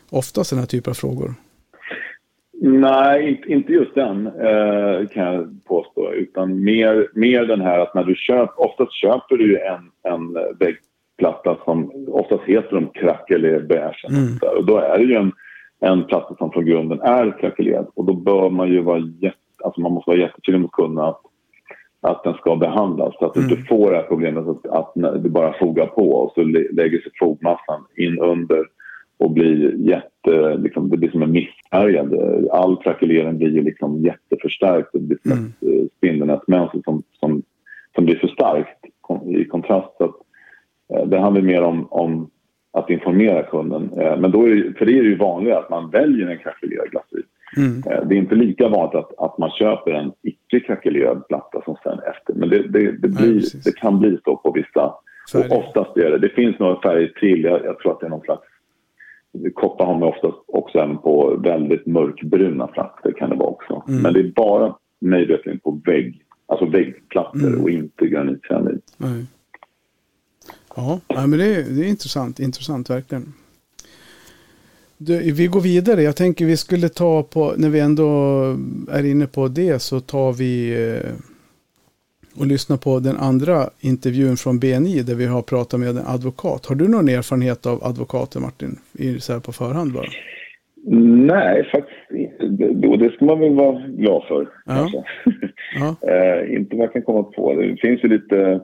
oftast, 0.09 0.49
den 0.49 0.59
här 0.59 0.65
typen 0.65 0.91
av 0.91 0.95
frågor? 0.95 1.35
Nej, 2.61 3.41
inte 3.47 3.73
just 3.73 3.95
den 3.95 4.27
eh, 4.27 5.07
kan 5.07 5.33
jag 5.33 5.65
påstå. 5.67 6.13
Utan 6.13 6.63
mer, 6.63 7.07
mer 7.13 7.45
den 7.45 7.61
här 7.61 7.79
att 7.79 7.95
när 7.95 8.03
du 8.03 8.15
köper, 8.15 8.65
oftast 8.65 8.93
köper 8.93 9.37
du 9.37 9.59
en, 9.59 10.13
en 10.13 10.33
väggplatta 10.59 11.57
som 11.65 11.91
oftast 12.07 12.43
heter 12.43 12.75
de 12.75 12.87
krack 12.87 13.31
eller 13.31 13.59
beige. 13.59 14.05
Mm. 14.09 14.57
Och 14.57 14.65
då 14.65 14.77
är 14.77 14.97
det 14.97 15.03
ju 15.03 15.15
en 15.15 15.31
en 15.79 16.03
platta 16.03 16.35
som 16.35 16.51
från 16.51 16.65
grunden 16.65 17.01
är 17.01 17.39
krackelerad. 17.39 17.87
Och 17.95 18.05
då 18.05 18.13
bör 18.13 18.49
man 18.49 18.69
ju 18.69 18.81
vara 18.81 18.99
jätte, 18.99 19.37
alltså 19.63 19.81
man 19.81 19.91
måste 19.91 20.09
vara 20.09 20.19
jättetydlig 20.19 20.61
mot 20.61 20.71
kunden 20.71 21.05
att, 21.05 21.21
att 22.01 22.23
den 22.23 22.33
ska 22.33 22.55
behandlas 22.55 23.13
så 23.19 23.25
att 23.25 23.33
du 23.33 23.41
inte 23.41 23.55
mm. 23.55 23.65
får 23.65 23.91
det 23.91 23.97
här 23.97 24.03
problemet 24.03 24.47
att, 24.47 24.65
att 24.65 24.91
du 25.23 25.29
bara 25.29 25.53
fogar 25.53 25.85
på 25.85 26.11
och 26.11 26.31
så 26.35 26.41
lägger 26.71 27.01
sig 27.01 27.11
fogmassan 27.19 27.85
in 27.97 28.19
under 28.19 28.65
och 29.19 29.31
blir 29.31 29.75
jätte, 29.77 30.57
liksom, 30.57 30.89
det 30.89 30.97
blir 30.97 31.11
som 31.11 31.21
en 31.21 31.31
missfärgad. 31.31 32.13
All 32.51 32.77
krackelering 32.83 33.37
blir 33.37 33.49
ju 33.49 33.63
liksom 33.63 34.01
jätteförstärkt. 34.01 34.89
Det 34.93 34.99
blir 34.99 35.17
som 35.23 35.31
mm. 35.31 35.45
ett 35.45 35.67
eh, 35.67 35.87
spindelnätsmönster 35.97 36.81
som, 36.85 37.03
som, 37.19 37.41
som 37.95 38.05
blir 38.05 38.15
för 38.15 38.27
starkt 38.27 38.85
i 39.27 39.45
kontrast. 39.45 39.97
Så 39.97 40.03
att, 40.03 40.15
eh, 40.93 41.07
det 41.07 41.19
handlar 41.19 41.41
mer 41.41 41.61
om, 41.61 41.87
om 41.91 42.29
att 42.73 42.89
informera 42.89 43.43
kunden. 43.43 43.89
Eh, 43.97 44.19
men 44.19 44.31
då 44.31 44.43
är 44.43 44.55
det, 44.55 44.73
för 44.77 44.85
det 44.85 44.97
är 44.97 45.03
det 45.03 45.09
ju 45.09 45.17
vanligare 45.17 45.59
att 45.59 45.69
man 45.69 45.89
väljer 45.89 46.27
en 46.27 46.37
krackelerad 46.37 46.89
glasyr. 46.89 47.23
Mm. 47.57 47.81
Det 48.09 48.15
är 48.15 48.19
inte 48.19 48.35
lika 48.35 48.67
vanligt 48.67 48.95
att, 48.95 49.19
att 49.19 49.37
man 49.37 49.49
köper 49.49 49.91
en 49.91 50.11
icke 50.21 50.59
krackelerad 50.59 51.27
platta 51.27 51.61
som 51.65 51.75
sen 51.83 51.99
efter. 51.99 52.33
Men 52.33 52.49
det, 52.49 52.67
det, 52.67 52.91
det, 52.91 53.07
blir, 53.07 53.33
Nej, 53.33 53.61
det 53.65 53.75
kan 53.75 53.99
bli 53.99 54.17
så 54.23 54.35
på 54.35 54.51
vissa. 54.51 54.93
Färg. 55.31 55.49
Och 55.49 55.57
oftast 55.57 55.97
är 55.97 56.11
det, 56.11 56.17
det 56.17 56.29
finns 56.29 56.59
några 56.59 56.81
färger 56.81 57.13
till. 57.19 57.43
Jag, 57.43 57.65
jag 57.65 57.79
tror 57.79 57.91
att 57.91 57.99
det 57.99 58.05
är 58.05 58.09
någon 58.09 58.21
slags 58.21 58.41
Koppar 59.53 59.85
har 59.85 59.99
man 59.99 60.09
oftast 60.09 60.37
också 60.47 60.77
även 60.77 60.97
på 60.97 61.39
väldigt 61.43 61.85
mörkbruna 61.85 62.67
plattor 62.67 63.13
kan 63.17 63.29
det 63.29 63.35
vara 63.35 63.49
också. 63.49 63.83
Mm. 63.87 64.01
Men 64.01 64.13
det 64.13 64.19
är 64.19 64.31
bara 64.35 64.75
mig 65.01 65.59
på 65.63 65.81
vägg, 65.85 66.21
alltså 66.45 66.65
väggplattor 66.65 67.47
mm. 67.47 67.63
och 67.63 67.69
inte 67.69 68.07
granitkeramik. 68.07 68.83
Ja, 70.75 70.99
men 71.07 71.31
det 71.31 71.45
är, 71.45 71.63
det 71.63 71.85
är 71.85 71.89
intressant. 71.89 72.39
Intressant 72.39 72.89
verkligen. 72.89 73.33
Du, 74.97 75.31
vi 75.31 75.47
går 75.47 75.61
vidare. 75.61 76.03
Jag 76.03 76.15
tänker 76.15 76.45
vi 76.45 76.57
skulle 76.57 76.89
ta 76.89 77.23
på, 77.23 77.53
när 77.57 77.69
vi 77.69 77.79
ändå 77.79 78.05
är 78.91 79.05
inne 79.05 79.27
på 79.27 79.47
det 79.47 79.79
så 79.79 79.99
tar 79.99 80.33
vi 80.33 80.71
eh, 80.87 81.11
och 82.39 82.47
lyssnar 82.47 82.77
på 82.77 82.99
den 82.99 83.17
andra 83.17 83.69
intervjun 83.79 84.37
från 84.37 84.59
BNI 84.59 85.01
där 85.01 85.15
vi 85.15 85.25
har 85.25 85.41
pratat 85.41 85.79
med 85.79 85.89
en 85.89 86.05
advokat. 86.05 86.65
Har 86.65 86.75
du 86.75 86.87
någon 86.87 87.09
erfarenhet 87.09 87.65
av 87.65 87.83
advokater 87.83 88.39
Martin? 88.39 88.75
Så 89.19 89.33
här 89.33 89.39
på 89.39 89.51
förhand 89.51 89.93
bara. 89.93 90.09
Nej, 91.31 91.69
faktiskt 91.71 92.11
inte. 92.11 92.87
Och 92.87 92.99
det 92.99 93.11
ska 93.11 93.25
man 93.25 93.39
väl 93.39 93.55
vara 93.55 93.87
glad 93.87 94.23
för. 94.27 94.47
Ja. 94.65 94.89
ja. 95.79 95.95
eh, 96.11 96.55
inte 96.55 96.75
vad 96.75 96.85
jag 96.85 96.93
kan 96.93 97.01
komma 97.01 97.23
på. 97.23 97.53
Det 97.53 97.77
finns 97.81 98.03
ju 98.03 98.07
lite 98.07 98.61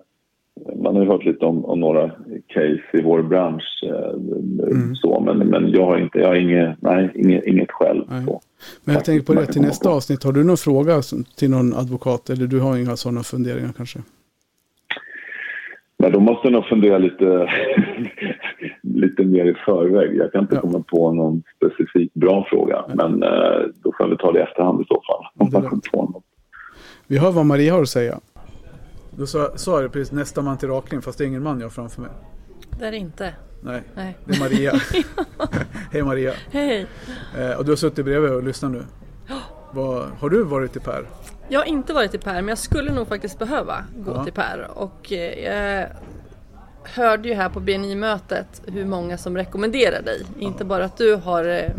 man 0.76 0.96
har 0.96 1.04
ju 1.04 1.10
hört 1.10 1.26
lite 1.26 1.46
om, 1.46 1.66
om, 1.66 1.80
några 1.80 2.10
case 2.48 2.84
i 2.94 3.02
vår 3.02 3.22
bransch. 3.24 3.84
Eh, 3.84 4.14
mm. 4.72 4.96
så, 4.96 5.20
men, 5.20 5.38
men 5.38 5.70
jag 5.70 5.86
har, 5.86 5.98
inte, 5.98 6.20
jag 6.20 6.28
har 6.28 6.36
inget, 6.36 6.82
nej, 6.82 7.12
inget, 7.16 7.46
inget 7.46 7.72
själv. 7.72 8.04
Men 8.84 8.96
jag 8.96 9.06
tänker 9.06 9.26
på 9.26 9.34
det 9.34 9.46
till 9.46 9.62
nästa 9.62 9.90
på. 9.90 9.96
avsnitt. 9.96 10.24
Har 10.24 10.32
du 10.32 10.44
någon 10.44 10.58
fråga 10.58 11.02
till 11.38 11.50
någon 11.50 11.74
advokat 11.74 12.30
eller 12.30 12.48
du 12.48 12.60
har 12.60 12.78
inga 12.78 12.96
sådana 12.96 13.24
funderingar 13.24 13.74
kanske? 13.78 14.00
Nej, 15.98 16.12
då 16.12 16.20
måste 16.20 16.48
jag 16.48 16.54
nog 16.54 16.66
fundera 16.66 16.98
lite, 16.98 17.26
lite 18.82 19.24
mer 19.24 19.46
i 19.46 19.54
förväg. 19.66 20.16
Jag 20.16 20.32
kan 20.32 20.42
inte 20.42 20.56
ja. 20.56 20.62
komma 20.62 20.84
på 20.88 21.12
någon 21.14 21.44
specifik 21.56 22.14
bra 22.14 22.46
fråga. 22.50 22.86
Nej. 22.88 22.96
Men 22.98 23.24
eh, 23.24 23.62
då 23.84 23.92
får 23.98 24.08
vi 24.08 24.18
ta 24.18 24.32
det 24.32 24.40
i 24.40 24.42
efterhand 24.42 24.82
i 24.82 24.86
så 24.88 25.02
fall. 25.08 25.26
Om 25.38 25.50
man 25.54 26.22
Vi 27.08 27.18
hör 27.18 27.32
vad 27.32 27.46
Maria 27.46 27.74
har 27.74 27.82
att 27.82 27.90
säga. 27.90 28.20
Då 29.18 29.28
sa, 29.28 29.58
sa 29.58 29.82
jag 29.82 29.92
precis 29.92 30.12
nästa 30.12 30.42
man 30.42 30.58
till 30.58 30.70
rakning 30.70 31.02
fast 31.02 31.18
det 31.18 31.24
är 31.24 31.28
ingen 31.28 31.44
man 31.44 31.60
jag 31.60 31.66
har 31.66 31.72
framför 31.72 32.02
mig. 32.02 32.12
Det 32.80 32.86
är 32.86 32.92
det 32.92 32.98
inte. 32.98 33.34
Nej, 33.62 33.84
Nej. 33.96 34.18
det 34.26 34.36
är 34.36 34.40
Maria. 34.40 34.74
Hej 35.92 36.04
Maria. 36.04 36.34
Hej. 36.52 36.88
Eh, 37.38 37.52
och 37.52 37.66
du 37.66 37.72
har 37.72 37.76
suttit 37.76 38.06
bredvid 38.06 38.32
och 38.32 38.44
lyssnat 38.44 38.72
nu. 38.72 38.84
Vad, 39.72 40.10
har 40.20 40.30
du 40.30 40.44
varit 40.44 40.76
i 40.76 40.80
Per? 40.80 41.06
Jag 41.48 41.60
har 41.60 41.66
inte 41.66 41.94
varit 41.94 42.14
i 42.14 42.18
Per 42.18 42.34
men 42.34 42.48
jag 42.48 42.58
skulle 42.58 42.92
nog 42.92 43.08
faktiskt 43.08 43.40
behöva 43.40 43.86
gå 43.96 44.12
ja. 44.12 44.24
till 44.24 44.34
Per. 44.34 44.68
Och 44.74 45.12
eh, 45.12 45.44
jag 45.44 45.90
hörde 46.84 47.30
ju 47.30 47.36
här 47.36 47.50
på 47.50 47.60
BNI-mötet 47.60 48.62
hur 48.66 48.86
många 48.86 49.18
som 49.18 49.38
rekommenderar 49.38 50.02
dig. 50.02 50.22
Ja. 50.40 50.48
Inte 50.48 50.66
bara 50.66 50.86
att 50.86 50.98
du 50.98 51.16
har 51.16 51.46
eh, 51.46 51.72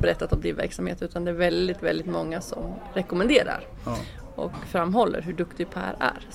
berättat 0.00 0.32
om 0.32 0.40
din 0.40 0.56
verksamhet 0.56 1.02
utan 1.02 1.24
det 1.24 1.30
är 1.30 1.34
väldigt, 1.34 1.82
väldigt 1.82 2.06
många 2.06 2.40
som 2.40 2.74
rekommenderar. 2.94 3.60
Ja. 3.84 3.96
Och 4.34 4.52
framhåller 4.66 5.22
hur 5.22 5.32
duktig 5.32 5.70
Per 5.70 5.96
är. 6.00 6.26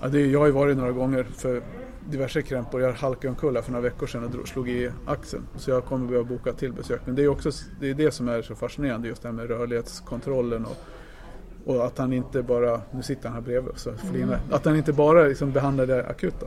Ja, 0.00 0.08
det, 0.08 0.26
jag 0.26 0.38
har 0.38 0.46
ju 0.46 0.52
varit 0.52 0.76
några 0.76 0.92
gånger 0.92 1.24
för 1.24 1.62
diverse 2.08 2.42
krämpor. 2.42 2.80
Jag 2.80 2.92
halkade 2.92 3.28
omkull 3.28 3.62
för 3.62 3.72
några 3.72 3.82
veckor 3.82 4.06
sedan 4.06 4.40
och 4.40 4.48
slog 4.48 4.68
i 4.68 4.90
axeln. 5.06 5.46
Så 5.56 5.70
jag 5.70 5.84
kommer 5.84 6.06
behöva 6.06 6.24
boka 6.24 6.52
till 6.52 6.72
besök. 6.72 7.00
Men 7.04 7.14
det 7.14 7.22
är 7.22 7.28
också 7.28 7.50
det, 7.80 7.90
är 7.90 7.94
det 7.94 8.10
som 8.10 8.28
är 8.28 8.42
så 8.42 8.54
fascinerande, 8.54 9.08
just 9.08 9.22
det 9.22 9.28
här 9.28 9.32
med 9.32 9.48
rörlighetskontrollen 9.48 10.64
och, 10.64 10.76
och 11.64 11.86
att 11.86 11.98
han 11.98 12.12
inte 12.12 12.42
bara, 12.42 12.80
nu 12.90 13.02
sitter 13.02 13.28
han 13.28 13.34
här 13.34 13.42
bredvid 13.42 13.72
så 13.76 13.90
mm. 13.90 14.30
att 14.50 14.64
han 14.64 14.76
inte 14.76 14.92
bara 14.92 15.24
liksom 15.24 15.52
behandlar 15.52 15.86
det 15.86 16.06
akuta. 16.06 16.46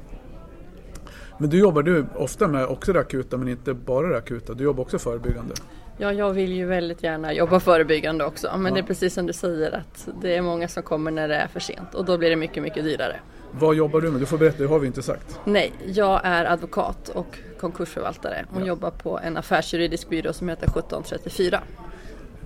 Men 1.38 1.50
du 1.50 1.60
jobbar 1.60 1.84
du 1.84 2.06
ofta 2.16 2.48
med 2.48 2.66
också 2.66 2.94
det 2.94 3.00
akuta 3.00 3.38
men 3.38 3.48
inte 3.48 3.74
bara 3.74 4.08
det 4.08 4.18
akuta, 4.18 4.54
du 4.54 4.64
jobbar 4.64 4.82
också 4.84 5.00
förebyggande? 5.00 5.54
Ja, 5.98 6.14
jag 6.14 6.34
vill 6.34 6.54
ju 6.54 6.66
väldigt 6.66 7.04
gärna 7.04 7.34
jobba 7.34 7.60
förebyggande 7.60 8.26
också 8.26 8.52
men 8.58 8.66
ja. 8.66 8.74
det 8.74 8.80
är 8.80 8.88
precis 8.88 9.14
som 9.14 9.26
du 9.26 9.34
säger 9.34 9.72
att 9.72 10.08
det 10.22 10.36
är 10.36 10.42
många 10.42 10.68
som 10.68 10.84
kommer 10.84 11.12
när 11.12 11.28
det 11.28 11.36
är 11.36 11.48
för 11.48 11.60
sent 11.60 11.94
och 11.94 12.06
då 12.06 12.18
blir 12.18 12.30
det 12.30 12.36
mycket, 12.36 12.64
mycket 12.64 12.84
dyrare. 12.84 13.20
Vad 13.52 13.76
jobbar 13.76 14.02
du 14.02 14.12
med? 14.12 14.22
Du 14.22 14.26
får 14.26 14.38
berätta, 14.38 14.64
det 14.64 14.70
har 14.70 14.80
vi 14.80 14.88
inte 14.88 15.02
sagt. 15.02 15.40
Nej, 15.46 15.74
jag 15.86 16.22
är 16.24 16.46
advokat 16.46 17.10
och 17.10 17.40
konkursförvaltare 17.60 18.46
och 18.56 18.62
ja. 18.62 18.66
jobbar 18.66 18.92
på 18.92 19.20
en 19.20 19.38
affärsjuridisk 19.38 20.10
byrå 20.10 20.34
som 20.34 20.50
heter 20.50 20.64
1734. 20.64 21.62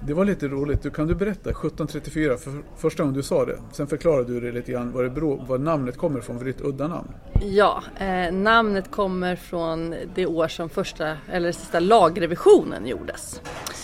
Det 0.05 0.13
var 0.13 0.25
lite 0.25 0.47
roligt. 0.47 0.83
Du, 0.83 0.89
kan 0.89 1.07
du 1.07 1.15
berätta 1.15 1.49
1734, 1.49 2.37
för 2.37 2.53
första 2.77 3.03
gången 3.03 3.15
du 3.15 3.23
sa 3.23 3.45
det. 3.45 3.59
Sen 3.71 3.87
förklarade 3.87 4.33
du 4.33 4.39
det 4.39 4.51
lite 4.51 4.71
grann 4.71 4.91
vad, 4.91 5.03
det 5.03 5.09
beror, 5.09 5.45
vad 5.47 5.61
namnet 5.61 5.97
kommer 5.97 6.19
ifrån, 6.19 6.39
för 6.39 6.45
ditt 6.45 6.61
udda 6.61 6.87
namn. 6.87 7.07
Ja, 7.41 7.83
eh, 7.99 8.33
namnet 8.33 8.91
kommer 8.91 9.35
från 9.35 9.95
det 10.15 10.25
år 10.25 10.47
som 10.47 10.69
första, 10.69 11.17
eller 11.31 11.51
sista 11.51 11.79
lagrevisionen 11.79 12.87
gjordes. 12.87 13.41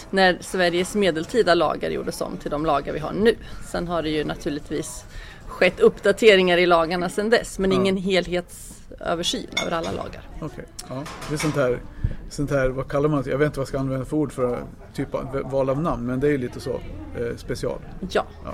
När 0.09 0.38
Sveriges 0.41 0.95
medeltida 0.95 1.53
lagar 1.53 1.89
gjordes 1.89 2.22
om 2.22 2.38
till 2.38 2.51
de 2.51 2.66
lagar 2.66 2.93
vi 2.93 2.99
har 2.99 3.14
nu. 3.14 3.36
Sen 3.72 3.88
har 3.88 4.03
det 4.03 4.09
ju 4.09 4.24
naturligtvis 4.24 5.05
skett 5.47 5.80
uppdateringar 5.80 6.57
i 6.57 6.66
lagarna 6.66 7.09
sedan 7.09 7.30
dess, 7.30 7.59
men 7.59 7.72
ja. 7.72 7.80
ingen 7.80 7.97
helhetsöversyn 9.04 9.47
över 9.62 9.72
alla 9.72 9.91
lagar. 9.91 10.22
Okej, 10.39 10.45
okay. 10.45 10.66
ja. 10.89 11.04
det 11.30 11.34
är 11.34 11.38
sånt 11.38 11.56
här, 11.56 11.82
sånt 12.30 12.51
här, 12.51 12.70
vad 12.70 12.88
kallar 12.88 13.10
man 13.10 13.24
det? 13.24 13.30
Jag 13.30 13.38
vet 13.38 13.45
inte 13.45 13.60
vad 13.60 13.64
jag 13.64 13.68
ska 13.68 13.80
använda 13.80 14.06
för 14.06 14.18
ord 14.18 14.32
för 14.32 14.64
typ 14.93 15.16
av 15.16 15.41
val 15.51 15.70
av 15.70 15.82
namn, 15.82 16.06
men 16.06 16.20
det 16.20 16.28
är 16.28 16.32
ju 16.32 16.38
lite 16.38 16.60
så 16.60 16.80
eh, 17.18 17.36
special. 17.38 17.80
Ja. 18.10 18.26
ja. 18.45 18.54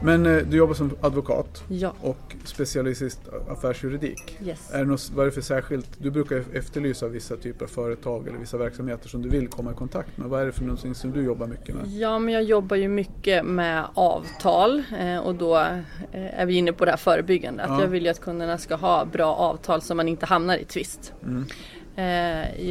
Men 0.00 0.26
eh, 0.26 0.36
du 0.36 0.56
jobbar 0.56 0.74
som 0.74 0.90
advokat 1.00 1.64
ja. 1.68 1.94
och 2.00 2.36
specialist 2.44 3.20
affärsjuridik. 3.48 4.38
Yes. 4.44 4.70
Är 4.72 4.78
det 4.78 4.84
något, 4.84 5.10
vad 5.14 5.22
är 5.22 5.26
det 5.26 5.34
för 5.34 5.40
särskilt? 5.40 5.90
Du 5.98 6.10
brukar 6.10 6.44
efterlysa 6.54 7.08
vissa 7.08 7.36
typer 7.36 7.64
av 7.64 7.68
företag 7.68 8.28
eller 8.28 8.38
vissa 8.38 8.56
verksamheter 8.56 9.08
som 9.08 9.22
du 9.22 9.28
vill 9.28 9.48
komma 9.48 9.72
i 9.72 9.74
kontakt 9.74 10.18
med. 10.18 10.28
Vad 10.28 10.42
är 10.42 10.46
det 10.46 10.52
för 10.52 10.62
någonting 10.62 10.94
som 10.94 11.12
du 11.12 11.22
jobbar 11.22 11.46
mycket 11.46 11.74
med? 11.74 11.86
Ja, 11.86 12.18
men 12.18 12.34
jag 12.34 12.42
jobbar 12.42 12.76
ju 12.76 12.88
mycket 12.88 13.44
med 13.44 13.84
avtal 13.94 14.82
eh, 14.98 15.18
och 15.18 15.34
då 15.34 15.56
eh, 15.56 16.40
är 16.40 16.46
vi 16.46 16.54
inne 16.54 16.72
på 16.72 16.84
det 16.84 16.90
här 16.90 16.98
förebyggande. 16.98 17.62
Att 17.62 17.70
ja. 17.70 17.80
Jag 17.80 17.88
vill 17.88 18.04
ju 18.04 18.08
att 18.08 18.20
kunderna 18.20 18.58
ska 18.58 18.74
ha 18.74 19.04
bra 19.04 19.34
avtal 19.34 19.82
så 19.82 19.94
man 19.94 20.08
inte 20.08 20.26
hamnar 20.26 20.56
i 20.56 20.64
tvist. 20.64 21.12
Mm. 21.24 21.44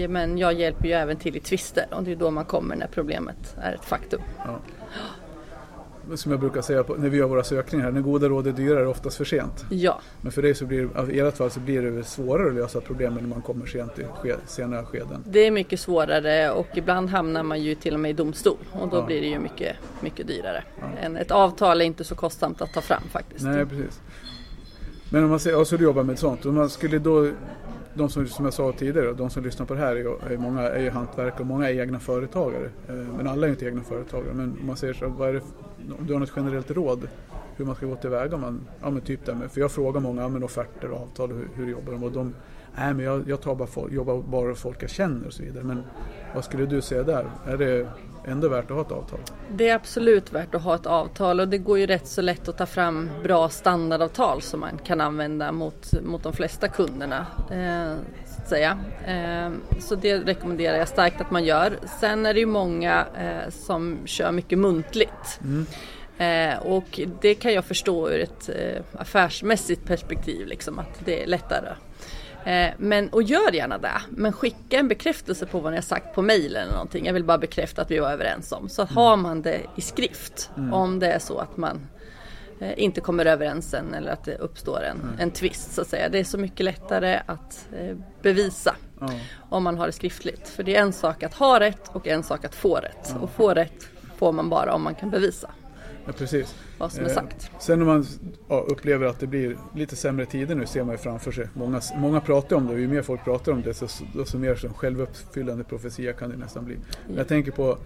Men 0.10 0.38
jag 0.38 0.54
hjälper 0.54 0.86
ju 0.86 0.94
även 0.94 1.18
till 1.18 1.38
i 1.38 1.40
tvister 1.40 1.86
och 1.92 2.04
det 2.04 2.12
är 2.12 2.16
då 2.16 2.32
man 2.32 2.46
kommer 2.46 2.76
när 2.76 2.88
problemet 2.88 3.56
är 3.62 3.74
ett 3.74 3.86
faktum. 3.86 4.22
Ja 4.38 4.60
som 6.16 6.32
jag 6.32 6.40
brukar 6.40 6.62
säga 6.62 6.84
på, 6.84 6.96
när 6.96 7.10
vi 7.10 7.18
gör 7.18 7.28
våra 7.28 7.44
sökningar, 7.44 7.86
här, 7.86 7.92
när 7.92 8.02
goda 8.02 8.30
råd 8.30 8.48
är 8.48 8.52
dyra 8.52 8.80
är 8.80 8.84
det 8.84 8.88
oftast 8.88 9.18
för 9.18 9.26
sent. 9.26 9.66
Ja. 9.70 10.02
Men 10.22 10.32
för 10.32 10.42
dig 10.42 10.56
så 10.56 10.66
blir 10.66 11.12
i 11.12 11.20
ert 11.20 11.38
fall 11.38 11.52
så 11.52 11.60
blir 11.60 11.82
det 11.82 12.04
svårare 12.04 12.48
att 12.48 12.56
lösa 12.56 12.82
problemen 12.82 13.24
när 13.24 13.30
man 13.30 13.42
kommer 13.42 13.66
sent 13.66 14.00
i 14.00 14.04
sked, 14.22 14.40
senare 14.46 14.86
skeden. 14.86 15.24
Det 15.26 15.40
är 15.40 15.52
mycket 15.52 15.80
svårare 15.80 16.52
och 16.52 16.68
ibland 16.76 17.10
hamnar 17.10 17.44
man 17.44 17.62
ju 17.62 17.76
till 17.76 17.94
och 17.94 18.00
med 18.00 18.12
i 18.12 18.14
domstol 18.14 18.58
och 18.72 18.90
då 18.90 18.98
ja. 18.98 19.06
blir 19.06 19.22
det 19.22 19.28
ju 19.28 19.40
mycket, 19.40 19.76
mycket 20.02 20.28
dyrare. 20.28 20.64
Ja. 21.02 21.18
ett 21.20 21.32
avtal 21.32 21.82
är 21.82 21.86
inte 21.86 22.04
så 22.04 22.16
kostsamt 22.16 22.62
att 22.62 22.74
ta 22.74 22.82
fram 22.82 23.04
faktiskt. 23.12 23.46
Nej, 23.46 23.66
precis. 23.66 24.02
Men 25.10 25.24
om 25.24 25.30
man 25.30 25.40
säger, 25.40 25.58
alltså 25.58 25.78
du 25.78 25.84
jobbar 25.84 26.04
med 26.04 26.20
sånt, 26.20 26.46
om 26.46 26.56
man 26.56 26.70
skulle 26.70 27.00
då 27.00 27.32
de 27.98 28.10
som, 28.10 28.28
som 28.28 28.46
jag 28.46 28.54
sa 28.54 28.72
tidigare, 28.72 29.14
de 29.14 29.30
som 29.30 29.44
lyssnar 29.44 29.66
på 29.66 29.74
det 29.74 29.80
här 29.80 29.96
är, 29.96 30.32
är 30.32 30.38
många 30.38 30.62
är 30.62 30.82
ju 30.82 30.90
hantverkare 30.90 31.40
och 31.40 31.46
många 31.46 31.70
är 31.70 31.80
egna 31.82 32.00
företagare. 32.00 32.70
Eh, 32.88 32.96
men 32.96 33.28
alla 33.28 33.48
är 33.48 33.52
inte 33.52 33.66
egna 33.66 33.84
företagare. 33.84 34.34
Men 34.34 34.58
om 34.62 34.68
man 34.68 34.78
säger 34.78 34.94
så, 34.94 35.08
vad 35.08 35.30
är 35.30 35.34
det, 35.34 35.42
om 36.00 36.08
du 36.08 36.14
har 36.14 36.20
något 36.20 36.34
generellt 36.36 36.72
råd 36.72 37.08
hur 37.58 37.66
man 37.66 37.76
ska 37.76 37.86
gå 37.86 37.96
tillväga. 37.96 38.38
Man, 38.38 38.68
ja, 38.82 38.90
men 38.90 39.02
typ 39.02 39.28
med, 39.28 39.52
för 39.52 39.62
jag 39.62 39.72
frågar 39.72 40.02
många 40.02 40.22
ja, 40.22 40.30
men 40.30 40.44
offerter 40.44 40.92
och 40.92 41.02
avtal, 41.02 41.32
hur, 41.32 41.50
hur 41.56 41.72
jobbar 41.72 41.92
de? 41.92 42.04
Och 42.04 42.12
de 42.12 42.34
nej 42.78 42.94
men 42.94 43.06
jag, 43.06 43.30
jag 43.30 43.42
tar 43.42 43.56
bara 43.56 43.68
folk, 43.68 43.94
jobbar 43.94 44.22
bara 44.22 44.48
med 44.48 44.58
folk 44.58 44.84
jag 44.84 44.90
känner 44.90 45.28
och 45.28 45.34
så 45.34 45.44
vidare. 45.44 45.64
Men 45.64 45.84
vad 46.36 46.44
skulle 46.44 46.66
du 46.66 46.82
säga 46.82 47.04
där? 47.04 47.26
Är 47.46 47.58
det 47.58 47.88
ändå 48.28 48.50
värt 48.50 48.72
att 48.72 48.78
ha 48.78 48.82
ett 48.82 48.92
avtal? 48.92 49.20
Det 49.52 49.70
är 49.70 49.76
absolut 49.76 50.34
värt 50.34 50.56
att 50.56 50.62
ha 50.62 50.76
ett 50.76 50.86
avtal 50.86 51.40
och 51.40 51.48
det 51.48 51.58
går 51.58 51.80
ju 51.80 51.86
rätt 51.86 52.08
så 52.08 52.22
lätt 52.22 52.48
att 52.48 52.58
ta 52.58 52.66
fram 52.66 53.10
bra 53.24 53.50
standardavtal 53.50 54.42
som 54.42 54.60
man 54.60 54.78
kan 54.84 55.02
använda 55.02 55.52
mot, 55.52 56.02
mot 56.02 56.24
de 56.24 56.34
flesta 56.34 56.68
kunderna. 56.68 57.26
Eh, 57.52 57.96
så, 58.26 58.42
att 58.42 58.50
säga. 58.50 58.80
Eh, 59.06 59.80
så 59.80 59.96
det 59.96 60.18
rekommenderar 60.18 60.78
jag 60.78 60.88
starkt 60.88 61.22
att 61.22 61.32
man 61.32 61.46
gör. 61.46 61.80
Sen 62.00 62.26
är 62.26 62.34
det 62.34 62.40
ju 62.40 62.46
många 62.46 63.06
eh, 63.18 63.50
som 63.50 63.98
kör 64.06 64.32
mycket 64.32 64.60
muntligt. 64.60 65.40
Mm. 65.44 65.66
Eh, 66.18 66.60
och 66.60 67.00
det 67.22 67.36
kan 67.36 67.54
jag 67.54 67.66
förstå 67.66 68.10
ur 68.10 68.20
ett 68.20 68.50
eh, 68.50 69.02
affärsmässigt 69.02 69.86
perspektiv, 69.86 70.48
liksom, 70.48 70.80
att 70.80 71.06
det 71.06 71.24
är 71.24 71.28
lättare. 71.28 71.70
Eh, 72.48 72.74
men, 72.78 73.10
och 73.10 73.24
gör 73.24 73.52
gärna 73.52 73.78
det, 73.78 74.02
men 74.10 74.34
skicka 74.34 74.80
en 74.80 74.88
bekräftelse 74.88 75.46
på 75.46 75.60
vad 75.60 75.72
ni 75.72 75.78
har 75.78 75.82
sagt 75.82 76.16
på 76.16 76.22
mejl 76.22 76.56
eller 76.56 76.72
någonting. 76.72 77.06
Jag 77.06 77.14
vill 77.14 77.24
bara 77.24 77.38
bekräfta 77.38 77.82
att 77.82 77.92
vi 77.92 78.00
var 78.00 78.12
överens 78.12 78.52
om. 78.52 78.70
Så 78.70 78.82
att 78.82 78.90
mm. 78.90 79.04
har 79.04 79.18
man 79.18 79.42
det 79.42 79.62
i 79.76 79.82
skrift, 79.82 80.50
mm. 80.58 80.74
om 80.74 81.00
det 81.00 81.12
är 81.12 81.20
så 81.20 81.38
att 81.38 81.58
man 81.58 81.88
eh, 82.60 82.84
inte 82.84 83.02
kommer 83.02 83.26
överens 83.26 83.70
sen 83.70 83.94
eller 83.94 84.12
att 84.12 84.24
det 84.24 84.36
uppstår 84.36 84.84
en, 84.84 85.02
mm. 85.02 85.16
en 85.20 85.32
twist 85.32 85.74
så 85.74 85.82
att 85.82 85.88
säga. 85.88 86.10
Det 86.10 86.20
är 86.20 86.24
så 86.24 86.38
mycket 86.38 86.64
lättare 86.64 87.22
att 87.26 87.68
eh, 87.80 87.96
bevisa 88.22 88.76
om 89.50 89.64
man 89.64 89.78
har 89.78 89.86
det 89.86 89.92
skriftligt. 89.92 90.48
För 90.48 90.64
det 90.64 90.76
är 90.76 90.82
en 90.82 90.94
sak 90.94 91.24
att 91.24 91.34
ha 91.34 91.60
rätt 91.60 91.90
och 91.94 92.08
en 92.08 92.24
sak 92.24 92.46
att 92.46 92.56
få 92.56 92.76
rätt. 92.76 93.16
Och 93.22 93.30
få 93.30 93.54
rätt 93.54 93.88
får 94.18 94.32
man 94.32 94.50
bara 94.50 94.74
om 94.74 94.84
man 94.84 94.96
kan 94.96 95.10
bevisa. 95.10 95.52
Ja, 96.08 96.14
precis. 96.14 96.56
Vad 96.78 96.92
som 96.92 97.06
är 97.06 97.10
sagt. 97.10 97.50
Eh, 97.54 97.60
sen 97.60 97.80
när 97.80 97.86
man 97.86 98.06
ja, 98.48 98.66
upplever 98.68 99.08
att 99.08 99.20
det 99.20 99.28
blir 99.28 99.58
lite 99.76 99.96
sämre 99.96 100.26
tider 100.26 100.56
nu 100.56 100.66
ser 100.66 100.84
man 100.84 100.94
ju 100.94 100.98
framför 100.98 101.32
sig. 101.32 101.48
Många, 101.54 101.82
många 101.96 102.22
pratar 102.22 102.56
om 102.56 102.68
det 102.68 102.74
och 102.74 102.80
ju 102.80 102.88
mer 102.88 103.02
folk 103.02 103.24
pratar 103.24 103.52
om 103.52 103.62
det 103.62 103.74
så, 103.74 103.88
så 104.26 104.38
mer 104.38 104.56
som 104.56 104.74
självuppfyllande 104.74 105.64
profetia 105.64 106.14
kan 106.14 106.30
det 106.30 106.38
nästan 106.38 106.66
bli. 106.66 106.78
Men 107.08 107.18
jag 107.18 107.28
tänker 107.28 107.52
på 107.52 107.78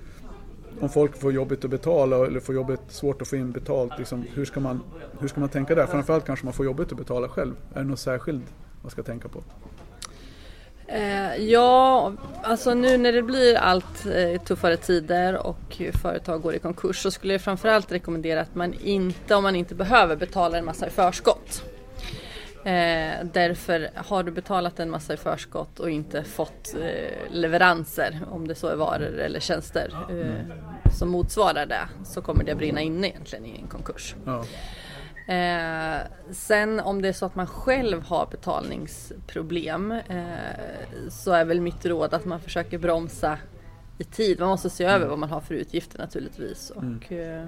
om 0.80 0.90
folk 0.90 1.18
får 1.18 1.34
jobbigt 1.34 1.66
att 1.66 1.72
betala 1.72 2.26
eller 2.26 2.40
får 2.40 2.56
jobbigt, 2.56 2.82
svårt 2.88 3.22
att 3.22 3.28
få 3.28 3.36
in 3.36 3.52
betalt. 3.52 3.94
Liksom, 3.98 4.26
hur, 4.34 4.46
ska 4.46 4.60
man, 4.60 4.82
hur 5.20 5.28
ska 5.28 5.40
man 5.40 5.50
tänka 5.50 5.76
där? 5.76 5.86
Framförallt 5.86 6.26
kanske 6.26 6.46
man 6.46 6.54
får 6.54 6.66
jobbigt 6.66 6.92
att 6.92 6.98
betala 6.98 7.30
själv. 7.30 7.54
Är 7.74 7.80
det 7.80 7.88
något 7.88 8.00
särskilt 8.00 8.44
man 8.82 8.92
ska 8.92 9.04
tänka 9.04 9.28
på? 9.28 9.44
Eh, 10.92 11.36
ja, 11.36 12.14
alltså 12.44 12.74
nu 12.74 12.98
när 12.98 13.14
det 13.14 13.22
blir 13.22 13.58
allt 13.58 14.06
eh, 14.06 14.42
tuffare 14.42 14.78
tider 14.78 15.48
och 15.48 15.82
företag 16.02 16.42
går 16.42 16.56
i 16.56 16.60
konkurs 16.60 17.02
så 17.02 17.12
skulle 17.12 17.34
jag 17.34 17.42
framförallt 17.42 17.92
rekommendera 17.92 18.42
att 18.42 18.56
man 18.56 18.74
inte, 18.74 19.36
om 19.36 19.44
man 19.44 19.56
inte 19.56 19.76
behöver, 19.76 20.16
betala 20.16 20.58
en 20.58 20.66
massa 20.66 20.88
i 20.88 20.90
förskott. 20.90 21.64
Eh, 22.64 23.26
därför 23.34 23.90
har 23.96 24.24
du 24.24 24.32
betalat 24.32 24.80
en 24.80 24.90
massa 24.90 25.14
i 25.14 25.18
förskott 25.18 25.80
och 25.80 25.90
inte 25.90 26.24
fått 26.24 26.76
eh, 26.82 27.32
leveranser, 27.32 28.20
om 28.32 28.48
det 28.48 28.56
så 28.56 28.68
är 28.68 28.76
varor 28.76 29.20
eller 29.20 29.40
tjänster, 29.40 29.96
eh, 30.10 30.92
som 30.94 31.10
motsvarar 31.10 31.66
det, 31.66 31.90
så 32.06 32.22
kommer 32.22 32.44
det 32.44 32.56
brinna 32.56 32.82
inne 32.82 33.08
egentligen 33.08 33.46
i 33.46 33.60
en 33.62 33.68
konkurs. 33.68 34.16
Ja. 34.26 34.44
Eh, 35.28 36.02
sen 36.32 36.80
om 36.80 37.02
det 37.02 37.08
är 37.08 37.14
så 37.14 37.26
att 37.26 37.36
man 37.36 37.48
själv 37.48 38.04
har 38.04 38.28
betalningsproblem 38.32 39.92
eh, 39.92 41.10
så 41.10 41.32
är 41.32 41.46
väl 41.46 41.62
mitt 41.62 41.86
råd 41.86 42.14
att 42.14 42.26
man 42.26 42.40
försöker 42.40 42.78
bromsa 42.78 43.38
i 43.98 44.04
tid. 44.04 44.40
Man 44.40 44.50
måste 44.50 44.70
se 44.70 44.84
över 44.84 44.96
mm. 44.96 45.10
vad 45.10 45.20
man 45.20 45.30
har 45.30 45.42
för 45.42 45.56
utgifter 45.56 46.00
naturligtvis 46.00 46.70
och 46.70 46.84
mm. 46.84 47.48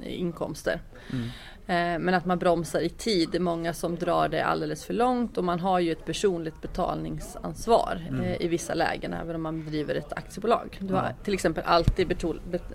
eh, 0.00 0.18
inkomster. 0.18 0.80
Mm. 1.12 1.28
Eh, 1.68 1.98
men 1.98 2.14
att 2.14 2.24
man 2.24 2.38
bromsar 2.38 2.80
i 2.80 2.88
tid. 2.88 3.28
Det 3.32 3.38
är 3.38 3.42
många 3.42 3.74
som 3.74 3.96
drar 3.96 4.28
det 4.28 4.44
alldeles 4.44 4.84
för 4.84 4.94
långt 4.94 5.38
och 5.38 5.44
man 5.44 5.60
har 5.60 5.80
ju 5.80 5.92
ett 5.92 6.04
personligt 6.04 6.60
betalningsansvar 6.62 8.06
mm. 8.08 8.24
Eh, 8.24 8.42
i 8.42 8.48
vissa 8.48 8.74
lägen 8.74 9.12
även 9.12 9.36
om 9.36 9.42
man 9.42 9.66
driver 9.66 9.94
ett 9.94 10.12
aktiebolag. 10.12 10.78
Du 10.80 10.94
har 10.94 11.14
till 11.24 11.34
exempel 11.34 11.64
alltid 11.66 12.24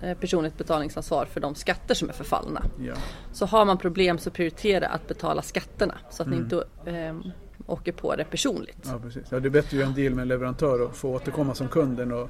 eh, 0.02 0.18
personligt 0.18 0.58
betalningsansvar 0.58 1.24
för 1.24 1.40
de 1.40 1.54
skatter 1.54 1.94
som 1.94 2.08
är 2.08 2.12
förfallna. 2.12 2.62
Ja. 2.80 2.94
Så 3.32 3.46
har 3.46 3.64
man 3.64 3.78
problem 3.78 4.18
så 4.18 4.30
prioritera 4.30 4.86
att 4.86 5.08
betala 5.08 5.42
skatterna 5.42 5.94
så 6.10 6.22
att 6.22 6.26
mm. 6.26 6.38
ni 6.38 6.44
inte 6.44 6.64
eh, 6.86 7.32
åker 7.66 7.92
på 7.92 8.16
det 8.16 8.24
personligt. 8.24 8.88
Ja, 8.92 8.98
precis. 8.98 9.22
Ja, 9.30 9.40
det 9.40 9.48
är 9.48 9.50
bättre 9.50 9.68
att 9.68 9.72
göra 9.72 9.86
en 9.86 9.94
deal 9.94 10.14
med 10.14 10.22
en 10.22 10.28
leverantör 10.28 10.82
och 10.82 10.96
få 10.96 11.14
återkomma 11.14 11.54
som 11.54 11.68
kunden 11.68 12.12
och 12.12 12.28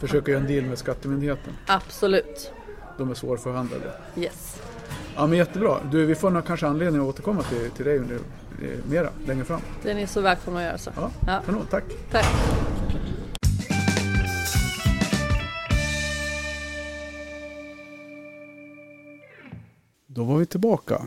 försöka 0.00 0.30
göra 0.30 0.40
en 0.40 0.48
deal 0.48 0.64
med 0.64 0.78
skattemyndigheten. 0.78 1.52
Absolut. 1.66 2.52
De 2.98 3.10
är 3.10 3.14
svårförhandlade. 3.14 3.92
Yes. 4.16 4.62
Ja 5.16 5.26
men 5.26 5.38
jättebra. 5.38 5.78
Du, 5.90 6.06
vi 6.06 6.14
får 6.14 6.30
nog 6.30 6.46
kanske 6.46 6.66
anledning 6.66 7.02
att 7.02 7.08
återkomma 7.08 7.42
till, 7.42 7.70
till 7.70 7.84
dig 7.84 7.98
under, 7.98 8.14
eh, 8.14 8.90
mera 8.90 9.08
längre 9.26 9.44
fram. 9.44 9.60
Det 9.82 9.90
är 9.90 9.94
ni 9.94 10.06
så 10.06 10.20
välkomna 10.20 10.60
att 10.60 10.66
göra 10.66 10.78
så. 10.78 10.90
Ja, 10.96 11.10
ja. 11.26 11.42
Kanon, 11.46 11.66
tack. 11.70 11.84
Tack. 12.10 12.26
Då 20.06 20.24
var 20.24 20.38
vi 20.38 20.46
tillbaka. 20.46 21.02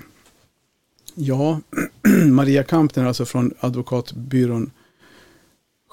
Ja, 1.16 1.60
Maria 2.32 2.64
Kampner 2.64 3.06
alltså 3.06 3.26
från 3.26 3.54
advokatbyrån 3.60 4.72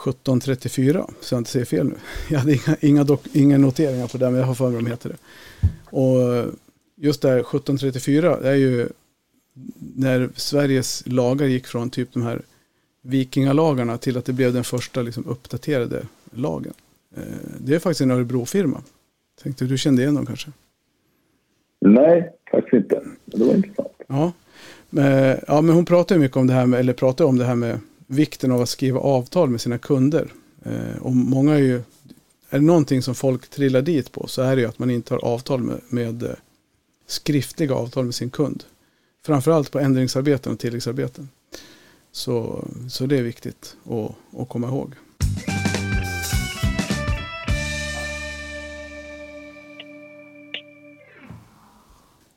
1734, 0.00 1.06
så 1.20 1.34
jag 1.34 1.40
inte 1.40 1.50
säger 1.50 1.66
fel 1.66 1.86
nu. 1.86 1.94
Jag 2.30 2.38
hade 2.38 2.52
inga, 2.52 2.76
inga, 2.80 3.04
dock, 3.04 3.26
inga 3.32 3.58
noteringar 3.58 4.06
på 4.06 4.18
det, 4.18 4.30
men 4.30 4.40
jag 4.40 4.46
har 4.46 4.54
för 4.54 4.68
mig 4.68 4.82
de 4.82 4.86
heter 4.86 5.08
det. 5.08 5.16
Och 5.96 6.54
just 6.96 7.22
det 7.22 7.28
här 7.28 7.36
1734 7.36 8.38
är 8.42 8.54
ju 8.54 8.88
när 9.96 10.30
Sveriges 10.34 11.02
lagar 11.06 11.46
gick 11.46 11.66
från 11.66 11.90
typ 11.90 12.12
de 12.12 12.22
här 12.22 12.42
vikingalagarna 13.02 13.98
till 13.98 14.16
att 14.16 14.24
det 14.24 14.32
blev 14.32 14.52
den 14.52 14.64
första 14.64 15.02
liksom 15.02 15.26
uppdaterade 15.26 16.06
lagen. 16.30 16.72
Eh, 17.16 17.22
det 17.58 17.74
är 17.74 17.78
faktiskt 17.78 18.00
en 18.00 18.10
Örebro-firma. 18.10 18.82
Tänkte 19.42 19.64
du 19.64 19.78
kände 19.78 20.02
igen 20.02 20.14
dem 20.14 20.26
kanske? 20.26 20.50
Nej, 21.80 22.32
faktiskt 22.50 22.74
inte. 22.74 23.02
Det 23.24 23.44
var 23.44 23.54
intressant. 23.54 23.88
Ja, 24.06 24.32
men, 24.90 25.38
ja, 25.46 25.60
men 25.60 25.74
hon 25.74 25.84
pratar 25.84 26.18
mycket 26.18 26.36
om 26.36 26.46
det 26.46 26.52
här 26.52 26.66
med, 26.66 26.80
eller 26.80 26.92
pratar 26.92 27.24
om 27.24 27.38
det 27.38 27.44
här 27.44 27.54
med 27.54 27.78
vikten 28.06 28.52
av 28.52 28.60
att 28.60 28.68
skriva 28.68 29.00
avtal 29.00 29.50
med 29.50 29.60
sina 29.60 29.78
kunder. 29.78 30.28
Eh, 30.62 31.02
och 31.02 31.16
många 31.16 31.54
är 31.54 31.58
ju, 31.58 31.76
är 32.50 32.58
det 32.58 32.64
någonting 32.64 33.02
som 33.02 33.14
folk 33.14 33.48
trillar 33.48 33.82
dit 33.82 34.12
på 34.12 34.26
så 34.26 34.42
är 34.42 34.56
det 34.56 34.62
ju 34.62 34.68
att 34.68 34.78
man 34.78 34.90
inte 34.90 35.14
har 35.14 35.24
avtal 35.24 35.60
med, 35.60 35.80
med 35.88 36.22
eh, 36.22 36.30
skriftliga 37.06 37.74
avtal 37.74 38.04
med 38.04 38.14
sin 38.14 38.30
kund. 38.30 38.64
Framförallt 39.22 39.70
på 39.70 39.78
ändringsarbeten 39.78 40.52
och 40.52 40.58
tilläggsarbeten. 40.58 41.28
Så, 42.12 42.68
så 42.88 43.06
det 43.06 43.18
är 43.18 43.22
viktigt 43.22 43.76
att, 43.84 44.40
att 44.40 44.48
komma 44.48 44.68
ihåg. 44.68 44.94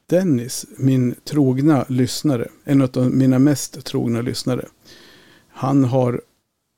Dennis, 0.10 0.66
min 0.78 1.16
trogna 1.24 1.86
lyssnare, 1.90 2.48
en 2.64 2.82
av 2.82 3.12
mina 3.12 3.40
mest 3.40 3.86
trogna 3.86 4.22
lyssnare. 4.22 4.66
Han, 5.50 5.84
har, 5.84 6.22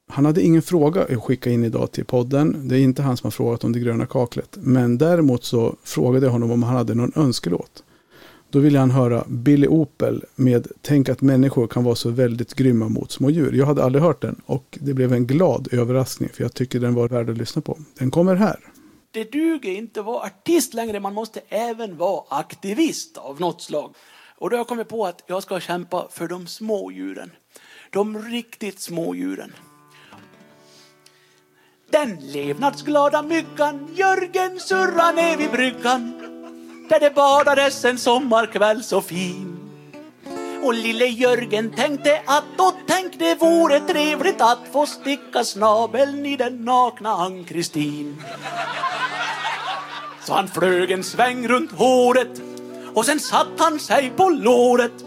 han 0.09 0.25
hade 0.25 0.41
ingen 0.41 0.61
fråga 0.61 1.01
att 1.03 1.23
skicka 1.23 1.49
in 1.49 1.63
idag 1.63 1.91
till 1.91 2.05
podden. 2.05 2.67
Det 2.67 2.77
är 2.77 2.79
inte 2.79 3.01
han 3.01 3.17
som 3.17 3.25
har 3.25 3.31
frågat 3.31 3.63
om 3.63 3.71
det 3.73 3.79
gröna 3.79 4.05
kaklet. 4.05 4.57
Men 4.59 4.97
däremot 4.97 5.43
så 5.43 5.75
frågade 5.83 6.25
jag 6.25 6.31
honom 6.31 6.51
om 6.51 6.63
han 6.63 6.75
hade 6.75 6.95
någon 6.95 7.11
önskelåt. 7.15 7.83
Då 8.49 8.59
ville 8.59 8.79
han 8.79 8.91
höra 8.91 9.23
Billy 9.27 9.67
Opel 9.67 10.23
med 10.35 10.67
Tänk 10.81 11.09
att 11.09 11.21
människor 11.21 11.67
kan 11.67 11.83
vara 11.83 11.95
så 11.95 12.09
väldigt 12.09 12.53
grymma 12.53 12.89
mot 12.89 13.11
små 13.11 13.29
djur. 13.29 13.53
Jag 13.53 13.65
hade 13.65 13.83
aldrig 13.83 14.03
hört 14.03 14.21
den 14.21 14.41
och 14.45 14.77
det 14.81 14.93
blev 14.93 15.13
en 15.13 15.27
glad 15.27 15.67
överraskning 15.71 16.29
för 16.33 16.43
jag 16.43 16.53
tycker 16.53 16.79
den 16.79 16.93
var 16.93 17.07
värd 17.07 17.29
att 17.29 17.37
lyssna 17.37 17.61
på. 17.61 17.77
Den 17.99 18.11
kommer 18.11 18.35
här. 18.35 18.59
Det 19.11 19.31
duger 19.31 19.71
inte 19.71 19.99
att 19.99 20.05
vara 20.05 20.25
artist 20.25 20.73
längre, 20.73 20.99
man 20.99 21.13
måste 21.13 21.41
även 21.49 21.97
vara 21.97 22.23
aktivist 22.29 23.17
av 23.17 23.39
något 23.39 23.61
slag. 23.61 23.95
Och 24.37 24.49
då 24.49 24.55
har 24.55 24.59
jag 24.59 24.67
kommit 24.67 24.89
på 24.89 25.05
att 25.05 25.23
jag 25.27 25.43
ska 25.43 25.59
kämpa 25.59 26.07
för 26.11 26.27
de 26.27 26.47
små 26.47 26.91
djuren. 26.91 27.31
De 27.91 28.21
riktigt 28.21 28.79
små 28.79 29.15
djuren. 29.15 29.51
Den 31.91 32.17
levnadsglada 32.21 33.21
myggan 33.21 33.87
Jörgen 33.95 34.59
surrar 34.59 35.13
ner 35.13 35.37
vid 35.37 35.51
bryggan 35.51 36.13
där 36.89 36.99
det 36.99 37.15
badades 37.15 37.85
en 37.85 37.97
sommarkväll 37.97 38.83
så 38.83 39.01
fin. 39.01 39.59
Och 40.63 40.73
lille 40.73 41.05
Jörgen 41.05 41.71
tänkte 41.71 42.21
att 42.25 42.59
och 42.59 42.73
tänk 42.87 43.19
det 43.19 43.35
vore 43.35 43.79
trevligt 43.79 44.41
att 44.41 44.59
få 44.71 44.85
sticka 44.85 45.43
snabeln 45.43 46.25
i 46.25 46.35
den 46.35 46.65
nakna 46.65 47.09
Ann-Kristin. 47.09 48.23
Så 50.25 50.33
han 50.33 50.47
flög 50.47 50.91
en 50.91 51.03
sväng 51.03 51.47
runt 51.47 51.71
håret 51.71 52.41
och 52.93 53.05
sen 53.05 53.19
satt 53.19 53.59
han 53.59 53.79
sig 53.79 54.11
på 54.15 54.29
låret. 54.29 55.05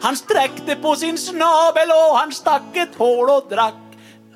Han 0.00 0.16
sträckte 0.16 0.76
på 0.76 0.96
sin 0.96 1.18
snabel 1.18 1.90
och 1.90 2.18
han 2.18 2.32
stack 2.32 2.76
ett 2.76 2.94
hål 2.98 3.30
och 3.30 3.46
drack. 3.50 3.87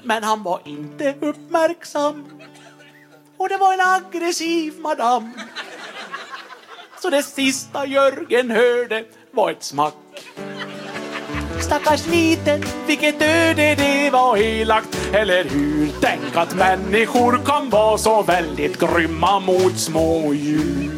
Men 0.03 0.25
han 0.25 0.43
var 0.43 0.61
inte 0.65 1.15
uppmärksam. 1.21 2.25
Och 3.37 3.49
det 3.49 3.57
var 3.57 3.75
en 3.75 3.81
aggressiv 3.81 4.81
madam. 4.81 5.33
Så 7.03 7.11
det 7.11 7.23
sista 7.23 7.87
Jörgen 7.87 8.51
hörde 8.51 9.05
var 9.31 9.51
ett 9.51 9.63
smack. 9.63 9.95
Stackars 11.61 12.07
liten, 12.07 12.65
vilket 12.87 13.23
öde 13.23 13.75
det 13.75 14.11
var 14.13 14.37
elakt, 14.37 14.99
eller 15.13 15.45
hur? 15.45 15.89
Tänk 16.01 16.37
att 16.37 16.57
människor 16.57 17.45
kan 17.47 17.71
vara 17.71 17.99
så 17.99 18.23
väldigt 18.23 18.81
grymma 18.81 19.41
mot 19.41 19.79
smådjur. 19.79 20.91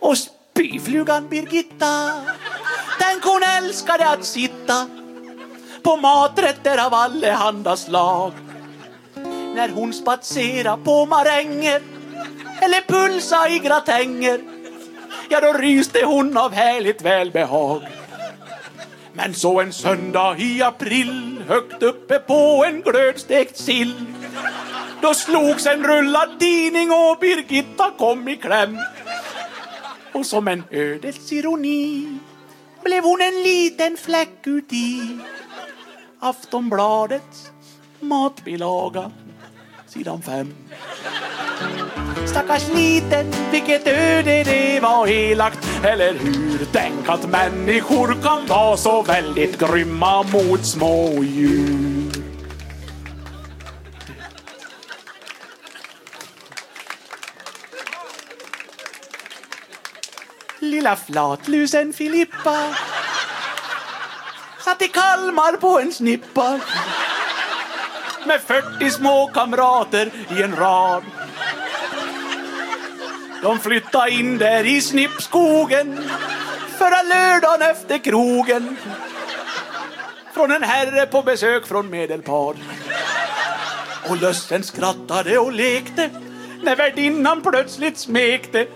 Och 0.00 0.18
spyflugan 0.18 1.28
Birgitta, 1.28 2.22
tänk 3.08 3.24
hon 3.24 3.42
älskade 3.42 4.10
att 4.10 4.24
sitta 4.24 4.88
på 5.82 5.96
maträtter 5.96 6.86
av 6.86 6.94
allehanda 6.94 7.76
slag. 7.76 8.32
När 9.54 9.68
hon 9.68 9.92
spatsera 9.92 10.76
på 10.76 11.06
maränger 11.06 11.82
eller 12.60 12.88
pulsa 12.88 13.48
i 13.48 13.58
gratänger 13.58 14.40
ja 15.28 15.40
då 15.40 15.52
ryste 15.52 16.04
hon 16.04 16.36
av 16.36 16.52
härligt 16.52 17.02
välbehag. 17.02 17.82
Men 19.12 19.34
så 19.34 19.60
en 19.60 19.72
söndag 19.72 20.36
i 20.38 20.62
april 20.62 21.44
högt 21.48 21.82
uppe 21.82 22.18
på 22.18 22.64
en 22.66 22.80
glödstekt 22.80 23.56
sill 23.56 24.04
då 25.02 25.14
slogs 25.14 25.66
en 25.66 25.84
rullad 25.84 26.40
tidning 26.40 26.90
och 26.90 27.18
Birgitta 27.20 27.90
kom 27.98 28.28
i 28.28 28.36
kläm. 28.36 28.78
Och 30.12 30.26
som 30.26 30.48
en 30.48 30.62
ödets 30.70 31.32
ironi 31.32 32.18
blev 32.84 33.04
hon 33.04 33.22
en 33.22 33.42
liten 33.42 33.96
fläck 33.96 34.46
uti 34.46 35.18
Aftonbladets 36.20 37.50
matbilaga 38.00 39.10
sidan 39.86 40.22
fem. 40.22 40.54
Stackars 42.26 42.68
liten, 42.74 43.26
vilket 43.52 43.86
öde 43.86 44.44
det 44.44 44.80
var 44.82 45.06
elakt, 45.06 45.68
eller 45.84 46.12
hur? 46.12 46.66
Tänk 46.72 47.08
att 47.08 47.30
människor 47.30 48.22
kan 48.22 48.46
vara 48.46 48.76
så 48.76 49.02
väldigt 49.02 49.58
grymma 49.58 50.22
mot 50.22 50.64
smådjur. 50.64 51.93
Lilla 60.84 60.96
flatlusen 60.96 61.92
Filippa. 61.92 62.74
Satt 64.60 64.82
i 64.82 64.88
Kalmar 64.88 65.56
på 65.56 65.80
en 65.80 65.92
snippa. 65.92 66.60
Med 68.26 68.40
40 68.40 68.90
små 68.90 69.30
kamrater 69.34 70.10
i 70.38 70.42
en 70.42 70.56
rad. 70.56 71.02
De 73.42 73.58
flyttade 73.58 74.10
in 74.10 74.38
där 74.38 74.66
i 74.66 74.80
snippskogen. 74.80 76.10
Förra 76.78 77.02
lördagen 77.02 77.70
efter 77.70 77.98
krogen. 77.98 78.76
Från 80.34 80.50
en 80.50 80.62
herre 80.62 81.06
på 81.06 81.22
besök 81.22 81.66
från 81.66 81.90
Medelpad. 81.90 82.56
Och 84.08 84.16
lössen 84.16 84.62
skrattade 84.62 85.38
och 85.38 85.52
lekte. 85.52 86.10
När 86.62 86.76
värdinnan 86.76 87.42
plötsligt 87.42 87.98
smekte. 87.98 88.66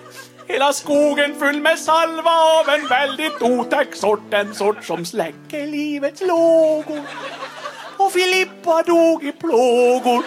Hela 0.48 0.72
skogen 0.72 1.34
full 1.38 1.60
med 1.60 1.78
salva 1.78 2.30
av 2.30 2.68
en 2.68 2.86
väldigt 2.88 3.42
otäck 3.42 3.94
sort, 3.94 4.34
en 4.34 4.54
sort 4.54 4.84
som 4.84 5.04
släcker 5.04 5.66
livets 5.66 6.20
lågor. 6.20 7.02
Och 7.96 8.12
Filippa 8.12 8.82
dog 8.82 9.24
i 9.24 9.32
plågor. 9.32 10.24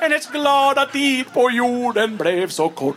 Hennes 0.00 0.26
glada 0.26 0.86
tid 0.86 1.26
på 1.34 1.50
jorden 1.50 2.16
blev 2.16 2.48
så 2.48 2.68
kort. 2.68 2.96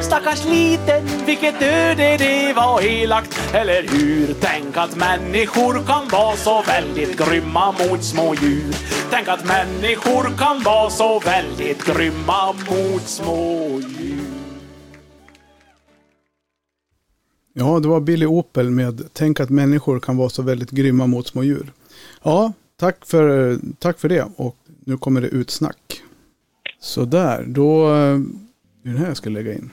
Stackars 0.00 0.44
liten, 0.44 1.06
vilket 1.26 1.62
öde 1.62 2.16
det 2.16 2.52
var 2.56 2.82
elakt, 2.82 3.54
eller 3.54 3.82
hur? 3.82 4.34
Tänk 4.40 4.76
att 4.76 4.96
människor 4.96 5.86
kan 5.86 6.08
vara 6.08 6.36
så 6.36 6.62
väldigt 6.62 7.18
grymma 7.18 7.72
mot 7.72 8.04
små 8.04 8.34
djur. 8.34 8.74
Tänk 9.10 9.28
att 9.28 9.44
människor 9.44 10.38
kan 10.38 10.62
vara 10.62 10.90
så 10.90 11.18
väldigt 11.18 11.84
grymma 11.84 12.52
mot 12.52 13.08
små 13.08 13.80
djur. 13.80 14.25
Ja, 17.58 17.80
det 17.80 17.88
var 17.88 18.00
Billy 18.00 18.26
Opel 18.26 18.70
med 18.70 19.02
Tänk 19.12 19.40
att 19.40 19.50
människor 19.50 20.00
kan 20.00 20.16
vara 20.16 20.28
så 20.28 20.42
väldigt 20.42 20.70
grymma 20.70 21.06
mot 21.06 21.26
små 21.26 21.42
djur. 21.42 21.72
Ja, 22.22 22.52
tack 22.76 23.06
för, 23.06 23.58
tack 23.78 23.98
för 23.98 24.08
det. 24.08 24.28
Och 24.36 24.56
nu 24.84 24.96
kommer 24.96 25.20
det 25.20 25.28
ut 25.28 25.50
snack. 25.50 26.02
Så 26.80 27.04
där, 27.04 27.44
då... 27.46 27.88
Det 28.82 28.88
är 28.88 28.92
den 28.92 28.96
här 28.96 29.06
jag 29.06 29.16
ska 29.16 29.30
lägga 29.30 29.52
in. 29.52 29.70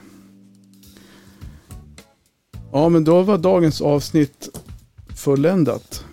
Ja, 2.71 2.89
men 2.89 3.03
då 3.03 3.21
var 3.21 3.38
dagens 3.38 3.81
avsnitt 3.81 4.59
fulländat. 5.15 6.05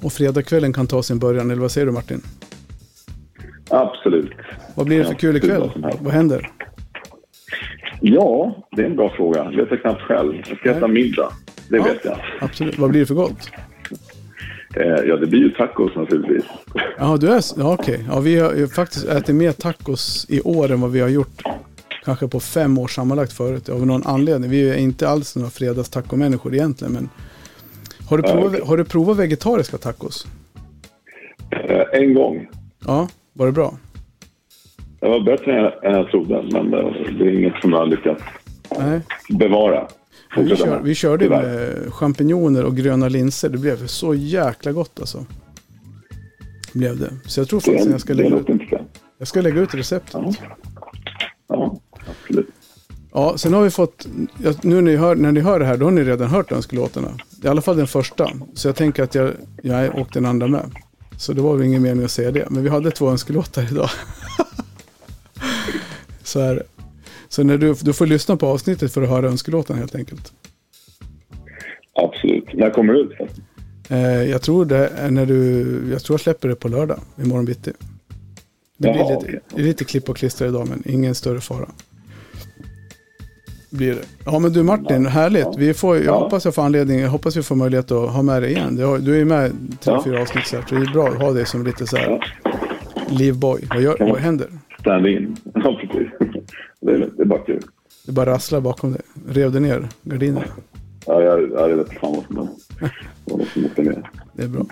Och 0.00 0.12
fredagskvällen 0.12 0.72
kan 0.72 0.86
ta 0.86 1.02
sin 1.02 1.18
början, 1.18 1.50
eller 1.50 1.62
vad 1.62 1.70
säger 1.70 1.86
du 1.86 1.92
Martin? 1.92 2.22
Absolut. 3.70 4.32
Vad 4.74 4.86
blir 4.86 4.98
det 4.98 5.04
för 5.04 5.14
kul 5.14 5.36
ikväll? 5.36 5.70
Vad 6.00 6.12
händer? 6.12 6.52
Ja, 8.00 8.56
det 8.72 8.82
är 8.82 8.86
en 8.86 8.96
bra 8.96 9.10
fråga. 9.16 9.44
Jag 9.44 9.56
vet 9.56 9.70
jag 9.70 9.80
knappt 9.80 10.02
själv. 10.02 10.34
Jag 10.48 10.58
ska 10.58 10.70
äta 10.70 10.88
middag. 10.88 11.32
Det 11.68 11.76
ja, 11.76 11.82
vet 11.82 12.04
jag. 12.04 12.18
Absolut. 12.40 12.78
Vad 12.78 12.90
blir 12.90 13.00
det 13.00 13.06
för 13.06 13.14
gott? 13.14 13.50
Eh, 14.76 14.86
ja, 14.86 15.16
det 15.16 15.26
blir 15.26 15.40
ju 15.40 15.50
tacos 15.50 15.96
naturligtvis. 15.96 16.44
Ja, 16.98 17.16
du 17.16 17.28
är... 17.28 17.42
Ja, 17.56 17.74
okej. 17.74 18.04
Ja, 18.08 18.20
vi 18.20 18.38
har 18.38 18.74
faktiskt 18.74 19.08
ätit 19.08 19.34
mer 19.34 19.52
tacos 19.52 20.26
i 20.28 20.40
år 20.40 20.72
än 20.72 20.80
vad 20.80 20.92
vi 20.92 21.00
har 21.00 21.08
gjort 21.08 21.42
kanske 22.04 22.28
på 22.28 22.40
fem 22.40 22.78
år 22.78 22.88
sammanlagt 22.88 23.32
förut. 23.32 23.68
Av 23.68 23.86
någon 23.86 24.06
anledning. 24.06 24.50
Vi 24.50 24.70
är 24.70 24.76
inte 24.76 25.08
alls 25.08 25.36
några 25.36 25.50
fredagstacomänniskor 25.50 26.54
egentligen. 26.54 26.92
Men 26.92 27.08
har 28.08 28.16
du, 28.16 28.22
provat, 28.22 28.46
okay. 28.46 28.60
har 28.66 28.76
du 28.76 28.84
provat 28.84 29.16
vegetariska 29.16 29.78
tacos? 29.78 30.26
Eh, 31.50 31.82
en 31.92 32.14
gång. 32.14 32.48
Ja, 32.86 33.08
var 33.32 33.46
det 33.46 33.52
bra? 33.52 33.74
Det 35.00 35.08
var 35.08 35.20
bättre 35.20 35.70
än 35.70 35.92
jag 35.94 36.10
trodde, 36.10 36.42
men 36.52 36.70
det 36.70 37.24
är 37.24 37.38
inget 37.38 37.60
som 37.60 37.72
jag 37.72 37.78
har 37.78 37.86
lyckats 37.86 38.22
Nej. 38.78 39.00
bevara. 39.28 39.88
Vi, 40.36 40.56
kör, 40.56 40.80
vi 40.80 40.94
körde 40.94 41.28
med 41.28 41.74
champinjoner 41.92 42.64
och 42.64 42.76
gröna 42.76 43.08
linser. 43.08 43.48
Det 43.48 43.58
blev 43.58 43.86
så 43.86 44.14
jäkla 44.14 44.72
gott 44.72 45.00
alltså. 45.00 45.26
Blev 46.72 46.98
det. 46.98 47.10
Så 47.26 47.40
jag 47.40 47.48
tror 47.48 47.60
faktiskt 47.60 47.86
att 47.86 47.92
jag 47.92 48.00
ska 48.00 48.14
lägga 48.14 48.36
ut, 48.36 48.46
jag 49.18 49.28
ska 49.28 49.40
lägga 49.40 49.60
ut 49.60 49.74
receptet. 49.74 50.14
Ja. 50.14 50.32
ja, 51.48 51.76
absolut. 52.20 52.48
Ja, 53.12 53.38
sen 53.38 53.54
har 53.54 53.62
vi 53.62 53.70
fått, 53.70 54.06
nu 54.62 54.74
när 54.74 54.82
ni, 54.82 54.96
hör, 54.96 55.14
när 55.14 55.32
ni 55.32 55.40
hör 55.40 55.58
det 55.58 55.66
här, 55.66 55.76
då 55.76 55.86
har 55.86 55.90
ni 55.90 56.04
redan 56.04 56.28
hört 56.28 56.52
önskelåtarna. 56.52 57.08
I 57.44 57.48
alla 57.48 57.60
fall 57.60 57.76
den 57.76 57.86
första. 57.86 58.30
Så 58.54 58.68
jag 58.68 58.76
tänker 58.76 59.02
att 59.02 59.14
jag, 59.14 59.30
jag 59.62 59.98
och 59.98 60.08
den 60.12 60.26
andra 60.26 60.46
med. 60.46 60.70
Så 61.18 61.32
det 61.32 61.40
var 61.40 61.56
väl 61.56 61.66
ingen 61.66 61.82
mening 61.82 62.04
att 62.04 62.10
säga 62.10 62.30
det. 62.30 62.46
Men 62.50 62.62
vi 62.62 62.68
hade 62.68 62.90
två 62.90 63.10
önskelåtar 63.10 63.62
idag. 63.70 63.90
så 66.36 66.40
är 66.40 66.54
det. 66.54 66.62
Så 67.28 67.42
när 67.42 67.58
du, 67.58 67.74
du 67.82 67.92
får 67.92 68.06
lyssna 68.06 68.36
på 68.36 68.46
avsnittet 68.46 68.92
för 68.92 69.02
att 69.02 69.08
höra 69.08 69.26
önskelåtarna 69.26 69.78
helt 69.78 69.94
enkelt. 69.94 70.32
Absolut. 71.92 72.44
När 72.54 72.70
kommer 72.70 72.92
det 72.92 73.00
ut? 73.00 73.12
Eh, 73.88 74.30
jag 74.30 74.42
tror 74.42 74.64
det 74.64 74.88
är 74.88 75.10
när 75.10 75.26
du, 75.26 75.36
jag 75.90 76.02
tror 76.02 76.14
jag 76.14 76.20
släpper 76.20 76.48
det 76.48 76.54
på 76.54 76.68
lördag, 76.68 76.98
imorgon 77.22 77.44
bitti. 77.44 77.72
Det 78.78 78.92
blir 78.92 78.96
Jaha, 78.96 79.20
lite, 79.20 79.40
okay. 79.52 79.64
lite 79.64 79.84
klipp 79.84 80.08
och 80.08 80.16
klistra 80.16 80.48
idag, 80.48 80.68
men 80.68 80.82
ingen 80.86 81.14
större 81.14 81.40
fara. 81.40 81.68
Blir 83.70 83.94
det. 83.94 84.04
Ja 84.24 84.38
men 84.38 84.52
du 84.52 84.62
Martin, 84.62 85.04
ja. 85.04 85.10
härligt. 85.10 85.56
Vi 85.58 85.74
får, 85.74 85.96
jag 85.96 86.04
ja. 86.04 86.18
hoppas 86.18 86.44
jag 86.44 86.54
får 86.54 86.62
anledning, 86.62 87.00
jag 87.00 87.10
hoppas 87.10 87.36
vi 87.36 87.42
får 87.42 87.56
möjlighet 87.56 87.90
att 87.90 88.10
ha 88.10 88.22
med 88.22 88.42
dig 88.42 88.52
igen. 88.52 88.76
Du 88.76 89.14
är 89.14 89.18
ju 89.18 89.24
med 89.24 89.52
tre, 89.80 89.92
ja. 89.92 90.02
fyra 90.04 90.22
avsnitt 90.22 90.46
så, 90.46 90.56
det 90.56 90.76
är 90.76 90.92
bra 90.92 91.08
att 91.08 91.22
ha 91.22 91.32
dig 91.32 91.46
som 91.46 91.64
lite 91.64 91.86
så 91.86 91.96
här 91.96 92.20
ja. 92.44 92.50
livboy. 93.10 93.60
Vad, 93.70 93.82
gör, 93.82 93.96
vad 94.00 94.18
händer? 94.18 94.48
Stand 94.80 95.06
in. 95.06 95.36
Ja, 95.54 95.80
precis. 95.80 96.08
Det 96.86 96.92
är, 96.92 97.10
det 97.16 97.22
är 97.22 97.26
bara 97.26 97.38
kul. 97.38 97.62
Det 98.06 98.12
bara 98.12 98.30
rasslar 98.30 98.60
bakom 98.60 98.92
dig. 98.92 99.02
Rev 99.28 99.52
du 99.52 99.60
ner 99.60 99.88
gardinerna? 100.02 100.46
Ja, 101.06 101.22
jag, 101.22 101.50
jag 101.50 101.76
vet 101.76 101.92
fan 101.92 102.24
vad 102.28 102.48
som, 103.28 103.64
åkte 103.64 103.82
ner. 103.82 104.10
Det 104.32 104.42
är 104.42 104.48
bra. 104.48 104.66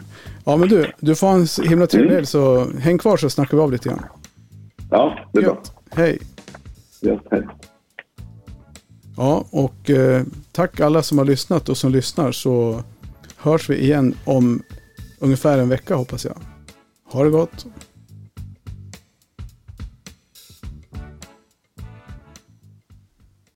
Ja, 0.45 0.57
men 0.57 0.69
du, 0.69 0.93
du 1.01 1.15
får 1.15 1.29
en 1.29 1.47
himla 1.69 1.87
trevlig 1.87 2.13
mm. 2.13 2.27
så 2.27 2.71
häng 2.79 2.99
kvar 2.99 3.17
så 3.17 3.31
snackar 3.31 3.57
vi 3.57 3.63
av 3.63 3.73
lite 3.73 3.89
grann. 3.89 4.05
Ja, 4.91 5.19
det 5.33 5.39
är 5.39 5.43
Gött. 5.43 5.75
bra. 5.75 6.03
Hej. 6.03 6.19
Ja, 7.01 7.21
hej. 7.31 7.43
Ja, 9.17 9.45
och 9.51 9.91
eh, 9.91 10.23
tack 10.53 10.81
alla 10.81 11.03
som 11.03 11.19
har 11.19 11.25
lyssnat 11.25 11.69
och 11.69 11.77
som 11.77 11.93
lyssnar 11.93 12.33
så 12.33 12.83
hörs 13.37 13.71
vi 13.71 13.83
igen 13.83 14.15
om 14.25 14.63
ungefär 15.19 15.59
en 15.59 15.69
vecka 15.69 15.95
hoppas 15.95 16.25
jag. 16.25 16.37
Ha 17.13 17.25
det 17.25 17.31
gott. 17.31 17.67